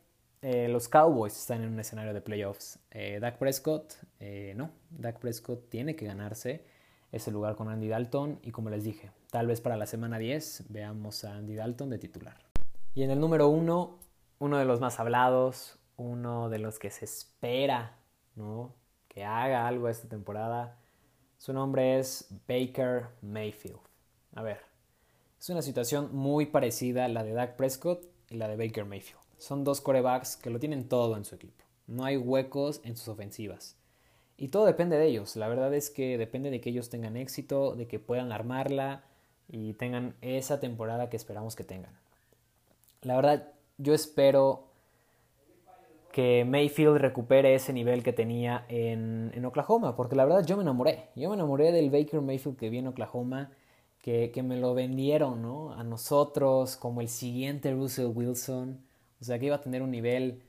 eh, 0.43 0.69
los 0.69 0.89
Cowboys 0.89 1.37
están 1.37 1.63
en 1.63 1.73
un 1.73 1.81
escenario 1.81 2.15
de 2.15 2.21
playoffs. 2.21 2.79
Eh, 2.91 3.19
Dak 3.21 3.39
Prescott, 3.39 3.95
no. 4.55 4.71
Dak 4.91 5.19
Prescott 5.19 5.69
tiene 5.69 5.97
que 5.97 6.07
ganarse 6.07 6.65
ese 7.13 7.31
lugar 7.31 7.57
con 7.57 7.69
Andy 7.69 7.89
Dalton 7.89 8.39
y 8.43 8.51
como 8.51 8.71
les 8.71 8.85
dije, 8.85 9.11
tal 9.31 9.47
vez 9.47 9.61
para 9.61 9.77
la 9.77 9.87
semana 9.87 10.19
10 10.19 10.67
veamos 10.69 11.25
a 11.25 11.35
Andy 11.35 11.55
Dalton 11.55 11.91
de 11.91 11.99
titular. 11.99 12.37
Y 12.95 13.03
en 13.03 13.11
el 13.11 13.21
número 13.21 13.49
1, 13.49 13.99
uno 14.41 14.59
de 14.59 14.65
los 14.65 14.81
más 14.81 15.01
hablados, 15.01 15.79
uno 15.97 16.49
de 16.49 16.59
los 16.59 16.79
que 16.79 16.91
se 16.91 17.05
espera 17.05 17.97
¿no? 18.35 18.75
que 19.09 19.25
haga 19.25 19.67
algo 19.67 19.89
esta 19.89 20.09
temporada, 20.09 20.79
su 21.39 21.53
nombre 21.53 21.99
es 21.99 22.29
Baker 22.47 23.09
Mayfield. 23.23 23.81
A 24.35 24.43
ver, 24.43 24.61
es 25.39 25.49
una 25.49 25.63
situación 25.63 26.15
muy 26.15 26.47
parecida 26.47 27.05
a 27.05 27.09
la 27.09 27.25
de 27.25 27.33
Dak 27.33 27.57
Prescott 27.57 28.05
y 28.29 28.37
la 28.37 28.49
de 28.49 28.57
Baker 28.57 28.85
Mayfield. 28.85 29.23
Son 29.39 29.65
dos 29.65 29.81
corebacks 29.81 30.37
que 30.37 30.51
lo 30.51 30.59
tienen 30.59 30.89
todo 30.89 31.17
en 31.17 31.25
su 31.25 31.35
equipo. 31.35 31.65
No 31.87 32.05
hay 32.05 32.17
huecos 32.17 32.81
en 32.85 32.97
sus 32.97 33.09
ofensivas. 33.09 33.77
Y 34.37 34.49
todo 34.49 34.67
depende 34.67 34.97
de 34.97 35.07
ellos. 35.07 35.37
La 35.37 35.49
verdad 35.49 35.75
es 35.75 35.91
que 35.91 36.19
depende 36.19 36.51
de 36.51 36.61
que 36.61 36.71
ellos 36.71 36.91
tengan 36.91 37.17
éxito, 37.17 37.75
de 37.75 37.89
que 37.89 37.99
puedan 37.99 38.31
armarla 38.31 39.05
y 39.49 39.73
tengan 39.75 40.15
esa 40.21 40.61
temporada 40.61 41.11
que 41.11 41.17
esperamos 41.17 41.57
que 41.57 41.65
tengan. 41.65 41.93
La 43.03 43.17
verdad, 43.17 43.49
yo 43.79 43.95
espero 43.95 44.65
que 46.13 46.45
Mayfield 46.45 46.99
recupere 46.99 47.55
ese 47.55 47.73
nivel 47.73 48.03
que 48.03 48.13
tenía 48.13 48.65
en, 48.69 49.31
en, 49.35 49.45
Oklahoma, 49.45 49.95
porque 49.97 50.17
la 50.17 50.25
verdad 50.25 50.45
yo 50.45 50.57
me 50.57 50.63
enamoré. 50.63 51.09
Yo 51.15 51.29
me 51.29 51.35
enamoré 51.35 51.73
del 51.73 51.91
Baker 51.91 52.21
Mayfield 52.21 52.57
que 52.57 52.71
vi 52.71 52.79
en 52.79 52.89
Oklahoma, 52.89 53.51
que, 54.03 54.31
que 54.31 54.43
me 54.43 54.57
lo 54.57 54.75
vendieron 54.75 55.43
¿no? 55.43 55.73
a 55.73 55.85
nosotros 55.85 56.77
como 56.77 57.01
el 57.01 57.09
siguiente 57.09 57.73
Russell 57.73 58.13
Wilson. 58.15 58.88
O 59.21 59.25
sea, 59.25 59.39
que 59.39 59.47
iba 59.47 59.57
a 59.57 59.61
tener 59.61 59.83
un 59.83 59.91
nivel 59.91 60.43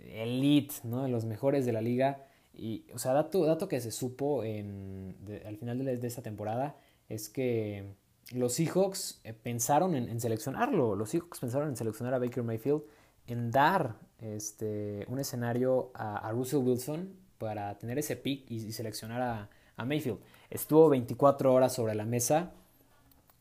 elite, 0.00 0.74
¿no? 0.84 1.02
de 1.02 1.08
los 1.08 1.24
mejores 1.24 1.64
de 1.66 1.72
la 1.72 1.80
liga. 1.80 2.24
Y, 2.54 2.84
o 2.92 2.98
sea, 2.98 3.12
dato, 3.12 3.44
dato 3.44 3.68
que 3.68 3.80
se 3.80 3.90
supo 3.90 4.42
en, 4.44 5.16
al 5.46 5.56
final 5.56 5.84
de, 5.84 6.06
esta 6.06 6.22
temporada 6.22 6.76
es 7.08 7.28
que 7.28 7.94
los 8.32 8.54
Seahawks 8.54 9.20
eh, 9.24 9.32
pensaron 9.32 9.94
en, 9.94 10.20
seleccionarlo. 10.20 10.96
Los 10.96 11.10
Seahawks 11.10 11.38
pensaron 11.38 11.68
en 11.68 11.76
seleccionar 11.76 12.14
a 12.14 12.18
Baker 12.18 12.42
Mayfield, 12.42 12.82
en 13.26 13.50
dar 13.50 13.96
este, 14.20 15.06
un 15.08 15.20
escenario 15.20 15.92
a, 15.94 16.30
Russell 16.32 16.58
Wilson 16.58 17.14
para 17.38 17.78
tener 17.78 17.98
ese 17.98 18.16
pick 18.16 18.50
y, 18.50 18.72
seleccionar 18.72 19.22
a, 19.22 19.50
a, 19.76 19.84
Mayfield. 19.84 20.18
Estuvo 20.50 20.88
24 20.88 21.54
horas 21.54 21.72
sobre 21.74 21.94
la 21.94 22.04
mesa 22.04 22.52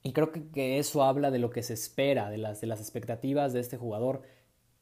y 0.03 0.13
creo 0.13 0.32
que, 0.32 0.47
que, 0.49 0.78
eso 0.78 1.03
habla 1.03 1.32
de 1.32 1.39
lo 1.39 1.49
que 1.49 1.63
se 1.63 1.73
espera, 1.73 2.30
de 2.30 2.38
las, 2.38 2.61
de 2.61 2.67
las 2.67 2.80
expectativas 2.80 3.51
de 3.53 3.61
este 3.61 3.78
jugador, 3.78 4.21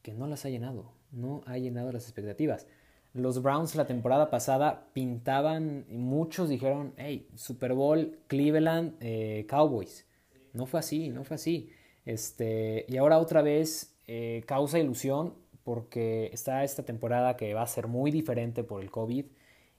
que 0.06 0.14
no 0.14 0.28
las 0.28 0.44
ha 0.44 0.50
llenado. 0.50 0.92
No 1.10 1.42
ha 1.46 1.58
llenado 1.58 1.90
las 1.90 2.04
expectativas. 2.04 2.68
Los 3.12 3.42
Browns 3.42 3.74
la 3.74 3.88
temporada 3.88 4.30
pasada 4.30 4.86
pintaban, 4.92 5.84
y 5.90 5.96
muchos 5.96 6.48
dijeron, 6.48 6.92
hey, 6.96 7.26
Super 7.34 7.72
Bowl, 7.72 8.16
Cleveland, 8.28 8.94
eh, 9.00 9.46
Cowboys. 9.48 10.06
No 10.52 10.66
fue 10.66 10.78
así, 10.78 11.08
no 11.08 11.24
fue 11.24 11.34
así. 11.34 11.70
Este, 12.04 12.86
y 12.88 12.98
ahora 12.98 13.18
otra 13.18 13.42
vez 13.42 13.96
eh, 14.06 14.44
causa 14.46 14.78
ilusión 14.78 15.34
porque 15.64 16.30
está 16.32 16.62
esta 16.62 16.84
temporada 16.84 17.36
que 17.36 17.52
va 17.52 17.62
a 17.62 17.66
ser 17.66 17.88
muy 17.88 18.12
diferente 18.12 18.62
por 18.62 18.80
el 18.80 18.92
COVID 18.92 19.24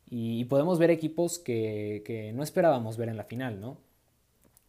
y, 0.09 0.43
podemos 0.45 0.77
ver 0.77 0.91
equipos 0.91 1.39
que, 1.39 2.33
no 2.35 2.43
esperábamos 2.43 2.97
ver 2.97 3.07
en 3.07 3.15
la 3.15 3.23
final, 3.23 3.61
¿no? 3.61 3.77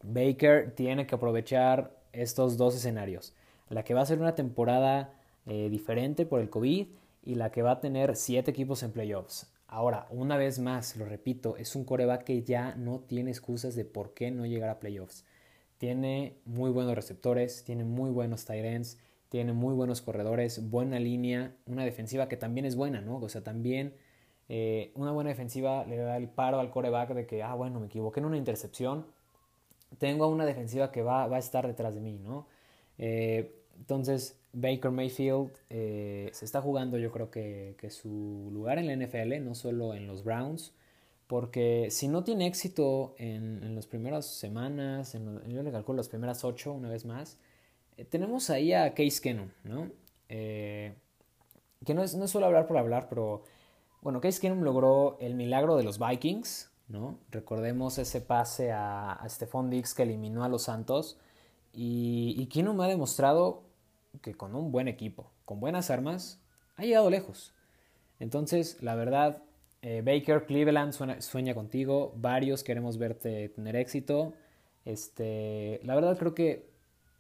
Baker 0.05 0.77
tiene 0.77 1.09
que 1.09 1.17
aprovechar 1.17 1.97
estos 2.13 2.57
dos 2.59 2.77
escenarios. 2.77 3.35
La 3.71 3.83
que 3.83 3.95
va 3.95 4.03
a 4.03 4.07
ser 4.07 4.21
una 4.21 4.37
temporada 4.37 5.18
eh, 5.49 5.69
diferente 5.71 6.27
por 6.27 6.41
el 6.41 6.51
COVID 6.51 6.87
y 7.25 7.35
la 7.35 7.51
que 7.51 7.63
va 7.63 7.73
a 7.73 7.81
tener 7.81 8.17
siete 8.17 8.51
equipos 8.51 8.83
en 8.83 8.93
playoffs. 8.93 9.51
Ahora, 9.67 10.07
una 10.11 10.37
vez 10.37 10.59
más, 10.59 10.97
lo 10.97 11.07
repito, 11.07 11.57
es 11.57 11.75
un 11.75 11.85
coreback 11.85 12.25
que 12.25 12.43
ya 12.43 12.75
no 12.77 13.01
tiene 13.01 13.31
excusas 13.31 13.75
de 13.75 13.85
por 13.85 14.15
qué 14.15 14.31
no 14.31 14.47
llegar 14.47 14.71
a 14.71 14.79
playoffs. 14.79 15.25
Tiene 15.79 16.37
muy 16.45 16.71
buenos 16.71 16.95
receptores, 16.95 17.65
tiene 17.65 17.85
muy 17.85 18.11
buenos 18.11 18.45
tight 18.45 18.65
ends, 18.65 18.99
tiene 19.29 19.53
muy 19.53 19.75
buenos 19.75 20.01
corredores, 20.03 20.71
buena 20.71 20.99
línea, 20.99 21.55
una 21.67 21.85
defensiva 21.85 22.29
que 22.29 22.37
también 22.37 22.67
es 22.67 22.77
buena, 22.77 23.01
¿no? 23.01 23.17
O 23.17 23.29
sea, 23.29 23.43
también 23.43 23.95
eh, 24.49 24.93
una 24.95 25.13
buena 25.13 25.31
defensiva 25.31 25.85
le 25.85 25.97
da 25.97 26.17
el 26.17 26.29
paro 26.29 26.61
al 26.61 26.71
coreback 26.71 27.11
de 27.15 27.27
que, 27.27 27.43
ah, 27.43 27.55
bueno, 27.55 27.81
me 27.81 27.87
equivoqué 27.87 28.21
en 28.21 28.27
una 28.27 28.39
intercepción, 28.39 29.07
tengo 29.99 30.29
una 30.29 30.47
defensiva 30.47 30.91
que 30.93 31.03
va, 31.03 31.27
va 31.27 31.37
a 31.37 31.41
estar 31.41 31.67
detrás 31.67 31.95
de 31.95 32.01
mí, 32.01 32.19
¿no? 32.19 32.47
Eh, 32.99 33.55
entonces, 33.77 34.38
Baker 34.53 34.91
Mayfield 34.91 35.51
eh, 35.71 36.31
se 36.33 36.45
está 36.45 36.61
jugando 36.61 36.99
yo 36.99 37.13
creo 37.13 37.31
que, 37.31 37.77
su 37.91 38.51
lugar 38.53 38.79
en 38.79 38.87
la 38.87 38.97
NFL, 38.97 39.45
no 39.45 39.55
solo 39.55 39.95
en 39.95 40.07
los 40.07 40.25
Browns, 40.25 40.73
porque 41.27 41.89
si 41.91 42.09
no 42.09 42.25
tiene 42.25 42.47
éxito 42.47 43.15
en, 43.19 43.75
las 43.75 43.87
primeras 43.87 44.27
semanas, 44.27 45.15
en, 45.15 45.41
yo 45.49 45.63
le 45.63 45.71
calculo 45.71 45.99
las 45.99 46.09
primeras 46.09 46.45
ocho 46.45 46.73
una 46.73 46.89
vez 46.89 47.05
más, 47.05 47.39
eh, 47.97 48.05
tenemos 48.05 48.51
ahí 48.51 48.73
a 48.73 48.95
Case 48.95 49.21
Keenum, 49.21 49.51
¿no? 49.65 49.91
Eh, 50.29 50.95
que 51.85 51.95
no 51.95 52.03
es, 52.03 52.15
no 52.15 52.27
solo 52.27 52.47
hablar 52.47 52.67
por 52.67 52.79
hablar, 52.79 53.09
pero 53.09 53.45
bueno, 54.01 54.21
Case 54.21 54.41
Keenum 54.41 54.63
logró 54.63 55.19
el 55.21 55.35
milagro 55.35 55.77
de 55.77 55.85
los 55.85 55.99
Vikings, 55.99 56.71
¿no? 56.89 57.19
Recordemos 57.31 57.99
ese 57.99 58.21
pase 58.21 58.73
a, 58.73 59.13
a 59.13 59.29
Stephon 59.29 59.69
Diggs 59.69 59.95
que 59.95 60.05
eliminó 60.05 60.45
a 60.45 60.49
los 60.49 60.63
Santos. 60.63 61.19
Y, 61.73 62.35
y 62.39 62.47
Keenum 62.47 62.81
ha 62.81 62.89
demostrado 62.89 63.68
que 64.23 64.35
con 64.35 64.55
un 64.55 64.73
buen 64.73 64.89
equipo, 64.89 65.31
con 65.45 65.61
buenas 65.61 65.91
armas, 65.91 66.41
ha 66.77 66.83
llegado 66.83 67.11
lejos. 67.11 67.53
Entonces, 68.21 68.83
la 68.83 68.95
verdad, 68.95 69.43
eh, 69.83 70.03
Baker, 70.05 70.47
Cleveland 70.47 70.93
sueña 71.21 71.55
contigo, 71.55 72.13
varios 72.17 72.65
queremos 72.65 72.99
verte 72.99 73.49
tener 73.51 73.77
éxito. 73.77 74.35
Este, 74.85 75.81
la 75.85 75.95
verdad 75.95 76.19
creo 76.19 76.35
que 76.35 76.69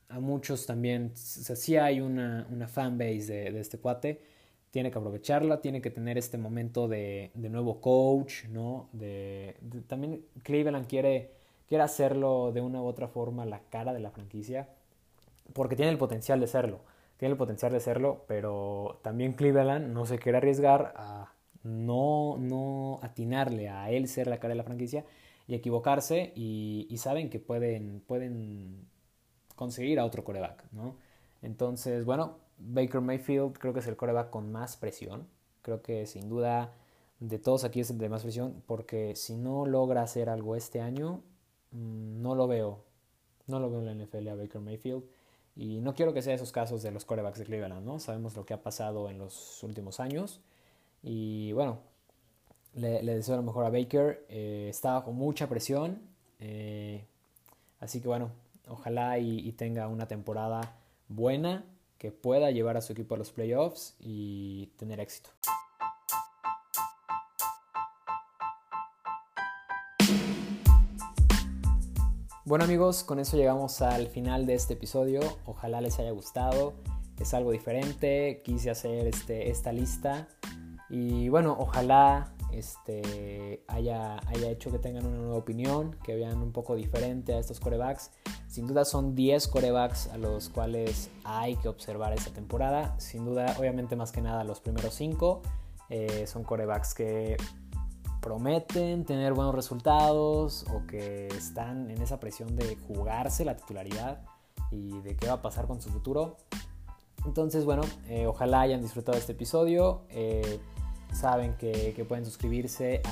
a 0.09 0.21
muchos 0.21 0.67
también, 0.67 1.13
o 1.15 1.17
sea, 1.17 1.85
hay 1.85 2.01
una, 2.01 2.47
una 2.51 2.67
fanbase 2.67 3.33
de, 3.33 3.53
de, 3.53 3.61
este 3.61 3.79
cuate, 3.79 4.21
tiene 4.71 4.91
que 4.91 4.99
aprovecharla, 4.99 5.61
tiene 5.61 5.81
que 5.83 5.91
tener 5.91 6.19
este 6.19 6.39
momento 6.39 6.89
de, 6.89 7.31
de 7.35 7.49
nuevo 7.51 7.81
coach, 7.81 8.45
¿no? 8.47 8.89
De, 8.93 9.57
también 9.87 10.25
Cleveland 10.43 10.87
quiere, 10.87 11.33
quiere 11.69 11.85
hacerlo 11.85 12.53
de 12.53 12.61
una 12.61 12.83
u 12.83 12.87
otra 12.87 13.09
forma 13.09 13.45
la 13.45 13.61
cara 13.71 13.93
de 13.93 14.01
la 14.01 14.11
franquicia 14.11 14.69
porque 15.53 15.77
tiene 15.77 15.91
el 15.91 15.99
potencial 15.99 16.41
de 16.41 16.47
serlo. 16.47 16.81
Tiene 17.17 17.33
el 17.33 17.39
potencial 17.39 17.73
de 17.73 17.81
serlo, 17.81 18.25
pero 18.29 19.01
también 19.03 19.33
Cleveland 19.33 19.93
no 19.93 20.07
se 20.07 20.19
quiere 20.19 20.39
arriesgar 20.39 20.95
a 20.97 21.33
no, 21.65 22.37
no 22.39 23.01
atinarle 23.03 23.69
a 23.69 23.91
él 23.91 24.09
ser 24.09 24.29
la 24.29 24.39
cara 24.39 24.53
de 24.53 24.59
la 24.59 24.65
franquicia 24.65 25.05
y 25.49 25.55
equivocarse 25.55 26.33
y, 26.37 26.95
saben 26.99 27.31
que 27.31 27.41
pueden, 27.41 28.01
pueden 28.07 28.87
conseguir 29.57 29.99
a 29.99 30.05
otro 30.05 30.23
coreback, 30.23 30.65
¿no? 30.73 30.97
Entonces, 31.43 32.05
bueno, 32.05 32.39
Baker 32.59 33.01
Mayfield 33.01 33.59
creo 33.59 33.73
que 33.73 33.81
es 33.81 33.87
el 33.87 33.97
coreback 33.97 34.31
con 34.31 34.53
más 34.53 34.77
presión. 34.77 35.27
Creo 35.63 35.83
que 35.83 36.07
sin 36.07 36.29
duda 36.29 36.75
de 37.21 37.39
todos 37.39 37.65
aquí 37.65 37.81
es 37.81 37.91
el 37.91 37.99
de 37.99 38.09
más 38.09 38.23
presión 38.23 38.63
porque 38.67 39.17
si 39.17 39.37
no 39.37 39.67
logra 39.67 40.03
hacer 40.03 40.29
algo 40.29 40.57
este 40.57 40.81
año, 40.81 41.23
mm, 41.73 42.21
no 42.23 42.35
lo 42.35 42.47
veo. 42.47 42.85
No 43.47 43.61
lo 43.61 43.71
veo 43.71 43.81
en 43.81 43.87
la 43.87 43.93
NFL 43.93 44.29
a 44.29 44.35
Baker 44.35 44.61
Mayfield. 44.61 45.05
Y 45.59 45.81
no 45.81 45.93
quiero 45.93 46.15
que 46.15 46.23
sea 46.23 46.35
esos 46.35 46.53
casos 46.53 46.85
de 46.85 46.93
los 46.93 47.05
corebacks 47.05 47.41
de 47.41 47.45
Cleveland, 47.45 47.85
¿no? 47.85 47.99
Sabemos 47.99 48.37
lo 48.37 48.47
que 48.47 48.55
ha 48.55 48.63
pasado 48.63 49.11
en 49.11 49.19
los 49.19 49.61
últimos 49.65 49.99
años. 49.99 50.41
Y 51.03 51.51
bueno, 51.51 51.81
le, 52.75 53.03
deseo 53.03 53.37
lo 53.37 53.43
mejor 53.43 53.65
a 53.65 53.71
Baker. 53.71 54.25
Eh, 54.29 54.69
está 54.71 54.95
bajo 54.95 55.11
mucha 55.11 55.49
presión. 55.49 56.01
Eh, 56.39 57.05
así 57.81 58.01
que 58.01 58.07
bueno, 58.07 58.31
ojalá 58.69 59.19
y, 59.19 59.51
tenga 59.53 59.89
una 59.89 60.07
temporada 60.07 60.77
buena 61.09 61.65
que 61.99 62.13
pueda 62.13 62.53
llevar 62.53 62.77
a 62.77 62.81
su 62.81 62.93
equipo 62.93 63.17
a 63.17 63.19
los 63.19 63.33
playoffs 63.33 63.97
y 63.99 64.67
tener 64.77 65.01
éxito. 65.01 65.31
Bueno 72.49 72.65
amigos, 72.65 73.05
con 73.05 73.19
eso 73.19 73.37
llegamos 73.37 73.83
al 73.83 74.07
final 74.07 74.47
de 74.47 74.55
este 74.55 74.73
episodio. 74.73 75.21
Ojalá 75.45 75.83
les 75.83 75.99
haya 75.99 76.13
gustado. 76.13 76.73
Es 77.21 77.35
algo 77.35 77.51
diferente. 77.51 78.41
Quise 78.43 78.71
hacer 78.71 79.07
este, 79.07 79.51
esta 79.51 79.71
lista. 79.71 80.29
Y 80.89 81.29
bueno, 81.29 81.55
ojalá 81.61 82.33
este, 82.51 83.63
haya, 83.69 84.17
haya 84.29 84.49
hecho 84.49 84.73
que 84.73 84.79
tengan 84.79 85.05
una 85.05 85.19
nueva 85.19 85.37
opinión, 85.37 85.95
que 86.03 86.17
vean 86.17 86.39
un 86.39 86.53
poco 86.53 86.75
diferente 86.75 87.35
a 87.35 87.39
estos 87.39 87.61
corebacks. 87.61 88.13
Sin 88.47 88.67
duda 88.67 88.87
son 88.87 89.15
10 89.15 89.47
corebacks 89.49 90.07
a 90.07 90.17
los 90.17 90.49
cuales 90.49 91.11
hay 91.25 91.55
que 91.57 91.69
observar 91.69 92.15
esta 92.15 92.31
temporada. 92.31 92.99
Sin 92.99 93.27
duda, 93.27 93.57
obviamente 93.59 93.95
más 93.95 94.11
que 94.11 94.23
nada 94.23 94.43
los 94.45 94.63
primeros 94.63 94.95
5 94.95 95.43
eh, 95.91 96.27
son 96.27 96.45
corebacks 96.45 96.95
que 96.95 97.37
prometen 98.21 99.05
tener 99.05 99.33
buenos 99.33 99.55
resultados 99.55 100.65
o 100.73 100.87
que 100.87 101.29
están 101.29 101.91
en 101.91 102.03
esa 102.03 102.21
presión 102.21 102.57
de 102.57 102.77
jugarse 102.87 103.45
la 103.45 103.57
titularidad 103.57 104.23
y 104.71 105.01
de 105.01 105.17
qué 105.17 105.29
va 105.29 105.35
a 105.35 105.43
pasar 105.43 105.67
con 105.67 105.81
su 105.81 105.91
futuro. 105.91 106.37
Entonces, 107.25 107.65
bueno, 107.65 107.83
eh, 108.09 108.27
ojalá 108.27 108.61
hayan 108.61 108.83
disfrutado 108.83 109.19
este 109.19 109.33
episodio. 109.33 110.03
Eh, 110.11 110.61
saben 111.13 111.57
que, 111.57 112.05
pueden 112.09 112.25
suscribirse 112.25 113.03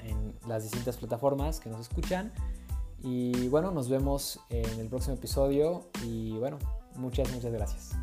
en 0.00 0.34
las 0.46 0.64
distintas 0.64 0.96
plataformas 0.96 1.60
que 1.60 1.70
nos 1.70 1.80
escuchan. 1.80 2.32
Y 3.02 3.48
bueno, 3.48 3.70
nos 3.70 3.88
vemos 3.88 4.40
en 4.50 4.80
el 4.80 4.88
próximo 4.88 5.14
episodio. 5.14 5.88
Y 6.04 6.32
bueno, 6.38 6.58
muchas, 6.96 7.32
muchas 7.32 7.52
gracias. 7.52 7.96